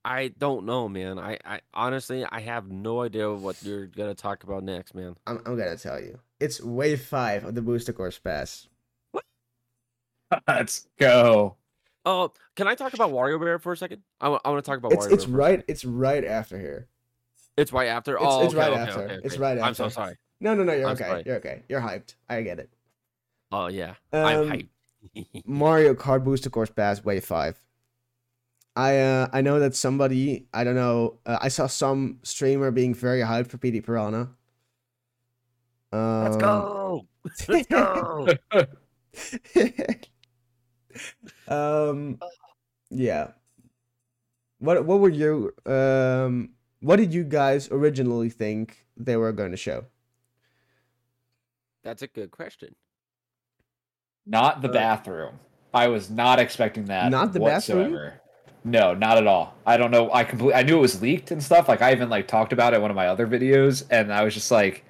I 0.09 0.29
don't 0.39 0.65
know, 0.65 0.89
man. 0.89 1.19
I, 1.19 1.37
I 1.45 1.59
honestly, 1.71 2.25
I 2.25 2.39
have 2.39 2.71
no 2.71 3.03
idea 3.03 3.31
what 3.31 3.61
you're 3.61 3.85
gonna 3.85 4.15
talk 4.15 4.43
about 4.43 4.63
next, 4.63 4.95
man. 4.95 5.15
I'm, 5.27 5.37
I'm 5.45 5.55
gonna 5.55 5.77
tell 5.77 6.01
you. 6.01 6.17
It's 6.39 6.59
wave 6.61 7.01
five 7.03 7.45
of 7.45 7.53
the 7.53 7.61
booster 7.61 7.93
course 7.93 8.17
pass. 8.17 8.67
What? 9.11 9.23
Let's 10.47 10.87
go. 10.97 11.57
Oh, 12.05 12.31
can 12.55 12.67
I 12.67 12.73
talk 12.73 12.95
about 12.95 13.11
WarioWare 13.11 13.61
for 13.61 13.73
a 13.73 13.77
second? 13.77 14.01
I 14.19 14.29
want 14.29 14.43
to 14.43 14.61
talk 14.63 14.79
about 14.79 14.93
It's 14.93 15.05
WarioWare. 15.05 15.13
it's 15.13 15.23
for 15.25 15.31
right. 15.31 15.51
second. 15.59 15.65
It's 15.67 15.85
right 15.85 16.25
after 16.25 16.57
here. 16.57 16.87
It's 17.55 17.71
right 17.71 17.89
after. 17.89 18.15
It's- 18.15 18.27
oh, 18.27 18.43
it's 18.45 18.53
okay, 18.55 18.61
right 18.63 18.71
okay, 18.71 18.81
after. 18.81 19.01
okay, 19.03 19.19
It's 19.23 19.35
okay. 19.35 19.41
right 19.43 19.59
I'm 19.59 19.75
so 19.75 19.89
sorry. 19.89 20.15
No, 20.39 20.55
no, 20.55 20.63
no. 20.63 20.73
You're 20.73 20.87
I'm 20.87 20.93
okay. 20.93 21.03
sorry. 21.03 21.23
You're 21.25 21.35
okay. 21.35 21.61
You're 21.69 21.81
hyped. 21.81 22.15
I 22.27 22.41
get 22.41 22.57
it. 22.57 22.71
Oh 23.51 23.67
yeah, 23.67 23.93
Um, 24.11 24.25
I'm 24.25 24.49
hyped. 24.49 25.43
Mario 25.45 25.93
Kart 25.93 26.23
Booster 26.23 26.49
Course 26.49 26.71
Pass 26.71 27.03
Wave 27.03 27.25
Five. 27.25 27.59
I 28.79 28.97
uh 28.99 29.27
I 29.33 29.41
know 29.41 29.59
that 29.59 29.75
somebody 29.75 30.47
I 30.53 30.63
don't 30.63 30.75
know 30.75 31.19
uh, 31.25 31.37
I 31.41 31.49
saw 31.49 31.67
some 31.67 32.19
streamer 32.23 32.71
being 32.71 32.93
very 32.93 33.19
hyped 33.21 33.47
for 33.47 33.57
Petey 33.57 33.81
Piranha. 33.81 34.29
Um, 35.91 36.23
Let's 36.23 36.37
go. 36.37 37.05
Let's 37.49 37.67
go. 37.67 38.27
um, 41.47 42.19
yeah. 42.89 43.31
What 44.59 44.85
what 44.85 44.99
were 44.99 45.09
you 45.09 45.51
um 45.65 46.51
what 46.79 46.95
did 46.95 47.13
you 47.13 47.23
guys 47.25 47.67
originally 47.71 48.29
think 48.29 48.85
they 48.95 49.17
were 49.17 49.33
going 49.33 49.51
to 49.51 49.57
show? 49.57 49.85
That's 51.83 52.01
a 52.01 52.07
good 52.07 52.31
question. 52.31 52.75
Not 54.25 54.61
the 54.61 54.69
Uh, 54.69 54.73
bathroom. 54.73 55.39
I 55.73 55.87
was 55.87 56.09
not 56.09 56.39
expecting 56.39 56.85
that. 56.85 57.11
Not 57.11 57.33
the 57.33 57.39
bathroom? 57.41 58.11
Whatsoever. 58.63 58.93
No, 58.93 58.99
not 58.99 59.17
at 59.17 59.27
all. 59.27 59.55
I 59.65 59.77
don't 59.77 59.91
know. 59.91 60.11
I 60.11 60.23
completely. 60.23 60.55
I 60.55 60.63
knew 60.63 60.77
it 60.77 60.81
was 60.81 61.01
leaked 61.01 61.31
and 61.31 61.41
stuff. 61.41 61.67
Like 61.67 61.81
I 61.81 61.91
even 61.91 62.09
like 62.09 62.27
talked 62.27 62.53
about 62.53 62.73
it 62.73 62.77
in 62.77 62.81
one 62.81 62.91
of 62.91 62.95
my 62.95 63.07
other 63.07 63.27
videos, 63.27 63.85
and 63.89 64.13
I 64.13 64.23
was 64.23 64.33
just 64.33 64.51
like, 64.51 64.83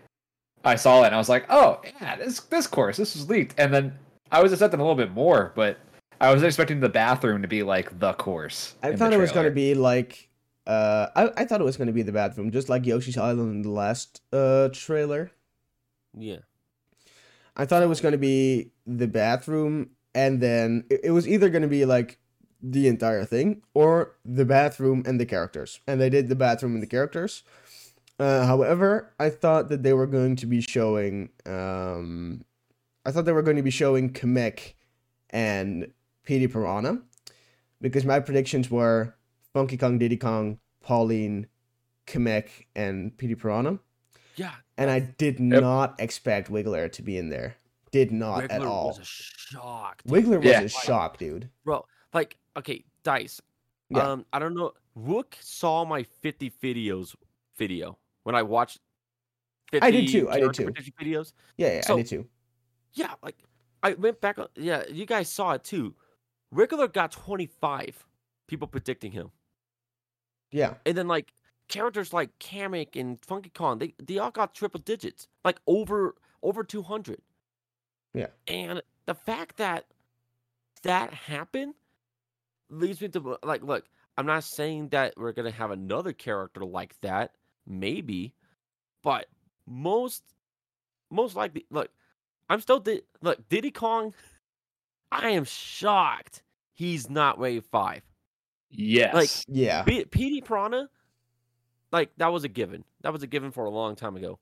I 0.63 0.75
saw 0.75 1.03
it 1.03 1.07
and 1.07 1.15
I 1.15 1.17
was 1.17 1.29
like, 1.29 1.45
oh 1.49 1.81
yeah, 1.83 2.15
this 2.15 2.39
this 2.41 2.67
course, 2.67 2.97
this 2.97 3.15
was 3.15 3.29
leaked, 3.29 3.55
and 3.57 3.73
then 3.73 3.97
I 4.31 4.41
was 4.41 4.51
expecting 4.51 4.79
a 4.79 4.83
little 4.83 4.95
bit 4.95 5.11
more, 5.11 5.51
but 5.55 5.79
I 6.21 6.33
was 6.33 6.43
expecting 6.43 6.79
the 6.79 6.89
bathroom 6.89 7.41
to 7.41 7.47
be 7.47 7.63
like 7.63 7.99
the 7.99 8.13
course. 8.13 8.75
I 8.83 8.95
thought 8.95 9.13
it 9.13 9.17
was 9.17 9.31
going 9.31 9.45
to 9.45 9.51
be 9.51 9.73
like 9.73 10.29
uh 10.67 11.07
I, 11.15 11.31
I 11.37 11.45
thought 11.45 11.61
it 11.61 11.65
was 11.65 11.77
going 11.77 11.87
to 11.87 11.93
be 11.93 12.01
the 12.01 12.11
bathroom 12.11 12.51
just 12.51 12.69
like 12.69 12.85
Yoshi's 12.85 13.17
Island 13.17 13.51
in 13.51 13.61
the 13.61 13.71
last 13.71 14.21
uh 14.33 14.69
trailer. 14.71 15.31
Yeah. 16.13 16.39
I 17.55 17.65
thought 17.65 17.83
it 17.83 17.89
was 17.89 18.01
going 18.01 18.11
to 18.13 18.17
be 18.17 18.71
the 18.85 19.07
bathroom 19.07 19.91
and 20.13 20.41
then 20.41 20.85
it, 20.89 21.01
it 21.05 21.11
was 21.11 21.27
either 21.27 21.49
going 21.49 21.61
to 21.61 21.67
be 21.67 21.85
like 21.85 22.19
the 22.61 22.87
entire 22.87 23.23
thing 23.25 23.61
or 23.73 24.15
the 24.25 24.45
bathroom 24.45 25.03
and 25.05 25.19
the 25.19 25.25
characters. 25.25 25.79
And 25.87 25.99
they 26.01 26.09
did 26.09 26.27
the 26.29 26.35
bathroom 26.35 26.73
and 26.73 26.83
the 26.83 26.87
characters. 26.87 27.43
Uh, 28.19 28.45
however, 28.45 29.13
I 29.17 29.29
thought 29.29 29.69
that 29.69 29.81
they 29.83 29.93
were 29.93 30.07
going 30.07 30.35
to 30.37 30.45
be 30.45 30.59
showing 30.61 31.29
um 31.45 32.43
I 33.05 33.11
thought 33.11 33.25
they 33.25 33.31
were 33.31 33.41
going 33.41 33.55
to 33.57 33.63
be 33.63 33.69
showing 33.71 34.11
Kamek 34.11 34.73
and 35.29 35.91
Petey 36.23 36.47
Piranha 36.47 36.99
because 37.81 38.03
my 38.05 38.19
predictions 38.19 38.69
were 38.69 39.15
Funky 39.53 39.77
Kong, 39.77 39.97
Diddy 39.97 40.17
Kong, 40.17 40.59
Pauline, 40.81 41.47
Kamek, 42.07 42.49
and 42.75 43.17
Petey 43.17 43.35
Piranha. 43.35 43.79
Yeah. 44.35 44.51
And 44.77 44.89
I 44.91 44.99
did 44.99 45.39
Yep. 45.39 45.61
not 45.61 45.95
expect 45.99 46.51
Wiggler 46.51 46.91
to 46.91 47.01
be 47.01 47.17
in 47.17 47.29
there. 47.29 47.55
Did 47.91 48.11
not 48.11 48.43
at 48.51 48.61
all. 48.61 48.61
Wiggler 48.61 48.69
all. 48.69 48.87
was 48.89 48.99
a 48.99 49.03
shock. 49.05 50.03
dude. 50.03 50.13
Wiggler 50.25 50.37
was 50.37 50.45
Yeah. 50.45 50.61
a 50.61 50.69
shock, 50.69 51.17
dude. 51.17 51.49
bro. 51.63 51.85
Like, 52.13 52.37
okay, 52.59 52.83
Dice. 53.03 53.41
Yeah. 53.89 54.07
Um, 54.11 54.25
I 54.31 54.39
don't 54.39 54.53
know. 54.53 54.73
Rook 54.95 55.35
saw 55.39 55.83
my 55.85 56.03
50 56.03 56.51
videos 56.61 57.15
video 57.57 57.97
when 58.23 58.35
I 58.35 58.43
watched 58.43 58.79
50 59.71 59.85
I 59.85 59.91
did 59.91 60.07
too, 60.09 60.29
I 60.29 60.39
did 60.39 60.53
too. 60.53 60.67
videos. 60.99 61.33
Yeah, 61.57 61.73
yeah, 61.75 61.81
So- 61.81 61.95
I 61.95 61.97
did 61.97 62.07
too. 62.07 62.27
Yeah, 62.93 63.13
like 63.23 63.37
I 63.83 63.93
went 63.93 64.19
back. 64.21 64.39
on 64.39 64.47
Yeah, 64.55 64.83
you 64.89 65.05
guys 65.05 65.29
saw 65.29 65.53
it 65.53 65.63
too. 65.63 65.95
Wiggler 66.53 66.91
got 66.91 67.11
25 67.11 68.05
people 68.47 68.67
predicting 68.67 69.11
him, 69.11 69.31
Yeah. 70.51 70.75
and 70.85 70.97
then 70.97 71.07
like 71.07 71.31
characters 71.67 72.11
like 72.13 72.37
Kamek 72.39 72.99
and 72.99 73.23
Funky 73.23 73.51
Kong, 73.51 73.77
they 73.77 73.93
they 74.03 74.17
all 74.17 74.31
got 74.31 74.55
triple 74.55 74.79
digits, 74.79 75.27
like 75.45 75.59
over 75.67 76.15
over 76.41 76.63
200. 76.63 77.21
Yeah. 78.15 78.27
And 78.47 78.81
the 79.05 79.13
fact 79.13 79.57
that 79.57 79.85
that 80.81 81.13
happened 81.13 81.75
leads 82.69 83.01
me 83.01 83.07
to 83.09 83.37
like, 83.43 83.63
look, 83.63 83.85
I'm 84.17 84.25
not 84.25 84.43
saying 84.43 84.89
that 84.89 85.13
we're 85.17 85.31
gonna 85.31 85.51
have 85.51 85.71
another 85.71 86.13
character 86.13 86.65
like 86.65 86.99
that, 87.01 87.35
maybe, 87.65 88.33
but 89.03 89.27
most 89.67 90.23
most 91.11 91.35
likely, 91.35 91.65
look, 91.69 91.89
I'm 92.49 92.61
still 92.61 92.79
di- 92.79 93.01
look 93.21 93.47
Diddy 93.49 93.71
Kong. 93.71 94.13
I 95.11 95.29
am 95.29 95.43
shocked 95.43 96.43
he's 96.79 97.09
not 97.09 97.37
wave 97.37 97.65
five. 97.65 98.01
Yes. 98.69 99.13
Like 99.13 99.29
yeah. 99.47 99.83
P- 99.83 100.05
Petey 100.05 100.41
Piranha, 100.41 100.89
like 101.91 102.11
that 102.17 102.31
was 102.31 102.43
a 102.43 102.47
given. 102.47 102.83
That 103.01 103.11
was 103.11 103.23
a 103.23 103.27
given 103.27 103.51
for 103.51 103.65
a 103.65 103.69
long 103.69 103.95
time 103.95 104.15
ago. 104.15 104.39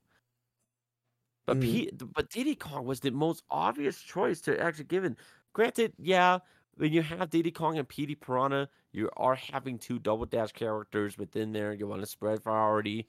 But 1.46 1.58
mm. 1.58 1.62
P- 1.62 1.90
but 2.14 2.30
Diddy 2.30 2.54
Kong 2.54 2.84
was 2.84 3.00
the 3.00 3.10
most 3.10 3.42
obvious 3.50 4.00
choice 4.00 4.40
to 4.42 4.60
actually 4.60 4.84
given. 4.84 5.16
Granted, 5.52 5.94
yeah, 5.98 6.38
when 6.78 6.92
you 6.92 7.02
have 7.02 7.30
Diddy 7.30 7.50
Kong 7.50 7.78
and 7.78 7.88
Petey 7.88 8.14
Piranha, 8.14 8.68
you 8.92 9.10
are 9.16 9.34
having 9.34 9.78
two 9.78 9.98
double 9.98 10.26
dash 10.26 10.52
characters 10.52 11.18
within 11.18 11.52
there. 11.52 11.72
You 11.72 11.86
want 11.86 12.00
to 12.00 12.06
spread 12.06 12.42
priority, 12.42 13.08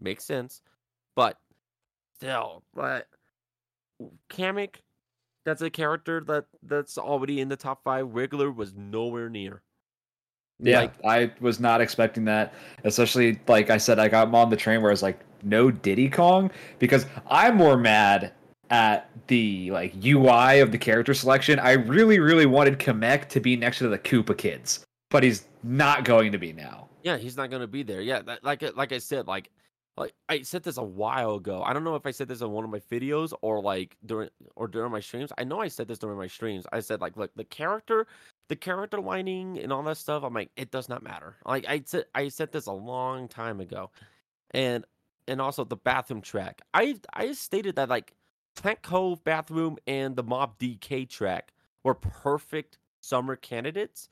makes 0.00 0.24
sense. 0.24 0.62
But 1.14 1.38
still, 2.16 2.64
but 2.74 3.06
Kamek, 4.30 4.76
that's 5.44 5.62
a 5.62 5.70
character 5.70 6.22
that 6.26 6.46
that's 6.64 6.98
already 6.98 7.40
in 7.40 7.48
the 7.48 7.56
top 7.56 7.84
five. 7.84 8.06
Wiggler 8.06 8.54
was 8.54 8.74
nowhere 8.74 9.30
near. 9.30 9.62
Yeah, 10.58 10.80
Like- 10.80 11.04
I 11.04 11.32
was 11.40 11.60
not 11.60 11.80
expecting 11.80 12.24
that. 12.26 12.54
Especially 12.84 13.40
like 13.46 13.70
I 13.70 13.76
said, 13.78 13.98
I 13.98 14.08
got 14.08 14.28
him 14.28 14.34
on 14.34 14.50
the 14.50 14.56
train 14.56 14.82
where 14.82 14.90
I 14.90 14.92
was 14.92 15.02
like, 15.02 15.20
no 15.42 15.70
Diddy 15.70 16.08
Kong, 16.08 16.50
because 16.78 17.06
I'm 17.28 17.56
more 17.56 17.76
mad 17.76 18.32
at 18.74 19.08
the 19.28 19.70
like 19.70 19.94
UI 20.04 20.58
of 20.58 20.72
the 20.72 20.78
character 20.78 21.14
selection. 21.14 21.60
I 21.60 21.72
really, 21.72 22.18
really 22.18 22.44
wanted 22.44 22.80
Kamek 22.80 23.28
to 23.28 23.38
be 23.38 23.54
next 23.56 23.78
to 23.78 23.88
the 23.88 23.98
Koopa 23.98 24.36
kids, 24.36 24.84
but 25.10 25.22
he's 25.22 25.46
not 25.62 26.04
going 26.04 26.32
to 26.32 26.38
be 26.38 26.52
now. 26.52 26.88
Yeah, 27.04 27.16
he's 27.16 27.36
not 27.36 27.50
gonna 27.50 27.68
be 27.68 27.84
there. 27.84 28.00
Yeah, 28.00 28.22
that, 28.22 28.42
like 28.42 28.62
I- 28.64 28.70
like 28.74 28.90
I 28.90 28.98
said, 28.98 29.28
like 29.28 29.50
like 29.96 30.12
I 30.28 30.42
said 30.42 30.64
this 30.64 30.76
a 30.76 30.82
while 30.82 31.36
ago. 31.36 31.62
I 31.62 31.72
don't 31.72 31.84
know 31.84 31.94
if 31.94 32.04
I 32.04 32.10
said 32.10 32.26
this 32.26 32.40
in 32.40 32.50
one 32.50 32.64
of 32.64 32.70
my 32.70 32.80
videos 32.90 33.32
or 33.42 33.62
like 33.62 33.96
during 34.04 34.30
or 34.56 34.66
during 34.66 34.90
my 34.90 34.98
streams. 35.00 35.30
I 35.38 35.44
know 35.44 35.60
I 35.60 35.68
said 35.68 35.86
this 35.86 35.98
during 36.00 36.18
my 36.18 36.26
streams. 36.26 36.66
I 36.72 36.80
said 36.80 37.00
like, 37.00 37.16
look, 37.16 37.30
the 37.36 37.44
character, 37.44 38.08
the 38.48 38.56
character 38.56 39.00
lining 39.00 39.58
and 39.60 39.72
all 39.72 39.84
that 39.84 39.98
stuff. 39.98 40.24
I'm 40.24 40.34
like, 40.34 40.50
it 40.56 40.72
does 40.72 40.88
not 40.88 41.04
matter. 41.04 41.36
Like 41.46 41.64
I 41.68 41.82
said, 41.86 42.06
I 42.12 42.26
said 42.28 42.50
this 42.50 42.66
a 42.66 42.72
long 42.72 43.28
time 43.28 43.60
ago, 43.60 43.90
and 44.50 44.84
and 45.28 45.40
also 45.40 45.62
the 45.62 45.76
bathroom 45.76 46.22
track. 46.22 46.60
I 46.72 46.96
I 47.12 47.32
stated 47.34 47.76
that 47.76 47.88
like 47.88 48.14
Plant 48.54 48.82
Cove 48.82 49.22
bathroom 49.24 49.78
and 49.86 50.16
the 50.16 50.22
Mob 50.22 50.58
DK 50.58 51.08
track 51.08 51.52
were 51.82 51.94
perfect 51.94 52.78
summer 53.00 53.36
candidates. 53.36 54.08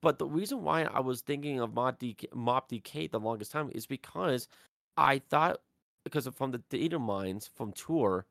But 0.00 0.18
the 0.18 0.26
reason 0.26 0.62
why 0.62 0.82
I 0.82 1.00
was 1.00 1.20
thinking 1.20 1.60
of 1.60 1.74
Mob 1.74 1.98
DK, 1.98 2.34
Mob 2.34 2.68
DK 2.68 3.10
the 3.10 3.20
longest 3.20 3.52
time 3.52 3.70
is 3.72 3.86
because 3.86 4.48
I 4.96 5.20
thought 5.30 5.60
because 6.04 6.26
from 6.34 6.50
the 6.50 6.58
data 6.70 6.98
mines 6.98 7.48
from 7.54 7.72
tour, 7.72 8.26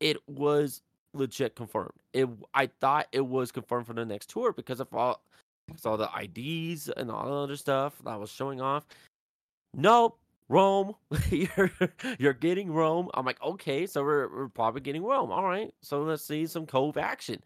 it 0.00 0.16
was 0.26 0.82
legit 1.14 1.54
confirmed. 1.54 1.92
It 2.12 2.28
I 2.54 2.68
thought 2.80 3.08
it 3.12 3.26
was 3.26 3.52
confirmed 3.52 3.86
for 3.86 3.92
the 3.92 4.04
next 4.04 4.30
tour 4.30 4.52
because 4.52 4.80
of 4.80 4.92
all, 4.94 5.22
all 5.84 5.96
the 5.96 6.08
IDs 6.18 6.88
and 6.88 7.10
all 7.10 7.26
the 7.26 7.36
other 7.42 7.56
stuff 7.56 8.00
that 8.04 8.18
was 8.18 8.30
showing 8.30 8.60
off. 8.60 8.86
Nope, 9.74 10.18
Rome. 10.48 10.94
you're 11.30 11.70
you're 12.18 12.32
getting 12.32 12.72
Rome. 12.72 13.08
I'm 13.14 13.24
like, 13.24 13.42
okay, 13.42 13.86
so 13.86 14.02
we're 14.02 14.28
we're 14.28 14.48
probably 14.48 14.80
getting 14.80 15.04
Rome. 15.04 15.30
All 15.30 15.44
right, 15.44 15.72
so 15.80 16.02
let's 16.02 16.24
see 16.24 16.46
some 16.46 16.66
Cove 16.66 16.96
action. 16.96 17.42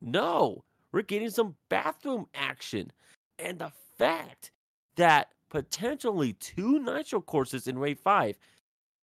No, 0.00 0.64
we're 0.92 1.02
getting 1.02 1.30
some 1.30 1.56
bathroom 1.68 2.26
action, 2.34 2.92
and 3.38 3.58
the 3.58 3.72
fact 3.98 4.50
that 4.96 5.28
potentially 5.50 6.34
two 6.34 6.78
nitro 6.80 7.20
courses 7.20 7.68
in 7.68 7.80
Wave 7.80 8.00
Five 8.00 8.36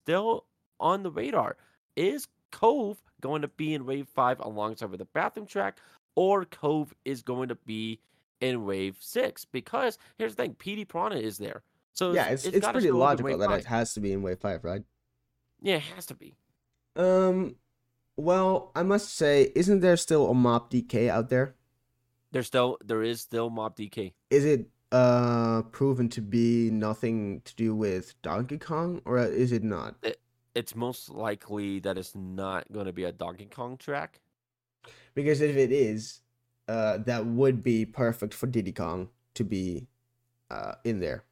still 0.04 0.44
on 0.78 1.02
the 1.02 1.10
radar 1.10 1.56
is 1.96 2.28
Cove 2.52 2.98
going 3.20 3.42
to 3.42 3.48
be 3.48 3.74
in 3.74 3.86
Wave 3.86 4.08
Five 4.08 4.40
alongside 4.40 4.90
with 4.90 4.98
the 4.98 5.06
bathroom 5.06 5.46
track, 5.46 5.78
or 6.14 6.44
Cove 6.44 6.94
is 7.04 7.22
going 7.22 7.48
to 7.48 7.54
be 7.54 8.00
in 8.40 8.64
Wave 8.64 8.96
Six? 9.00 9.44
Because 9.44 9.98
here's 10.18 10.34
the 10.34 10.42
thing, 10.42 10.54
Petey 10.54 10.84
Piranha 10.84 11.18
is 11.18 11.38
there. 11.38 11.62
So 11.96 12.12
Yeah, 12.12 12.26
it's 12.28 12.44
it's 12.44 12.60
gotta 12.60 12.74
pretty 12.74 12.88
show 12.88 13.00
up 13.02 13.18
in 13.18 13.24
logical 13.24 13.38
that 13.38 13.48
five. 13.50 13.60
it 13.60 13.64
has 13.66 13.94
to 13.94 14.00
be 14.00 14.12
in 14.12 14.22
wave 14.22 14.38
five, 14.38 14.62
right? 14.64 14.82
Yeah, 15.62 15.76
it 15.76 15.82
has 15.96 16.06
to 16.06 16.14
be. 16.14 16.36
Um, 16.94 17.56
Well, 18.16 18.70
I 18.74 18.82
must 18.82 19.14
say, 19.14 19.52
isn't 19.54 19.80
there 19.80 19.96
still 19.96 20.30
a 20.30 20.34
Mob 20.34 20.70
DK 20.70 21.08
out 21.10 21.28
there? 21.28 21.54
There's 22.32 22.46
still 22.46 22.78
there 22.84 23.02
is 23.02 23.20
still 23.20 23.50
Mob 23.50 23.76
DK. 23.76 24.12
Is 24.30 24.44
it 24.44 24.68
uh 24.92 25.62
proven 25.72 26.08
to 26.10 26.20
be 26.20 26.70
nothing 26.70 27.40
to 27.44 27.54
do 27.56 27.74
with 27.74 28.14
Donkey 28.22 28.58
Kong, 28.58 29.00
or 29.04 29.18
is 29.18 29.50
it 29.52 29.64
not? 29.64 29.96
It's 30.54 30.74
most 30.76 31.08
likely 31.10 31.80
that 31.80 31.98
it's 31.98 32.14
not 32.14 32.70
going 32.72 32.86
to 32.86 32.92
be 32.92 33.04
a 33.04 33.12
Donkey 33.12 33.46
Kong 33.46 33.76
track. 33.76 34.20
Because 35.14 35.40
if 35.40 35.56
it 35.56 35.72
is, 35.72 36.20
uh, 36.68 36.98
that 36.98 37.26
would 37.26 37.62
be 37.62 37.84
perfect 37.84 38.32
for 38.32 38.46
Diddy 38.46 38.72
Kong 38.72 39.08
to 39.34 39.44
be 39.44 39.86
uh 40.50 40.74
in 40.84 41.00
there. 41.00 41.24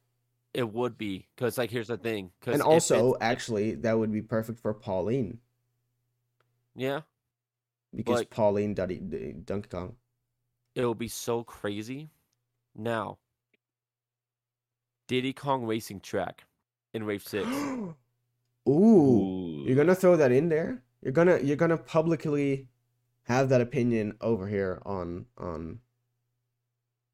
It 0.55 0.73
would 0.73 0.97
be 0.97 1.27
because 1.35 1.57
like 1.57 1.69
here's 1.69 1.89
the 1.89 1.97
thing. 1.97 2.31
And 2.45 2.61
also, 2.61 3.15
it's- 3.15 3.17
actually, 3.21 3.75
that 3.75 3.99
would 3.99 4.11
be 4.11 4.21
perfect 4.21 4.59
for 4.59 4.73
Pauline 4.73 5.39
yeah, 6.77 7.01
because 7.93 8.19
Like- 8.19 8.29
Pauline 8.29 8.73
Duddy, 8.73 8.99
D- 8.99 9.33
Donkey 9.43 9.69
Kong. 9.69 9.95
it 10.75 10.85
will 10.85 10.95
be 10.95 11.07
so 11.09 11.43
crazy. 11.43 12.09
Now, 12.73 13.17
Diddy 15.07 15.33
Kong 15.33 15.65
Racing 15.65 15.99
Track 16.01 16.45
in 16.93 17.05
Wave 17.05 17.23
Six. 17.27 17.47
Ooh, 18.67 19.63
you're 19.65 19.75
gonna 19.75 19.93
throw 19.95 20.15
that 20.17 20.31
in 20.31 20.49
there? 20.49 20.81
You're 21.01 21.13
gonna 21.13 21.39
you're 21.39 21.55
gonna 21.57 21.77
publicly 21.77 22.67
have 23.23 23.49
that 23.49 23.61
opinion 23.61 24.17
over 24.21 24.47
here 24.47 24.81
on 24.85 25.25
on 25.37 25.79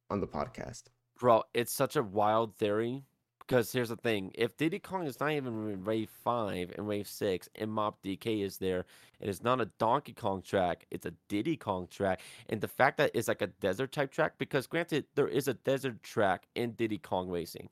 on 0.09 0.19
the 0.21 0.27
podcast. 0.27 0.83
Bro, 1.19 1.43
it's 1.53 1.71
such 1.71 1.95
a 1.95 2.03
wild 2.03 2.55
theory 2.57 3.03
because 3.51 3.73
here's 3.73 3.89
the 3.89 3.97
thing: 3.97 4.31
if 4.33 4.55
Diddy 4.55 4.79
Kong 4.79 5.05
is 5.05 5.19
not 5.19 5.31
even 5.31 5.69
in 5.69 5.83
Wave 5.83 6.09
Five 6.23 6.71
and 6.77 6.87
Wave 6.87 7.07
Six, 7.07 7.49
and 7.55 7.69
Mob 7.69 7.95
DK 8.01 8.45
is 8.45 8.57
there, 8.57 8.85
it 9.19 9.27
is 9.27 9.43
not 9.43 9.59
a 9.59 9.65
Donkey 9.77 10.13
Kong 10.13 10.41
track; 10.41 10.85
it's 10.89 11.05
a 11.05 11.13
Diddy 11.27 11.57
Kong 11.57 11.87
track. 11.91 12.21
And 12.47 12.61
the 12.61 12.69
fact 12.69 12.97
that 12.97 13.11
it's 13.13 13.27
like 13.27 13.41
a 13.41 13.47
desert 13.47 13.91
type 13.91 14.09
track, 14.09 14.35
because 14.37 14.67
granted, 14.67 15.05
there 15.15 15.27
is 15.27 15.49
a 15.49 15.53
desert 15.53 16.01
track 16.01 16.47
in 16.55 16.71
Diddy 16.71 16.97
Kong 16.97 17.29
Racing, 17.29 17.67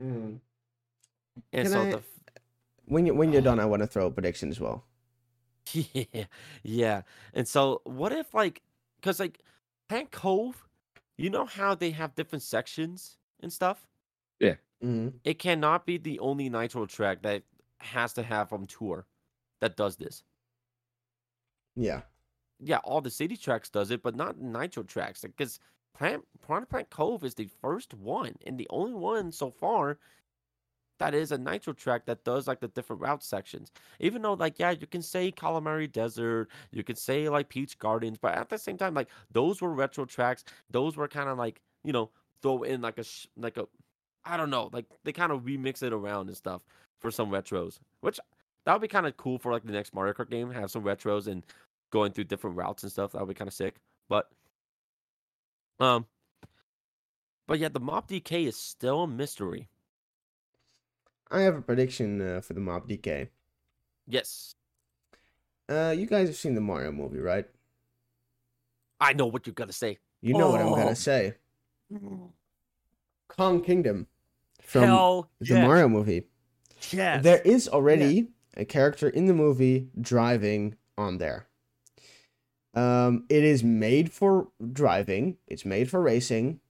mm. 0.00 0.38
and 1.52 1.62
Can 1.64 1.66
so 1.66 1.80
I- 1.82 1.90
the 1.90 1.96
f- 1.98 2.20
When 2.84 3.06
you 3.06 3.14
when 3.14 3.32
you're 3.32 3.40
uh-huh. 3.40 3.50
done, 3.50 3.60
I 3.60 3.64
want 3.64 3.82
to 3.82 3.88
throw 3.88 4.06
a 4.06 4.10
prediction 4.12 4.50
as 4.50 4.60
well. 4.60 4.84
yeah, 5.72 6.26
yeah. 6.62 7.02
And 7.34 7.48
so, 7.48 7.82
what 7.82 8.12
if 8.12 8.34
like, 8.34 8.62
because 9.00 9.18
like, 9.18 9.40
Tank 9.88 10.12
Cove, 10.12 10.64
you 11.16 11.28
know 11.28 11.44
how 11.44 11.74
they 11.74 11.90
have 11.90 12.14
different 12.14 12.44
sections 12.44 13.16
and 13.40 13.52
stuff. 13.52 13.88
Hmm 14.80 15.20
It 15.24 15.38
cannot 15.38 15.84
be 15.86 15.98
the 15.98 16.18
only 16.20 16.48
Nitro 16.48 16.86
track 16.86 17.22
that 17.22 17.44
has 17.80 18.14
to 18.14 18.22
have 18.22 18.52
on 18.52 18.66
tour 18.66 19.06
that 19.60 19.76
does 19.76 19.96
this. 19.96 20.24
Yeah, 21.76 22.02
Yeah, 22.58 22.78
all 22.84 23.00
the 23.00 23.10
city 23.10 23.36
tracks 23.36 23.68
does 23.68 23.90
it, 23.90 24.02
but 24.02 24.14
not 24.16 24.38
Nitro 24.38 24.82
tracks. 24.82 25.22
Because 25.22 25.58
Plant 25.94 26.24
Piranha 26.40 26.66
Plant 26.66 26.90
Cove 26.90 27.24
is 27.24 27.34
the 27.34 27.46
first 27.46 27.94
one 27.94 28.36
and 28.46 28.58
the 28.58 28.66
only 28.70 28.94
one 28.94 29.32
so 29.32 29.50
far 29.50 29.98
that 30.98 31.14
is 31.14 31.30
a 31.32 31.38
Nitro 31.38 31.72
track 31.74 32.06
that 32.06 32.24
does 32.24 32.46
like 32.48 32.60
the 32.60 32.68
different 32.68 33.02
route 33.02 33.22
sections. 33.22 33.70
Even 34.00 34.22
though, 34.22 34.32
like, 34.34 34.58
yeah, 34.58 34.70
you 34.70 34.86
can 34.86 35.02
say 35.02 35.30
Calamari 35.30 35.90
Desert, 35.90 36.48
you 36.70 36.82
can 36.82 36.96
say 36.96 37.28
like 37.28 37.48
Peach 37.50 37.78
Gardens, 37.78 38.16
but 38.18 38.34
at 38.34 38.48
the 38.48 38.58
same 38.58 38.78
time, 38.78 38.94
like 38.94 39.10
those 39.30 39.60
were 39.60 39.72
retro 39.74 40.06
tracks. 40.06 40.44
Those 40.70 40.96
were 40.96 41.08
kind 41.08 41.28
of 41.28 41.36
like 41.38 41.60
you 41.84 41.92
know 41.92 42.10
throw 42.42 42.62
in 42.62 42.80
like 42.80 42.98
a 42.98 43.04
sh- 43.04 43.26
like 43.36 43.58
a 43.58 43.66
I 44.26 44.36
don't 44.36 44.50
know, 44.50 44.68
like 44.72 44.86
they 45.04 45.12
kind 45.12 45.30
of 45.32 45.42
remix 45.42 45.82
it 45.82 45.92
around 45.92 46.28
and 46.28 46.36
stuff 46.36 46.62
for 46.98 47.10
some 47.10 47.30
retros, 47.30 47.78
which 48.00 48.18
that 48.64 48.72
would 48.72 48.82
be 48.82 48.88
kind 48.88 49.06
of 49.06 49.16
cool 49.16 49.38
for 49.38 49.52
like 49.52 49.64
the 49.64 49.72
next 49.72 49.94
Mario 49.94 50.12
Kart 50.14 50.28
game. 50.30 50.50
Have 50.50 50.70
some 50.70 50.82
retros 50.82 51.26
and 51.28 51.44
going 51.90 52.12
through 52.12 52.24
different 52.24 52.56
routes 52.56 52.82
and 52.82 52.90
stuff. 52.90 53.12
That 53.12 53.20
would 53.20 53.28
be 53.28 53.34
kind 53.38 53.48
of 53.48 53.54
sick. 53.54 53.76
But 54.08 54.28
um, 55.78 56.06
but 57.46 57.58
yeah, 57.58 57.68
the 57.68 57.80
Mob 57.80 58.08
DK 58.08 58.46
is 58.46 58.56
still 58.56 59.02
a 59.04 59.06
mystery. 59.06 59.68
I 61.30 61.40
have 61.40 61.54
a 61.56 61.62
prediction 61.62 62.20
uh, 62.20 62.40
for 62.40 62.54
the 62.54 62.60
Mob 62.60 62.88
DK. 62.88 63.28
Yes, 64.08 64.54
Uh, 65.68 65.92
you 65.96 66.06
guys 66.06 66.28
have 66.28 66.36
seen 66.36 66.54
the 66.54 66.60
Mario 66.60 66.92
movie, 66.92 67.18
right? 67.18 67.46
I 69.00 69.12
know 69.12 69.26
what 69.26 69.46
you're 69.46 69.54
gonna 69.54 69.72
say. 69.72 69.98
You 70.20 70.34
know 70.34 70.50
what 70.50 70.60
I'm 70.60 70.68
Oh. 70.68 70.76
gonna 70.76 70.94
say. 70.96 71.34
Kong 73.28 73.62
Kingdom 73.62 74.06
from 74.66 74.82
Hell 74.82 75.30
the 75.40 75.54
yes. 75.54 75.66
Mario 75.66 75.88
movie. 75.88 76.24
Yes. 76.90 77.22
There 77.22 77.40
is 77.40 77.68
already 77.68 78.28
a 78.56 78.64
character 78.64 79.08
in 79.08 79.26
the 79.26 79.34
movie 79.34 79.88
driving 80.00 80.76
on 80.98 81.18
there. 81.18 81.46
Um, 82.74 83.24
it 83.30 83.42
is 83.42 83.64
made 83.64 84.12
for 84.12 84.48
driving. 84.72 85.38
It's 85.46 85.64
made 85.64 85.88
for 85.88 86.00
racing. 86.00 86.60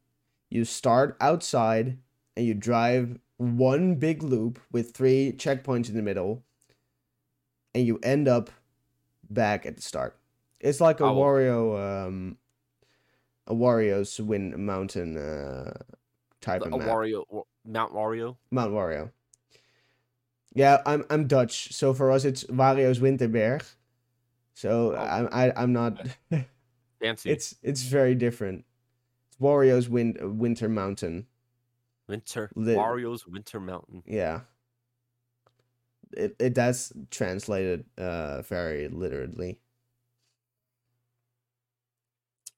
You 0.51 0.65
start 0.65 1.17
outside 1.21 1.99
and 2.37 2.47
you 2.47 2.55
drive 2.55 3.19
one 3.39 3.97
big 3.97 4.23
loop 4.23 4.61
with 4.71 4.93
three 4.93 5.33
checkpoints 5.37 5.89
in 5.89 5.97
the 5.97 6.03
middle, 6.03 6.45
and 7.75 7.85
you 7.87 7.99
end 8.03 8.29
up 8.29 8.51
back 9.29 9.67
at 9.67 9.77
the 9.77 9.83
start. 9.83 10.17
It's 10.61 10.81
like 10.81 11.01
a 11.01 11.13
will- 11.13 11.23
Wario, 11.23 12.07
um, 12.07 12.37
a 13.47 13.55
Wario's 13.55 14.21
Wind 14.21 14.57
Mountain 14.57 15.17
uh, 15.17 15.73
type 16.41 16.63
a 16.63 16.67
of 16.67 16.71
map. 16.79 16.89
A 16.89 16.91
Wario, 16.91 17.25
Wa- 17.29 17.43
Mount 17.67 17.93
Wario. 17.93 18.37
Mount 18.51 18.73
Wario. 18.73 19.11
Yeah, 20.55 20.81
I'm 20.87 21.05
I'm 21.11 21.27
Dutch, 21.27 21.73
so 21.73 21.93
for 21.93 22.11
us 22.11 22.25
it's 22.25 22.45
Wario's 22.45 22.99
Winterberg. 22.99 23.63
So 24.55 24.95
Oh. 24.95 24.97
I'm 24.97 25.29
I, 25.33 25.53
I'm 25.57 25.73
not. 25.73 26.07
Fancy. 27.01 27.31
it's 27.31 27.55
it's 27.63 27.83
very 27.83 28.15
different. 28.15 28.65
It's 29.29 29.37
Wario's 29.39 29.89
Win, 29.89 30.17
Winter 30.39 30.69
Mountain. 30.69 31.27
Winter. 32.09 32.51
Lit- 32.55 32.79
Wario's 32.79 33.27
Winter 33.27 33.61
Mountain. 33.61 34.03
Yeah. 34.07 34.41
It 36.13 36.37
it 36.39 36.55
that's 36.55 36.93
translated 37.11 37.85
uh 37.99 38.41
very 38.43 38.89
literally. 38.89 39.59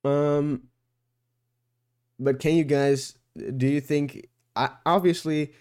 Um. 0.04 0.68
But 2.20 2.38
can 2.40 2.54
you 2.54 2.64
guys? 2.64 3.16
Do 3.56 3.66
you 3.66 3.80
think? 3.80 4.28
I 4.58 4.70
obviously, 4.84 5.52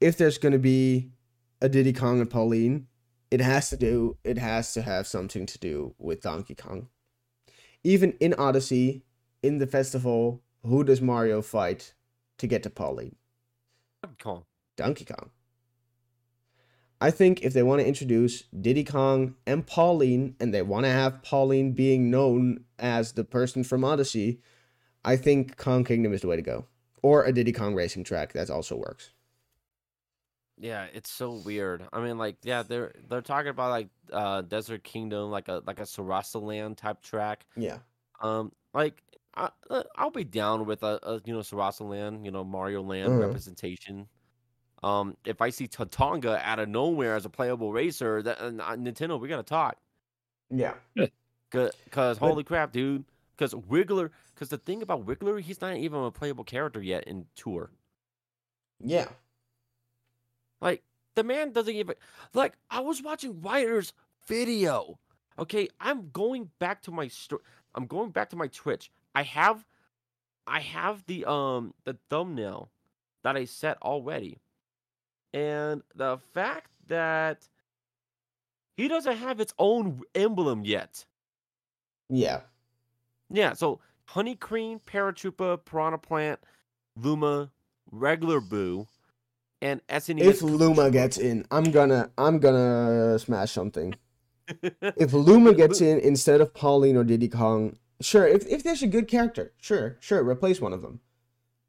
if 0.00 0.18
there's 0.18 0.36
gonna 0.36 0.58
be 0.58 1.12
a 1.60 1.68
Diddy 1.68 1.92
Kong 1.92 2.20
and 2.20 2.28
Pauline, 2.28 2.88
it 3.30 3.40
has 3.40 3.70
to 3.70 3.76
do. 3.76 4.18
It 4.24 4.36
has 4.36 4.74
to 4.74 4.82
have 4.82 5.06
something 5.06 5.46
to 5.46 5.58
do 5.58 5.94
with 5.96 6.20
Donkey 6.20 6.56
Kong. 6.56 6.88
Even 7.84 8.12
in 8.20 8.34
Odyssey, 8.34 9.04
in 9.42 9.58
the 9.58 9.66
festival, 9.66 10.42
who 10.66 10.84
does 10.84 11.00
Mario 11.00 11.40
fight 11.40 11.94
to 12.38 12.46
get 12.46 12.64
to 12.64 12.70
Pauline? 12.70 13.16
Donkey 14.02 14.22
Kong. 14.22 14.44
Donkey 14.76 15.04
Kong. 15.04 15.30
I 17.00 17.10
think 17.10 17.42
if 17.42 17.52
they 17.52 17.62
want 17.62 17.80
to 17.80 17.86
introduce 17.86 18.42
Diddy 18.60 18.84
Kong 18.84 19.34
and 19.46 19.66
Pauline, 19.66 20.36
and 20.40 20.52
they 20.52 20.62
want 20.62 20.84
to 20.84 20.90
have 20.90 21.22
Pauline 21.22 21.72
being 21.72 22.10
known 22.10 22.64
as 22.78 23.12
the 23.12 23.24
person 23.24 23.64
from 23.64 23.84
Odyssey, 23.84 24.40
I 25.04 25.16
think 25.16 25.56
Kong 25.56 25.84
Kingdom 25.84 26.12
is 26.12 26.20
the 26.20 26.28
way 26.28 26.36
to 26.36 26.42
go. 26.42 26.66
Or 27.02 27.24
a 27.24 27.32
Diddy 27.32 27.52
Kong 27.52 27.74
racing 27.74 28.04
track 28.04 28.32
that 28.32 28.50
also 28.50 28.76
works. 28.76 29.12
Yeah, 30.58 30.86
it's 30.92 31.10
so 31.10 31.32
weird. 31.34 31.88
I 31.92 32.00
mean, 32.00 32.18
like, 32.18 32.36
yeah, 32.42 32.62
they're 32.62 32.92
they're 33.08 33.22
talking 33.22 33.48
about 33.48 33.70
like 33.70 33.88
uh 34.12 34.42
Desert 34.42 34.84
Kingdom, 34.84 35.30
like 35.30 35.48
a 35.48 35.62
like 35.66 35.78
a 35.80 35.82
Sarasa 35.82 36.40
Land 36.40 36.78
type 36.78 37.02
track. 37.02 37.46
Yeah. 37.56 37.78
Um, 38.20 38.52
like 38.74 39.02
I 39.34 39.50
uh, 39.70 39.84
I'll 39.96 40.10
be 40.10 40.24
down 40.24 40.66
with 40.66 40.82
a, 40.84 41.00
a 41.04 41.22
you 41.26 41.34
know 41.34 41.40
Sarasa 41.40 41.88
Land, 41.88 42.24
you 42.26 42.32
know 42.32 42.44
Mario 42.44 42.82
Land 42.82 43.16
Uh-huh. 43.16 43.18
representation. 43.18 44.08
Um, 44.82 45.16
if 45.26 45.42
I 45.42 45.50
see 45.50 45.68
Tatanga 45.68 46.40
out 46.42 46.58
of 46.60 46.68
nowhere 46.68 47.16
as 47.16 47.26
a 47.26 47.30
playable 47.30 47.72
racer, 47.72 48.22
that 48.22 48.40
uh, 48.40 48.50
Nintendo, 48.76 49.20
we 49.20 49.28
gotta 49.28 49.42
talk. 49.44 49.78
Yeah. 50.50 50.74
Cause, 51.50 51.70
cause 51.90 52.18
holy 52.18 52.44
crap, 52.44 52.72
dude. 52.72 53.04
Cause 53.42 53.54
Wiggler, 53.54 54.10
cause 54.36 54.50
the 54.50 54.58
thing 54.58 54.82
about 54.82 55.04
Wiggler, 55.04 55.40
he's 55.40 55.60
not 55.60 55.76
even 55.76 56.04
a 56.04 56.12
playable 56.12 56.44
character 56.44 56.80
yet 56.80 57.02
in 57.08 57.26
Tour. 57.34 57.72
Yeah. 58.78 59.08
Like 60.60 60.84
the 61.16 61.24
man 61.24 61.50
doesn't 61.50 61.74
even 61.74 61.96
like. 62.34 62.52
I 62.70 62.78
was 62.78 63.02
watching 63.02 63.40
Ryder's 63.40 63.94
video. 64.28 65.00
Okay, 65.40 65.66
I'm 65.80 66.10
going 66.10 66.50
back 66.60 66.82
to 66.82 66.92
my 66.92 67.08
sto- 67.08 67.42
I'm 67.74 67.86
going 67.86 68.10
back 68.10 68.30
to 68.30 68.36
my 68.36 68.46
Twitch. 68.46 68.92
I 69.12 69.24
have, 69.24 69.66
I 70.46 70.60
have 70.60 71.04
the 71.06 71.24
um 71.24 71.74
the 71.82 71.98
thumbnail 72.10 72.70
that 73.24 73.36
I 73.36 73.46
set 73.46 73.76
already, 73.82 74.38
and 75.34 75.82
the 75.96 76.18
fact 76.32 76.70
that 76.86 77.48
he 78.76 78.86
doesn't 78.86 79.16
have 79.16 79.40
its 79.40 79.52
own 79.58 80.02
emblem 80.14 80.64
yet. 80.64 81.06
Yeah. 82.08 82.42
Yeah, 83.30 83.52
so 83.52 83.80
Honey 84.06 84.34
Queen, 84.34 84.80
Paratroopa, 84.80 85.64
Piranha 85.64 85.98
Plant, 85.98 86.40
Luma, 86.96 87.50
Regular 87.90 88.40
Boo, 88.40 88.86
and 89.60 89.80
SNES. 89.88 90.20
If 90.20 90.42
Luma 90.42 90.90
gets 90.90 91.18
in, 91.18 91.46
I'm 91.50 91.70
gonna 91.70 92.10
I'm 92.18 92.38
gonna 92.38 93.18
smash 93.18 93.52
something. 93.52 93.94
if 94.62 95.12
Luma 95.12 95.54
gets 95.54 95.80
in 95.80 95.98
instead 96.00 96.40
of 96.40 96.52
Pauline 96.52 96.96
or 96.96 97.04
Diddy 97.04 97.28
Kong, 97.28 97.76
sure. 98.00 98.26
If 98.26 98.46
if 98.46 98.62
there's 98.62 98.82
a 98.82 98.86
good 98.86 99.08
character, 99.08 99.52
sure, 99.60 99.96
sure, 100.00 100.22
replace 100.22 100.60
one 100.60 100.72
of 100.72 100.82
them. 100.82 101.00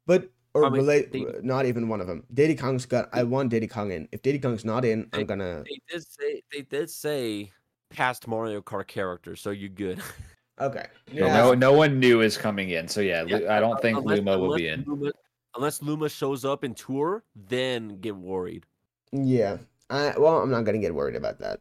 But 0.06 0.30
or 0.52 0.66
I 0.66 0.68
mean, 0.70 0.82
relate, 0.82 1.12
they- 1.12 1.24
not 1.42 1.66
even 1.66 1.88
one 1.88 2.00
of 2.00 2.06
them. 2.06 2.24
Diddy 2.32 2.54
Kong's 2.54 2.84
got. 2.86 3.08
I 3.12 3.22
want 3.22 3.50
Diddy 3.50 3.66
Kong 3.68 3.90
in. 3.90 4.08
If 4.12 4.22
Diddy 4.22 4.38
Kong's 4.38 4.64
not 4.64 4.84
in, 4.84 5.08
I'm 5.12 5.24
gonna. 5.26 5.64
They 5.64 5.80
did 5.88 6.06
say 6.06 6.42
they 6.52 6.62
did 6.62 6.90
say 6.90 7.52
past 7.90 8.26
Mario 8.26 8.60
Kart 8.60 8.86
characters, 8.86 9.40
so 9.40 9.50
you 9.50 9.68
good. 9.68 10.00
Okay. 10.60 10.86
No, 11.12 11.26
Yeah. 11.26 11.36
no, 11.36 11.54
no 11.54 11.72
one 11.72 11.98
new 11.98 12.20
is 12.20 12.36
coming 12.36 12.70
in. 12.70 12.86
So 12.88 13.00
yeah, 13.00 13.24
Yeah, 13.26 13.56
I 13.56 13.60
don't 13.60 13.80
think 13.82 13.98
Unless- 13.98 14.18
Luma 14.18 14.38
will 14.38 14.44
unless 14.54 14.60
be 14.60 14.68
in. 14.68 14.84
Luma, 14.86 15.10
unless 15.56 15.82
Luma 15.82 16.08
shows 16.08 16.44
up 16.44 16.62
in 16.64 16.74
tour, 16.74 17.24
then 17.34 18.00
get 18.00 18.16
worried. 18.16 18.64
Yeah. 19.12 19.58
I 19.90 20.14
well, 20.18 20.40
I'm 20.40 20.50
not 20.50 20.64
gonna 20.64 20.78
get 20.78 20.94
worried 20.94 21.16
about 21.16 21.40
that. 21.40 21.60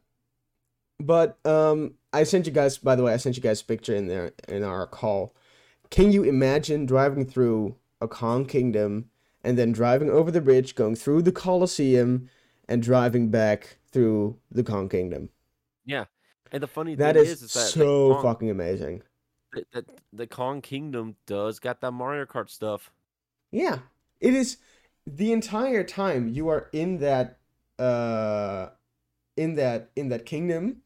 But 0.99 1.37
um, 1.45 1.95
I 2.13 2.23
sent 2.23 2.45
you 2.45 2.51
guys. 2.51 2.77
By 2.77 2.95
the 2.95 3.03
way, 3.03 3.13
I 3.13 3.17
sent 3.17 3.35
you 3.35 3.43
guys 3.43 3.61
a 3.61 3.65
picture 3.65 3.95
in 3.95 4.07
there 4.07 4.31
in 4.47 4.63
our 4.63 4.87
call. 4.87 5.35
Can 5.89 6.11
you 6.11 6.23
imagine 6.23 6.85
driving 6.85 7.25
through 7.25 7.75
a 7.99 8.07
Kong 8.07 8.45
Kingdom 8.45 9.09
and 9.43 9.57
then 9.57 9.71
driving 9.71 10.09
over 10.09 10.31
the 10.31 10.39
bridge, 10.41 10.75
going 10.75 10.95
through 10.95 11.23
the 11.23 11.31
Colosseum, 11.31 12.29
and 12.69 12.81
driving 12.81 13.29
back 13.29 13.77
through 13.91 14.37
the 14.49 14.63
Kong 14.63 14.87
Kingdom? 14.87 15.29
Yeah, 15.85 16.05
and 16.53 16.63
the 16.63 16.67
funny 16.67 16.95
That 16.95 17.15
thing 17.15 17.25
is, 17.25 17.31
is, 17.31 17.43
is 17.43 17.53
that 17.53 17.67
so 17.69 18.13
Kong- 18.13 18.23
fucking 18.23 18.49
amazing. 18.49 19.01
that, 19.53 19.69
that 19.73 19.85
the 20.13 20.27
Kong 20.27 20.61
Kingdom 20.61 21.15
does 21.25 21.59
got 21.59 21.81
that 21.81 21.91
Mario 21.91 22.25
Kart 22.25 22.49
stuff. 22.49 22.91
Yeah, 23.51 23.79
it 24.21 24.33
is 24.33 24.57
the 25.05 25.31
entire 25.33 25.83
time 25.83 26.29
you 26.29 26.47
are 26.47 26.69
in 26.71 26.99
that 26.99 27.39
uh 27.77 28.69
in 29.35 29.55
that 29.55 29.89
in 29.95 30.09
that 30.09 30.25
kingdom. 30.25 30.77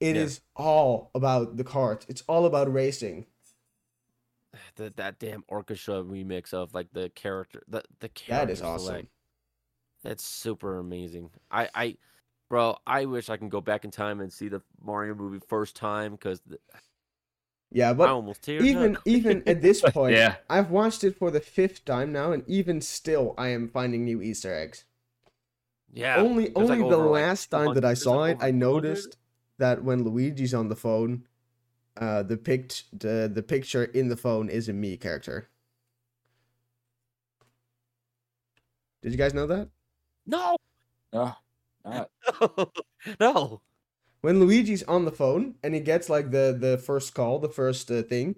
It 0.00 0.16
is 0.16 0.40
Yeah. 0.56 0.62
all 0.64 1.10
about 1.14 1.56
the 1.56 1.64
carts. 1.64 2.06
It's 2.08 2.22
all 2.28 2.46
about 2.46 2.72
racing. 2.72 3.26
The, 4.76 4.92
that 4.96 5.18
damn 5.18 5.44
orchestra 5.48 5.96
remix 6.02 6.54
of 6.54 6.72
like 6.72 6.88
the 6.92 7.10
character, 7.10 7.62
the 7.68 7.78
the 8.00 8.06
That 8.08 8.14
character 8.14 8.46
that 8.46 8.52
is 8.52 8.62
awesome. 8.62 8.86
select. 8.86 9.08
It's 10.04 10.24
super 10.24 10.78
amazing. 10.78 11.30
I 11.50 11.68
I, 11.74 11.96
bro, 12.48 12.76
I 12.86 13.04
wish 13.04 13.28
I 13.28 13.36
can 13.36 13.48
go 13.48 13.60
back 13.60 13.84
in 13.84 13.90
time 13.90 14.20
and 14.20 14.32
see 14.32 14.48
the 14.48 14.62
Mario 14.82 15.14
movie 15.14 15.40
first 15.48 15.76
time 15.76 16.12
because 16.12 16.40
Yeah, 17.70 17.92
but 17.92 18.06
I 18.06 18.08
but 18.08 18.14
almost 18.14 18.42
teared 18.42 18.60
even 18.64 18.96
up. 18.96 19.02
even 19.04 19.42
at 19.46 19.60
this 19.62 19.82
point, 19.92 20.16
Yeah. 20.16 20.36
I've 20.48 20.70
watched 20.70 21.04
it 21.04 21.16
for 21.18 21.30
the 21.30 21.40
fifth 21.40 21.84
time 21.84 22.12
now, 22.12 22.32
and 22.32 22.44
even 22.48 22.80
still, 22.80 23.34
I 23.38 23.48
am 23.48 23.68
finding 23.68 24.04
new 24.04 24.22
Easter 24.22 24.54
eggs. 24.54 24.84
yeah, 25.92 26.16
only 26.20 26.44
there's, 26.56 26.68
like, 26.68 26.78
only 26.78 26.88
the 26.88 26.96
over, 26.96 27.08
like, 27.08 27.22
last 27.22 27.50
time 27.50 27.74
that 27.74 27.84
I 27.84 27.94
saw 27.94 28.24
it, 28.24 28.38
I 28.40 28.50
over 28.50 28.58
200. 28.58 28.88
noticed 28.92 29.16
that 29.58 29.84
when 29.84 30.04
Luigi's 30.04 30.54
on 30.54 30.68
the 30.68 30.76
phone, 30.76 31.26
uh, 31.96 32.22
the 32.22 32.36
pict 32.36 32.84
the 32.98 33.30
the 33.32 33.42
picture 33.42 33.84
in 33.84 34.08
the 34.08 34.16
phone 34.16 34.48
is 34.48 34.68
a 34.68 34.72
Mii 34.72 35.00
character. 35.00 35.48
Did 39.02 39.12
you 39.12 39.18
guys 39.18 39.34
know 39.34 39.46
that? 39.48 39.68
No, 40.26 40.56
No, 41.12 41.36
not. 41.90 42.70
no. 43.20 43.62
When 44.20 44.40
Luigi's 44.40 44.82
on 44.84 45.04
the 45.04 45.12
phone 45.12 45.56
and 45.62 45.74
he 45.74 45.80
gets 45.80 46.08
like 46.08 46.30
the 46.30 46.56
the 46.58 46.78
first 46.78 47.14
call, 47.14 47.38
the 47.38 47.48
first 47.48 47.90
uh, 47.90 48.02
thing, 48.02 48.36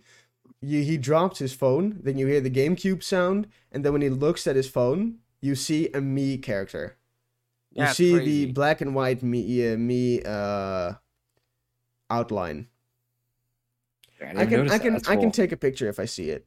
you, 0.61 0.83
he 0.83 0.99
drops 0.99 1.39
his 1.39 1.55
phone. 1.55 2.01
Then 2.03 2.19
you 2.19 2.27
hear 2.27 2.41
the 2.41 2.51
GameCube 2.51 3.03
sound, 3.03 3.49
and 3.73 3.85
then 3.85 3.93
when 3.93 4.03
he 4.03 4.11
looks 4.11 4.47
at 4.47 4.57
his 4.57 4.69
phone, 4.69 5.19
you 5.41 5.55
see 5.55 5.87
a 5.89 6.01
Mii 6.01 6.43
character. 6.43 6.97
You 7.75 7.87
Yeah, 7.87 7.95
see 7.95 8.13
crazy. 8.15 8.47
the 8.47 8.53
black 8.53 8.81
and 8.81 8.95
white 8.95 9.21
Mii 9.23 9.75
uh, 9.75 9.77
Mii 9.77 10.27
uh 10.27 10.95
outline. 12.11 12.69
didn't 14.19 14.39
I 14.39 14.47
can 14.47 14.71
I 14.71 14.79
can 14.79 14.95
That's 14.95 15.09
I 15.09 15.17
can 15.17 15.31
take 15.33 15.53
a 15.53 15.57
picture 15.57 15.89
if 15.89 15.99
I 15.99 16.05
see 16.05 16.31
it. 16.31 16.47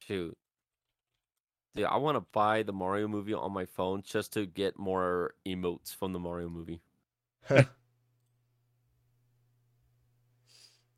Shoot. 0.00 0.36
Dude, 1.78 1.86
I 1.86 1.96
want 1.96 2.16
to 2.16 2.20
buy 2.32 2.62
the 2.62 2.74
Mario 2.74 3.08
movie 3.08 3.32
on 3.34 3.52
my 3.52 3.64
phone 3.64 4.02
just 4.02 4.34
to 4.34 4.46
get 4.46 4.78
more 4.78 5.34
emotes 5.46 5.94
from 5.94 6.12
the 6.12 6.18
Mario 6.18 6.50
movie. 6.50 6.82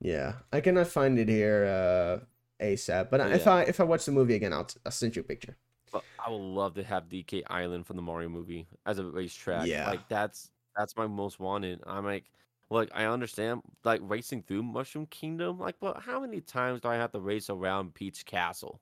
Yeah, 0.01 0.35
I 0.53 0.61
cannot 0.61 0.89
find 0.89 1.19
it 1.19 1.29
here 1.29 1.65
uh 1.67 2.65
ASAP. 2.65 3.11
But 3.11 3.21
if 3.33 3.47
I 3.47 3.63
if 3.63 3.81
I 3.81 3.85
watch 3.85 4.05
the 4.07 4.13
movie 4.13 4.35
again, 4.35 4.53
I'll 4.53 4.69
I'll 4.85 4.93
send 4.93 5.17
you 5.17 5.21
a 5.21 5.25
picture. 5.25 5.57
But 5.93 6.05
I 6.19 6.31
would 6.31 6.37
love 6.37 6.75
to 6.75 6.85
have 6.85 7.09
DK 7.09 7.43
Island 7.49 7.87
from 7.87 7.97
the 7.97 8.03
Mario 8.03 8.29
movie 8.29 8.67
as 8.87 8.99
a 8.99 9.05
racetrack. 9.05 9.67
Yeah. 9.67 9.87
Like 9.87 10.09
that's 10.09 10.51
that's 10.77 10.97
my 10.97 11.07
most 11.07 11.41
wanted. 11.41 11.81
I'm 11.87 12.05
like, 12.05 12.31
look, 12.71 12.89
I 12.95 13.07
understand 13.07 13.63
like 13.85 14.01
racing 14.05 14.45
through 14.45 14.63
Mushroom 14.63 15.07
Kingdom, 15.07 15.59
like, 15.59 15.77
but 15.81 16.01
how 16.01 16.21
many 16.21 16.41
times 16.41 16.81
do 16.81 16.89
I 16.89 16.97
have 16.97 17.13
to 17.13 17.21
race 17.21 17.51
around 17.51 17.95
Peach 17.95 18.25
Castle? 18.25 18.81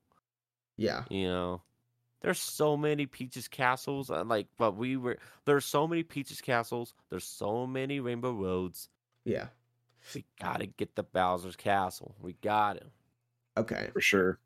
Yeah, 0.77 1.05
You 1.11 1.29
know, 1.29 1.63
there's 2.21 2.39
so 2.41 2.77
many 2.77 3.07
Peach's 3.07 3.49
castles. 3.49 4.11
uh, 4.11 4.25
Like, 4.25 4.49
but 4.59 4.77
we 4.77 4.97
were 4.97 5.19
there's 5.45 5.65
so 5.65 5.87
many 5.87 6.03
Peach's 6.03 6.41
castles. 6.41 6.95
There's 7.11 7.25
so 7.25 7.67
many 7.67 8.01
Rainbow 8.01 8.33
Roads. 8.33 8.89
yeah. 9.25 9.47
We 10.15 10.25
gotta 10.41 10.67
get 10.67 10.95
the 10.95 11.03
Bowser's 11.03 11.57
Castle. 11.57 12.15
We 12.21 12.33
got 12.35 12.77
it. 12.77 12.87
Okay. 13.59 13.91
for 13.93 14.01
sure. 14.01 14.39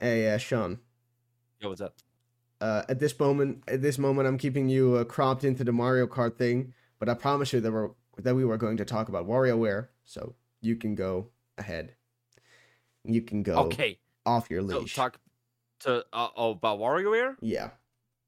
Hey, 0.00 0.32
uh, 0.32 0.38
Shawn. 0.38 0.80
Yo, 1.60 1.68
what's 1.68 1.80
up? 1.80 1.94
Uh, 2.60 2.82
at 2.88 2.98
this 2.98 3.18
moment, 3.20 3.62
at 3.68 3.80
this 3.82 3.98
moment, 3.98 4.26
I'm 4.26 4.38
keeping 4.38 4.68
you 4.68 4.94
uh, 4.96 5.04
cropped 5.04 5.44
into 5.44 5.62
the 5.64 5.72
Mario 5.72 6.06
Kart 6.06 6.36
thing. 6.36 6.72
But 6.98 7.08
I 7.08 7.14
promise 7.14 7.52
you 7.52 7.60
that 7.60 7.70
we're 7.72 7.90
that 8.18 8.34
we 8.34 8.44
were 8.44 8.56
going 8.56 8.76
to 8.78 8.84
talk 8.84 9.08
about 9.08 9.26
WarioWare, 9.28 9.88
so 10.04 10.34
you 10.62 10.76
can 10.76 10.94
go 10.94 11.28
ahead. 11.58 11.94
You 13.04 13.20
can 13.22 13.42
go 13.42 13.54
Okay, 13.66 13.98
off 14.24 14.50
your 14.50 14.62
so 14.62 14.78
leash. 14.78 14.94
talk 14.94 15.18
to 15.84 16.04
uh, 16.12 16.28
oh 16.36 16.50
about 16.52 16.78
WarioWare. 16.78 17.36
Yeah, 17.40 17.70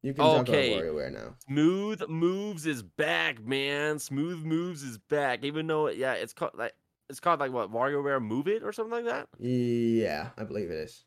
you 0.02 0.14
can 0.14 0.24
talk 0.24 0.48
Okay. 0.48 0.72
about 0.72 0.84
WarioWare 0.84 1.12
now. 1.12 1.34
Smooth 1.48 2.08
Moves 2.08 2.66
is 2.66 2.82
back, 2.82 3.44
man. 3.44 3.98
Smooth 3.98 4.44
Moves 4.44 4.82
is 4.82 4.98
back. 4.98 5.44
Even 5.44 5.66
though, 5.66 5.88
yeah, 5.88 6.12
it's 6.14 6.32
called 6.32 6.52
like 6.54 6.72
it's 7.08 7.20
called 7.20 7.40
like 7.40 7.52
what 7.52 7.70
WarioWare 7.72 8.22
Move 8.22 8.48
It 8.48 8.62
or 8.62 8.72
something 8.72 8.92
like 8.92 9.04
that. 9.06 9.28
Yeah, 9.38 10.28
I 10.38 10.44
believe 10.44 10.70
it 10.70 10.78
is. 10.78 11.04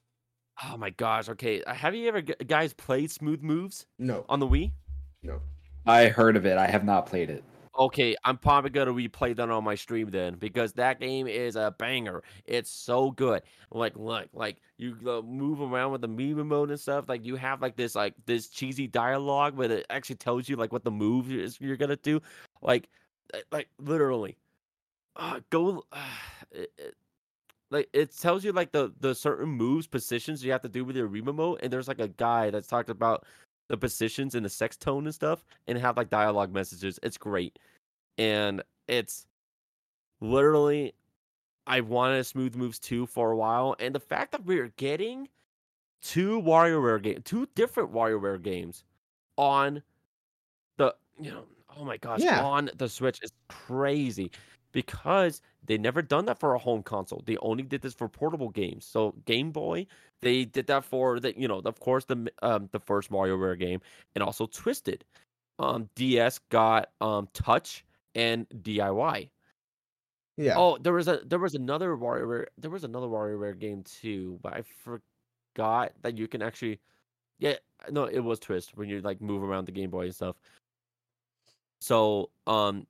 Oh 0.64 0.78
my 0.78 0.90
gosh. 0.90 1.30
Okay, 1.30 1.64
uh, 1.64 1.74
have 1.74 1.96
you 1.96 2.08
ever 2.08 2.22
guys 2.22 2.74
played 2.74 3.12
Smooth 3.12 3.42
Moves 3.42 3.86
No, 3.98 4.26
on 4.30 4.40
the 4.40 4.48
Wii? 4.48 4.72
no. 5.24 5.42
I 5.86 6.08
heard 6.10 6.36
of 6.36 6.46
it. 6.46 6.58
I 6.58 6.68
have 6.68 6.84
not 6.84 7.06
played 7.06 7.30
it. 7.30 7.44
Okay, 7.80 8.14
I'm 8.26 8.38
probably 8.38 8.72
gonna 8.72 8.92
replay 8.92 9.34
that 9.38 9.50
on 9.50 9.64
my 9.64 9.76
stream 9.76 10.10
then 10.10 10.36
because 10.36 10.74
that 10.74 11.00
game 11.00 11.28
is 11.28 11.56
a 11.56 11.74
banger. 11.80 12.22
It's 12.46 12.70
so 12.70 13.12
good. 13.12 13.42
Like, 13.72 13.96
look, 13.96 14.28
like 14.34 14.58
you 14.78 14.98
move 15.26 15.62
around 15.62 15.94
with 15.94 16.02
the 16.02 16.10
Mii 16.10 16.36
mode 16.46 16.72
and 16.72 16.80
stuff. 16.80 17.08
Like 17.08 17.26
you 17.26 17.38
have 17.38 17.62
like 17.62 17.78
this 17.78 17.96
like 17.96 18.16
this 18.26 18.50
cheesy 18.50 18.86
dialogue, 18.88 19.56
but 19.56 19.72
it 19.72 19.86
actually 19.90 20.18
tells 20.18 20.50
you 20.50 20.58
like 20.58 20.74
what 20.74 20.84
the 20.84 20.92
move 20.92 21.32
is 21.32 21.58
you're 21.62 21.78
gonna 21.78 21.96
do. 21.96 22.22
Like, 22.62 22.90
uh, 23.34 23.38
like 23.52 23.70
literally, 23.80 24.38
uh, 25.16 25.42
go. 25.50 25.86
Uh, 25.92 25.98
it, 26.52 26.72
it, 26.78 26.96
like 27.72 27.90
it 27.94 28.16
tells 28.18 28.44
you 28.44 28.52
like 28.52 28.72
the 28.72 28.94
the 29.00 29.14
certain 29.16 29.50
moves 29.50 29.88
positions 29.88 30.44
you 30.44 30.52
have 30.52 30.62
to 30.64 30.70
do 30.70 30.86
with 30.86 30.96
your 30.96 31.08
remote, 31.08 31.60
and 31.64 31.72
there's 31.74 31.88
like 31.88 32.00
a 32.00 32.08
guy 32.08 32.50
that's 32.50 32.68
talked 32.68 32.90
about 32.90 33.26
the 33.70 33.78
positions 33.78 34.36
and 34.36 34.46
the 34.46 34.50
sex 34.50 34.76
tone 34.76 35.06
and 35.06 35.16
stuff, 35.16 35.44
and 35.68 35.78
have 35.78 35.96
like 35.98 36.10
dialogue 36.10 36.54
messages. 36.54 37.00
It's 37.02 37.18
great 37.18 37.58
and 38.20 38.62
it's 38.88 39.26
literally 40.20 40.94
I 41.66 41.82
wanted 41.82 42.24
Smooth 42.26 42.56
Moves 42.56 42.80
2 42.80 43.06
for 43.06 43.32
a 43.32 43.38
while, 43.38 43.76
and 43.80 43.94
the 43.94 44.00
fact 44.00 44.32
that 44.32 44.44
we're 44.46 44.74
getting 44.78 45.30
two 46.02 46.42
WarioWare 46.42 47.02
game, 47.02 47.22
two 47.24 47.48
different 47.56 47.92
WarioWare 47.94 48.42
games 48.42 48.84
on 49.38 49.82
the 50.78 50.96
you 51.20 51.32
know, 51.32 51.44
oh 51.78 51.86
my 51.86 51.98
gosh, 51.98 52.22
Yeah. 52.22 52.44
on 52.44 52.70
the 52.78 52.90
Switch 52.90 53.20
is 53.22 53.32
crazy 53.50 54.32
because 54.72 55.42
they 55.66 55.78
never 55.78 56.02
done 56.02 56.26
that 56.26 56.40
for 56.40 56.54
a 56.54 56.60
home 56.60 56.84
console. 56.84 57.24
They 57.26 57.38
only 57.38 57.64
did 57.64 57.82
this 57.82 57.94
for 57.94 58.08
portable 58.08 58.50
games. 58.50 58.86
So 58.86 59.14
Game 59.26 59.52
Boy, 59.52 59.88
they 60.22 60.46
did 60.46 60.68
that 60.68 60.84
for 60.86 61.20
the 61.20 61.38
you 61.40 61.48
know, 61.48 61.60
of 61.60 61.80
course 61.80 62.06
the 62.06 62.32
um 62.42 62.70
the 62.72 62.80
first 62.80 63.10
WarioWare 63.12 63.58
game 63.58 63.82
and 64.16 64.24
also 64.24 64.46
Twisted. 64.46 65.04
Um 65.58 65.90
DS 65.96 66.40
got 66.50 66.90
um 67.02 67.28
Touch 67.34 67.86
and 68.16 68.48
DIY. 68.50 69.30
Yeah. 70.38 70.56
Oh, 70.58 70.78
there 70.78 70.94
was 70.94 71.08
a 71.08 71.22
there 71.26 71.40
was 71.40 71.56
another 71.56 71.96
WarioWare 71.98 72.46
there 72.58 72.72
was 72.72 72.84
another 72.84 73.08
WarioWare 73.08 73.58
game 73.60 73.84
too, 73.84 74.40
but 74.42 74.54
I 74.54 74.64
forgot 74.84 75.94
that 76.02 76.18
you 76.18 76.28
can 76.28 76.42
actually 76.42 76.80
yeah, 77.40 77.56
no, 77.90 78.06
it 78.06 78.20
was 78.20 78.40
Twist 78.40 78.76
when 78.78 78.90
you 78.90 79.02
like 79.02 79.22
move 79.22 79.44
around 79.44 79.66
the 79.66 79.72
Game 79.72 79.90
Boy 79.90 80.06
and 80.06 80.16
stuff. 80.16 80.36
So, 81.82 82.30
um 82.48 82.86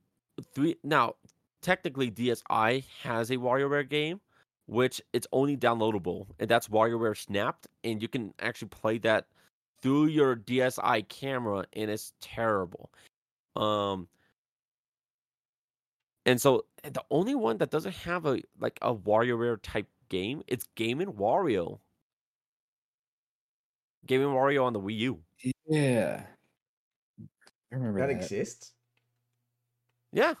three 0.54 0.76
now 0.82 1.14
technically 1.62 2.10
DSi 2.10 2.84
has 3.02 3.30
a 3.30 3.36
WarioWare 3.36 3.88
game 3.88 4.20
which 4.66 5.02
it's 5.12 5.26
only 5.32 5.56
downloadable 5.56 6.26
and 6.38 6.48
that's 6.48 6.68
WarioWare 6.68 7.16
Snapped 7.16 7.66
and 7.84 8.00
you 8.02 8.08
can 8.08 8.32
actually 8.40 8.68
play 8.68 8.98
that 8.98 9.26
through 9.82 10.06
your 10.06 10.36
DSi 10.36 11.08
camera 11.08 11.64
and 11.74 11.90
it's 11.90 12.12
terrible. 12.20 12.90
Um 13.56 14.08
And 16.26 16.40
so 16.40 16.66
eh, 16.84 16.90
the 16.90 17.04
only 17.10 17.34
one 17.34 17.58
that 17.58 17.70
doesn't 17.70 17.94
have 17.94 18.26
a 18.26 18.40
like 18.58 18.78
a 18.82 18.94
WarioWare 18.94 19.58
type 19.62 19.88
game, 20.08 20.42
it's 20.46 20.64
Game 20.76 21.00
and 21.00 21.14
Wario. 21.14 21.80
Game 24.06 24.22
and 24.22 24.30
Wario 24.30 24.64
on 24.64 24.72
the 24.72 24.80
Wii 24.80 24.96
U. 24.98 25.22
Yeah. 25.66 26.26
I 27.72 27.74
remember 27.74 28.00
That 28.00 28.08
that. 28.08 28.16
exists. 28.16 28.72
Yeah. 30.12 30.34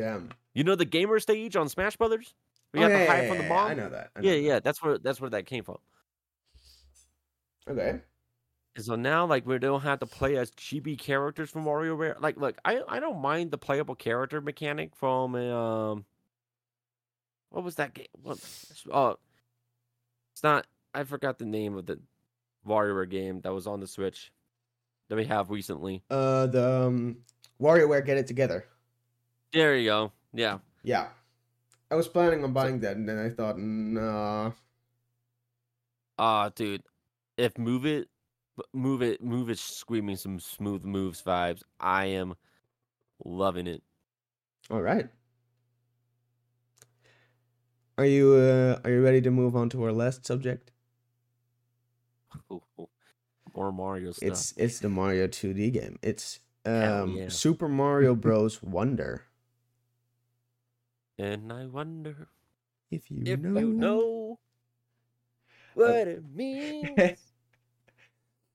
Damn. 0.00 0.30
You 0.54 0.64
know 0.64 0.76
the 0.76 0.86
gamer 0.86 1.20
stage 1.20 1.56
on 1.56 1.68
Smash 1.68 1.96
Brothers? 1.96 2.34
We 2.72 2.80
Oh, 2.80 2.82
got 2.82 2.90
yeah, 2.90 2.98
the 2.98 3.04
yeah, 3.04 3.10
high 3.10 3.22
yeah, 3.22 3.28
from 3.28 3.36
the 3.36 3.42
yeah, 3.44 3.48
bomb. 3.50 3.70
I 3.70 3.74
know 3.74 3.88
that. 3.90 4.10
I 4.16 4.20
Yeah, 4.20 4.30
know 4.32 4.36
yeah, 4.38 4.60
that's 4.60 4.82
where 4.82 4.96
that's 4.96 5.20
where 5.20 5.30
that 5.30 5.44
came 5.44 5.62
from. 5.62 5.76
Okay. 7.68 8.00
And 8.76 8.84
so 8.84 8.94
now, 8.94 9.26
like, 9.26 9.46
we 9.46 9.58
don't 9.58 9.82
have 9.82 9.98
to 9.98 10.06
play 10.06 10.36
as 10.38 10.50
chibi 10.52 10.98
characters 10.98 11.50
from 11.50 11.64
WarioWare. 11.64 12.18
Like, 12.18 12.38
look, 12.38 12.56
I 12.64 12.80
I 12.88 12.98
don't 12.98 13.20
mind 13.20 13.50
the 13.50 13.58
playable 13.58 13.94
character 13.94 14.40
mechanic 14.40 14.96
from 14.96 15.34
um, 15.34 16.06
what 17.50 17.62
was 17.62 17.74
that 17.74 17.92
game? 17.92 18.06
What? 18.22 18.38
Oh, 18.90 19.16
it's 20.32 20.42
not. 20.42 20.66
I 20.94 21.04
forgot 21.04 21.38
the 21.38 21.44
name 21.44 21.76
of 21.76 21.84
the 21.84 22.00
WarioWare 22.66 23.10
game 23.10 23.42
that 23.42 23.52
was 23.52 23.66
on 23.66 23.80
the 23.80 23.86
Switch 23.86 24.32
that 25.08 25.16
we 25.16 25.26
have 25.26 25.50
recently. 25.50 26.02
Uh, 26.08 26.46
the 26.46 26.86
um, 26.86 27.18
WarioWare 27.60 28.04
Get 28.06 28.16
It 28.16 28.26
Together. 28.26 28.64
There 29.52 29.76
you 29.76 29.88
go. 29.88 30.12
Yeah. 30.32 30.58
Yeah. 30.82 31.08
I 31.90 31.96
was 31.96 32.06
planning 32.06 32.44
on 32.44 32.52
buying 32.52 32.80
that, 32.80 32.96
and 32.96 33.08
then 33.08 33.18
I 33.18 33.30
thought, 33.30 33.58
nah. 33.58 34.52
Ah, 36.18 36.50
dude, 36.54 36.82
if 37.36 37.58
move 37.58 37.84
it, 37.84 38.08
move 38.72 39.02
it, 39.02 39.22
move 39.22 39.50
it, 39.50 39.58
screaming 39.58 40.16
some 40.16 40.38
smooth 40.38 40.84
moves 40.84 41.22
vibes. 41.22 41.62
I 41.80 42.06
am 42.06 42.34
loving 43.24 43.66
it. 43.66 43.82
All 44.70 44.82
right. 44.82 45.08
Are 47.98 48.06
you 48.06 48.34
uh, 48.34 48.78
are 48.84 48.90
you 48.90 49.02
ready 49.02 49.20
to 49.22 49.30
move 49.30 49.56
on 49.56 49.68
to 49.70 49.82
our 49.84 49.92
last 49.92 50.24
subject? 50.24 50.70
More 53.54 53.72
Mario 53.72 54.12
stuff. 54.12 54.28
It's 54.28 54.54
it's 54.56 54.78
the 54.78 54.88
Mario 54.88 55.26
2D 55.26 55.72
game. 55.72 55.98
It's 56.02 56.40
um 56.64 57.10
yeah. 57.12 57.28
Super 57.28 57.68
Mario 57.68 58.14
Bros. 58.14 58.62
Wonder. 58.62 59.24
And 61.20 61.52
I 61.52 61.66
wonder 61.66 62.28
If 62.90 63.10
you 63.10 63.18
if 63.26 63.36
know. 63.36 63.58
you 63.58 63.72
know 63.74 64.38
what 65.74 65.90
uh, 65.90 65.92
it 66.08 66.24
means 66.34 67.20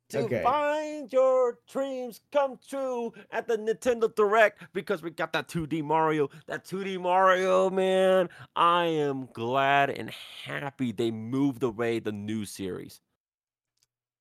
to 0.10 0.26
Okay. 0.26 0.44
find 0.44 1.14
your 1.14 1.60
dreams 1.72 2.22
come 2.32 2.58
true 2.68 3.14
at 3.30 3.48
the 3.48 3.56
Nintendo 3.58 4.14
Direct 4.16 4.64
because 4.74 5.04
we 5.04 5.12
got 5.12 5.32
that 5.34 5.48
2D 5.48 5.84
Mario. 5.84 6.30
That 6.48 6.66
2D 6.66 6.98
Mario, 6.98 7.70
man. 7.70 8.30
I 8.56 8.86
am 8.86 9.28
glad 9.32 9.92
and 9.92 10.10
happy 10.44 10.92
they 10.92 11.12
moved 11.12 11.62
away 11.62 12.00
the 12.00 12.12
new 12.12 12.46
series. 12.46 13.00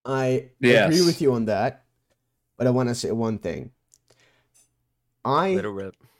I 0.04 0.50
Yes. 0.60 0.86
agree 0.86 1.02
with 1.02 1.20
you 1.22 1.32
on 1.32 1.46
that, 1.46 1.84
but 2.58 2.66
I 2.66 2.70
want 2.70 2.90
to 2.90 2.94
say 2.94 3.10
one 3.12 3.38
thing. 3.38 3.72
I 5.24 5.62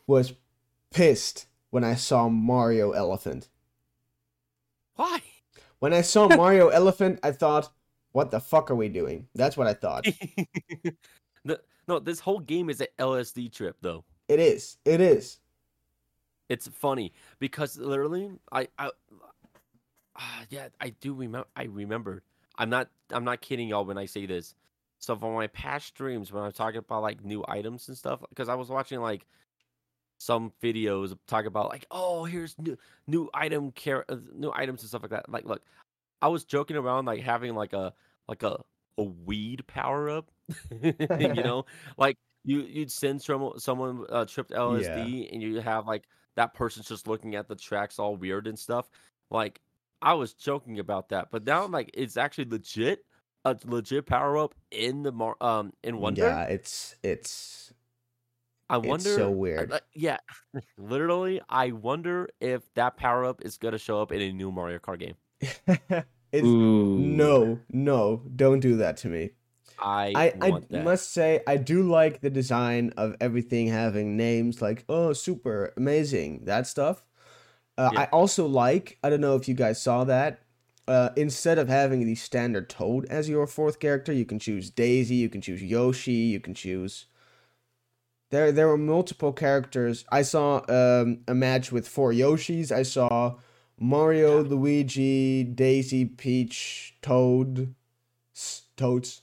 was 0.07 0.33
pissed 0.91 1.47
when 1.75 1.83
I 1.83 1.97
saw 1.97 2.29
Mario 2.29 2.93
Elephant. 2.93 3.49
Why? 4.95 5.20
When 5.81 5.93
I 5.93 6.03
saw 6.03 6.29
Mario 6.37 6.68
Elephant, 6.68 7.18
I 7.25 7.33
thought, 7.33 7.68
"What 8.12 8.31
the 8.31 8.39
fuck 8.39 8.70
are 8.70 8.77
we 8.77 8.89
doing?" 8.89 9.27
That's 9.35 9.57
what 9.57 9.66
I 9.66 9.75
thought. 9.75 10.07
no, 11.45 11.57
no, 11.89 11.99
this 11.99 12.20
whole 12.20 12.39
game 12.39 12.70
is 12.70 12.81
an 12.81 12.87
LSD 13.01 13.53
trip, 13.53 13.77
though. 13.81 14.05
It 14.29 14.39
is. 14.39 14.77
It 14.85 15.01
is. 15.01 15.41
It's 16.49 16.68
funny 16.68 17.12
because 17.41 17.77
literally, 17.77 18.31
I, 18.53 18.68
I, 18.79 18.91
ah, 20.16 20.43
yeah, 20.51 20.68
I 20.81 20.91
do 20.91 21.12
remember. 21.12 21.49
I 21.57 21.64
remembered. 21.64 22.22
I'm 22.57 22.70
not. 22.70 22.89
I'm 23.11 23.25
not 23.25 23.41
kidding 23.41 23.66
y'all 23.66 23.85
when 23.85 23.99
I 23.99 24.07
say 24.07 24.27
this. 24.27 24.55
So 25.01 25.16
for 25.16 25.35
my 25.35 25.49
past 25.49 25.89
streams, 25.89 26.31
when 26.31 26.45
I'm 26.45 26.53
talking 26.53 26.79
about 26.79 27.03
like 27.03 27.25
new 27.25 27.45
items 27.49 27.89
and 27.89 27.99
stuff, 27.99 28.20
because 28.29 28.49
I 28.49 28.55
was 28.55 28.68
watching 28.68 29.01
like 29.01 29.27
some 30.25 30.53
videos 30.62 31.16
talk 31.27 31.45
about 31.45 31.68
like, 31.68 31.87
oh, 31.91 32.25
here's 32.25 32.59
new 32.59 32.77
new 33.07 33.29
item 33.35 33.72
care, 33.72 34.05
uh, 34.11 34.16
new 34.35 34.53
items 34.55 34.83
and 34.83 34.89
stuff 34.89 35.03
like 35.03 35.11
that. 35.11 35.29
Like, 35.29 35.45
look, 35.45 35.62
I 36.22 36.29
was 36.29 36.45
joking 36.45 36.77
around 36.77 37.07
like 37.07 37.20
having 37.20 37.55
like 37.55 37.72
a 37.75 37.93
like 38.29 38.43
a 38.43 38.59
a 38.99 39.03
weed 39.03 39.66
power 39.66 40.09
up, 40.11 40.31
you 41.18 41.43
know, 41.43 41.66
like 41.99 42.16
you 42.45 42.62
you'd 42.62 42.91
send 42.91 43.22
someone 43.22 43.59
someone 43.61 44.07
uh, 44.11 44.25
tripped 44.25 44.53
LSD 44.53 45.29
and 45.33 45.43
you 45.43 45.61
have 45.61 45.87
like 45.87 46.05
that 46.37 46.55
person's 46.55 46.89
just 46.89 47.07
looking 47.07 47.35
at 47.35 47.49
the 47.49 47.57
tracks 47.57 47.99
all 47.99 48.16
weird 48.16 48.47
and 48.47 48.59
stuff. 48.59 48.89
Like 49.31 49.61
I 50.03 50.14
was 50.14 50.35
joking 50.35 50.79
about 50.79 51.11
that, 51.11 51.29
but 51.31 51.45
now 51.45 51.66
like 51.66 51.91
it's 51.95 52.16
actually 52.16 52.47
legit 52.47 53.05
a 53.45 53.57
legit 53.66 54.07
power 54.07 54.39
up 54.39 54.55
in 54.70 55.03
the 55.03 55.12
mar- 55.12 55.37
um 55.43 55.72
in 55.83 55.99
Wonder. 55.99 56.25
Yeah, 56.25 56.45
it's 56.45 56.95
it's 57.03 57.74
I 58.68 58.78
it's 58.78 58.86
wonder. 58.86 59.14
so 59.14 59.26
uh, 59.26 59.30
weird. 59.30 59.72
uh, 59.72 59.80
yeah, 59.94 60.18
literally, 60.78 61.40
I 61.48 61.72
wonder 61.72 62.28
if 62.40 62.62
that 62.74 62.96
power 62.96 63.24
up 63.24 63.42
is 63.44 63.58
gonna 63.58 63.78
show 63.78 64.00
up 64.00 64.12
in 64.12 64.20
a 64.20 64.32
new 64.32 64.50
Mario 64.50 64.78
Kart 64.78 65.00
game. 65.00 65.14
it's 66.32 66.46
Ooh. 66.46 66.98
no, 66.98 67.60
no, 67.70 68.22
don't 68.34 68.60
do 68.60 68.76
that 68.78 68.96
to 68.98 69.08
me. 69.08 69.30
I 69.78 70.32
I, 70.40 70.60
I 70.72 70.82
must 70.82 71.12
say 71.12 71.40
I 71.46 71.56
do 71.56 71.82
like 71.82 72.20
the 72.20 72.30
design 72.30 72.92
of 72.96 73.16
everything 73.20 73.68
having 73.68 74.16
names 74.16 74.62
like 74.62 74.84
oh 74.88 75.12
super 75.12 75.72
amazing 75.76 76.44
that 76.44 76.66
stuff. 76.66 77.04
Uh, 77.76 77.90
Yeah. 77.92 78.00
I 78.02 78.04
also 78.06 78.46
like 78.46 78.98
I 79.02 79.10
don't 79.10 79.20
know 79.20 79.36
if 79.36 79.48
you 79.48 79.54
guys 79.54 79.82
saw 79.82 80.04
that. 80.04 80.40
Uh, 80.86 81.08
instead 81.16 81.58
of 81.58 81.66
having 81.66 82.04
the 82.04 82.14
standard 82.14 82.68
Toad 82.68 83.06
as 83.06 83.26
your 83.26 83.46
fourth 83.46 83.80
character, 83.80 84.12
you 84.12 84.26
can 84.26 84.38
choose 84.38 84.68
Daisy, 84.68 85.14
you 85.14 85.30
can 85.30 85.40
choose 85.40 85.62
Yoshi, 85.62 86.12
you 86.12 86.40
can 86.40 86.52
choose. 86.52 87.06
There, 88.35 88.51
there 88.51 88.66
were 88.66 88.76
multiple 88.76 89.32
characters. 89.32 90.05
I 90.11 90.22
saw 90.22 90.57
um, 90.68 91.20
a 91.28 91.35
match 91.35 91.70
with 91.70 91.87
four 91.87 92.11
Yoshis. 92.11 92.72
I 92.72 92.82
saw 92.82 93.37
Mario, 93.78 94.43
Luigi, 94.43 95.45
Daisy, 95.45 96.05
Peach, 96.05 96.97
Toad, 97.01 97.76
s- 98.35 98.62
Toads, 98.76 99.22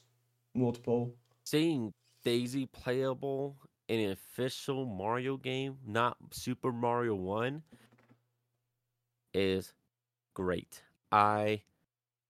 multiple. 0.56 1.14
Seeing 1.44 1.94
Daisy 2.24 2.68
playable 2.68 3.58
in 3.90 4.00
an 4.00 4.12
official 4.12 4.86
Mario 4.86 5.36
game, 5.36 5.76
not 5.86 6.16
Super 6.32 6.72
Mario 6.72 7.16
One, 7.16 7.64
is 9.34 9.74
great. 10.34 10.84
I 11.12 11.64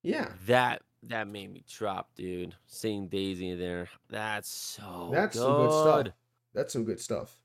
Yeah, 0.02 0.30
that 0.48 0.82
that 1.04 1.28
made 1.28 1.54
me 1.54 1.64
drop, 1.72 2.16
dude. 2.16 2.56
Seeing 2.66 3.08
Daisy 3.08 3.50
in 3.50 3.60
there, 3.60 3.88
that's 4.10 4.50
so 4.50 5.10
that's 5.12 5.36
good. 5.36 5.44
some 5.44 5.56
good 5.58 5.72
stuff. 6.08 6.16
That's 6.54 6.74
some 6.74 6.84
good 6.84 6.99
stuff. 6.99 7.38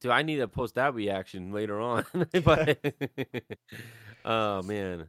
Dude, 0.00 0.12
I 0.12 0.22
need 0.22 0.36
to 0.36 0.48
post 0.48 0.74
that 0.74 0.94
reaction 0.94 1.50
later 1.52 1.80
on. 1.80 2.04
but 2.44 2.78
oh 4.24 4.62
man, 4.62 5.08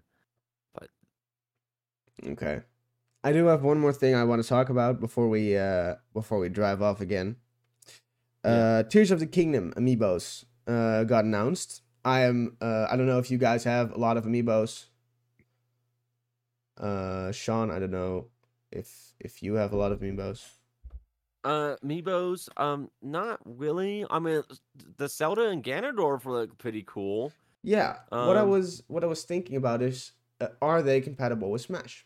But 0.73 0.89
Okay. 2.25 2.61
I 3.23 3.31
do 3.33 3.45
have 3.47 3.63
one 3.63 3.79
more 3.79 3.93
thing 3.93 4.15
I 4.15 4.23
want 4.23 4.41
to 4.41 4.47
talk 4.47 4.69
about 4.69 4.99
before 4.99 5.27
we 5.27 5.57
uh 5.57 5.95
before 6.13 6.39
we 6.39 6.49
drive 6.49 6.81
off 6.81 7.01
again. 7.01 7.37
Uh 8.43 8.83
Tears 8.83 9.11
of 9.11 9.19
the 9.19 9.25
Kingdom 9.27 9.73
amiibos 9.75 10.45
uh 10.67 11.03
got 11.03 11.25
announced. 11.25 11.81
I 12.03 12.21
am 12.21 12.55
uh 12.61 12.87
I 12.89 12.95
don't 12.95 13.07
know 13.07 13.19
if 13.19 13.29
you 13.31 13.37
guys 13.37 13.63
have 13.63 13.91
a 13.91 13.97
lot 13.97 14.17
of 14.17 14.25
amiibos. 14.25 14.85
Uh 16.77 17.31
Shawn, 17.31 17.71
I 17.71 17.79
don't 17.79 17.91
know 17.91 18.27
if 18.71 19.13
if 19.19 19.41
you 19.43 19.55
have 19.55 19.73
a 19.73 19.77
lot 19.77 19.91
of 19.91 19.99
amiibos. 19.99 20.54
Uh, 21.45 21.75
Meebos, 21.85 22.49
um, 22.57 22.89
not 23.01 23.39
really. 23.45 24.05
I 24.09 24.19
mean, 24.19 24.41
the 24.97 25.07
Zelda 25.07 25.49
and 25.49 25.63
Ganondorf 25.63 26.25
look 26.25 26.57
pretty 26.57 26.83
cool. 26.85 27.31
Yeah. 27.63 27.99
what 28.09 28.35
I 28.37 28.41
Um, 28.41 28.49
was 28.49 28.83
what 28.87 29.03
I 29.03 29.07
was 29.07 29.23
thinking 29.23 29.55
about 29.55 29.81
is 29.81 30.11
uh, 30.41 30.47
are 30.61 30.81
they 30.81 30.99
compatible 31.01 31.51
with 31.51 31.61
Smash? 31.61 32.05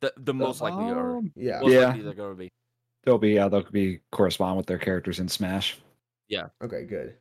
The 0.00 0.12
the 0.16 0.34
most 0.34 0.60
likely 0.60 0.90
are. 0.90 1.16
Um, 1.18 1.32
Yeah. 1.34 1.60
Most 1.60 1.72
Yeah. 1.72 1.96
they're 1.96 2.12
gonna 2.14 2.34
be. 2.34 2.50
They'll 3.04 3.18
be 3.18 3.30
yeah, 3.30 3.48
they'll 3.48 3.62
be 3.70 4.00
correspond 4.12 4.56
with 4.56 4.66
their 4.66 4.78
characters 4.78 5.18
in 5.20 5.28
Smash. 5.28 5.78
Yeah. 6.28 6.48
Okay, 6.62 6.84
good. 6.84 7.16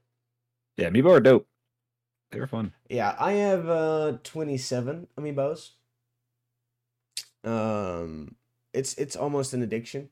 Yeah, 0.76 0.89
Amiibo 0.89 1.10
are 1.12 1.20
dope. 1.22 1.47
They're 2.32 2.45
fun. 2.47 2.74
Yeah, 2.89 3.16
I 3.20 3.34
have 3.34 3.70
uh 3.70 4.18
27 4.24 5.08
amiibos. 5.18 5.72
Um 7.43 8.36
it's 8.74 8.93
it's 8.95 9.16
almost 9.16 9.53
an 9.53 9.62
addiction. 9.64 10.10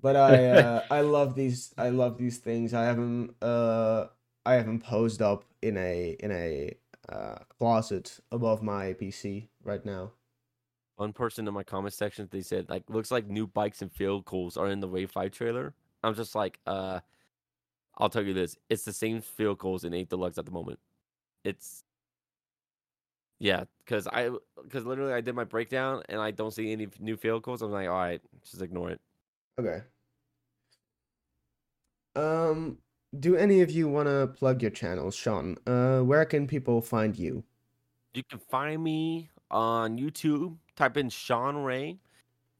But 0.00 0.16
I 0.16 0.46
uh 0.50 0.82
I 0.90 1.00
love 1.00 1.34
these 1.34 1.74
I 1.78 1.90
love 1.90 2.18
these 2.18 2.38
things. 2.38 2.74
I 2.74 2.84
have 2.84 2.96
them 2.96 3.34
uh 3.42 4.06
I 4.44 4.54
have 4.54 4.66
them 4.66 4.80
posed 4.80 5.22
up 5.22 5.44
in 5.62 5.76
a 5.76 6.16
in 6.20 6.30
a 6.32 6.76
uh 7.08 7.38
closet 7.58 8.20
above 8.30 8.62
my 8.62 8.92
PC 8.94 9.48
right 9.64 9.84
now. 9.84 10.12
One 10.96 11.12
person 11.12 11.46
in 11.46 11.54
my 11.54 11.62
comment 11.62 11.94
section 11.94 12.28
they 12.30 12.40
said 12.40 12.68
like 12.68 12.84
looks 12.88 13.10
like 13.10 13.26
new 13.26 13.46
bikes 13.46 13.82
and 13.82 13.92
field 13.92 14.22
vehicles 14.24 14.56
are 14.56 14.68
in 14.68 14.80
the 14.80 14.88
Wave 14.88 15.10
Five 15.10 15.32
trailer. 15.32 15.74
I'm 16.02 16.14
just 16.14 16.34
like, 16.34 16.60
uh, 16.66 17.00
I'll 17.98 18.08
tell 18.08 18.22
you 18.24 18.34
this: 18.34 18.56
it's 18.68 18.84
the 18.84 18.92
same 18.92 19.20
field 19.20 19.58
goals 19.58 19.84
in 19.84 19.92
eight 19.94 20.08
deluxe 20.08 20.38
at 20.38 20.46
the 20.46 20.52
moment. 20.52 20.78
It's 21.44 21.84
yeah, 23.38 23.64
because 23.84 24.06
I 24.06 24.30
because 24.62 24.86
literally 24.86 25.12
I 25.12 25.20
did 25.20 25.34
my 25.34 25.44
breakdown 25.44 26.02
and 26.08 26.20
I 26.20 26.30
don't 26.30 26.52
see 26.52 26.72
any 26.72 26.88
new 27.00 27.16
field 27.16 27.42
goals. 27.42 27.62
I'm 27.62 27.70
like, 27.70 27.88
all 27.88 27.94
right, 27.94 28.20
just 28.42 28.62
ignore 28.62 28.90
it. 28.90 29.00
Okay. 29.58 29.80
Um, 32.14 32.78
do 33.18 33.36
any 33.36 33.60
of 33.62 33.70
you 33.70 33.88
want 33.88 34.08
to 34.08 34.26
plug 34.26 34.62
your 34.62 34.70
channels, 34.70 35.14
Shawn? 35.14 35.56
Uh, 35.66 36.00
where 36.00 36.24
can 36.24 36.46
people 36.46 36.80
find 36.80 37.16
you? 37.16 37.44
You 38.14 38.22
can 38.24 38.38
find 38.38 38.82
me 38.82 39.28
on 39.50 39.98
YouTube. 39.98 40.56
Type 40.76 40.96
in 40.96 41.08
ShawnRay, 41.08 41.98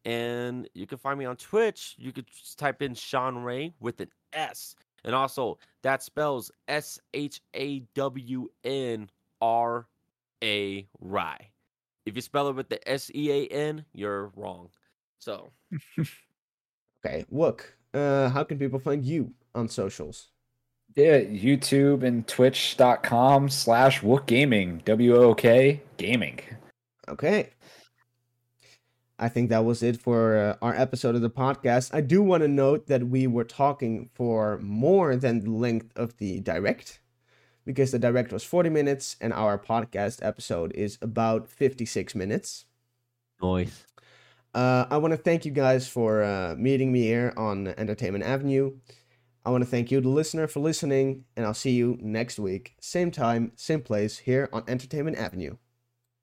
and 0.05 0.68
you 0.74 0.86
can 0.86 0.97
find 0.99 1.18
me 1.18 1.26
on 1.26 1.36
Twitch. 1.36 1.94
You 1.99 2.12
could 2.12 2.26
type 2.57 2.80
in 2.80 2.94
ShawnRay 2.94 3.74
with 3.80 4.01
an 4.01 4.09
S, 4.32 4.74
and 5.05 5.14
also 5.14 5.59
that 5.82 6.03
spells 6.03 6.51
S 6.68 6.99
H 7.12 7.40
A 7.55 7.80
W 7.94 8.49
N 8.64 9.11
R 9.42 9.86
A 10.42 10.88
Rye. 11.01 11.51
If 12.07 12.16
you 12.16 12.22
spell 12.22 12.49
it 12.49 12.55
with 12.55 12.68
the 12.70 12.88
S 12.88 13.11
E 13.14 13.30
A 13.30 13.47
N, 13.49 13.84
you're 13.92 14.32
wrong. 14.36 14.70
So 15.18 15.51
Okay, 17.07 17.24
Wook. 17.32 17.61
Uh, 17.94 18.28
how 18.30 18.42
can 18.42 18.59
people 18.59 18.78
find 18.78 19.04
you 19.04 19.32
on 19.54 19.68
socials? 19.68 20.28
Yeah, 20.96 21.20
YouTube 21.20 22.02
and 22.02 22.26
Twitch.com 22.26 23.48
slash 23.48 24.00
Wookgaming. 24.00 24.84
W 24.84 25.14
O 25.14 25.34
K 25.34 25.82
Gaming. 25.98 26.40
Okay. 27.09 27.50
I 29.18 29.28
think 29.28 29.50
that 29.50 29.64
was 29.64 29.82
it 29.82 29.98
for 29.98 30.36
uh, 30.36 30.57
our 30.61 30.74
episode 30.74 31.14
of 31.14 31.22
the 31.22 31.30
podcast. 31.30 31.94
I 31.94 32.00
do 32.00 32.22
want 32.22 32.42
to 32.42 32.48
note 32.48 32.88
that 32.88 33.04
we 33.09 33.26
were 33.26 33.44
talking 33.44 34.11
for 34.12 34.59
more 34.59 35.16
than 35.16 35.40
the 35.40 35.50
length 35.50 35.96
of 35.96 36.16
the 36.18 36.40
direct 36.40 37.00
because 37.64 37.92
the 37.92 37.98
direct 37.98 38.32
was 38.32 38.44
40 38.44 38.68
minutes 38.68 39.16
and 39.20 39.32
our 39.32 39.59
podcast 39.59 40.18
episode 40.22 40.72
is 40.74 40.98
about 41.00 41.48
56 41.48 42.14
minutes. 42.14 42.66
noise. 43.40 43.86
Uh, 44.57 44.86
I 44.88 44.96
want 44.96 45.12
to 45.12 45.18
thank 45.18 45.44
you 45.44 45.50
guys 45.50 45.86
for 45.86 46.22
uh, 46.22 46.54
meeting 46.57 46.90
me 46.90 47.02
here 47.02 47.34
on 47.36 47.68
Entertainment 47.76 48.24
Avenue. 48.24 48.78
I 49.44 49.50
want 49.50 49.62
to 49.62 49.68
thank 49.68 49.90
you, 49.90 50.00
the 50.00 50.09
listener, 50.09 50.46
for 50.46 50.61
listening, 50.61 51.24
and 51.36 51.44
I'll 51.44 51.52
see 51.52 51.72
you 51.72 51.98
next 52.00 52.38
week, 52.38 52.74
same 52.80 53.11
time, 53.11 53.52
same 53.54 53.82
place, 53.82 54.16
here 54.16 54.48
on 54.54 54.64
Entertainment 54.66 55.18
Avenue. 55.18 55.59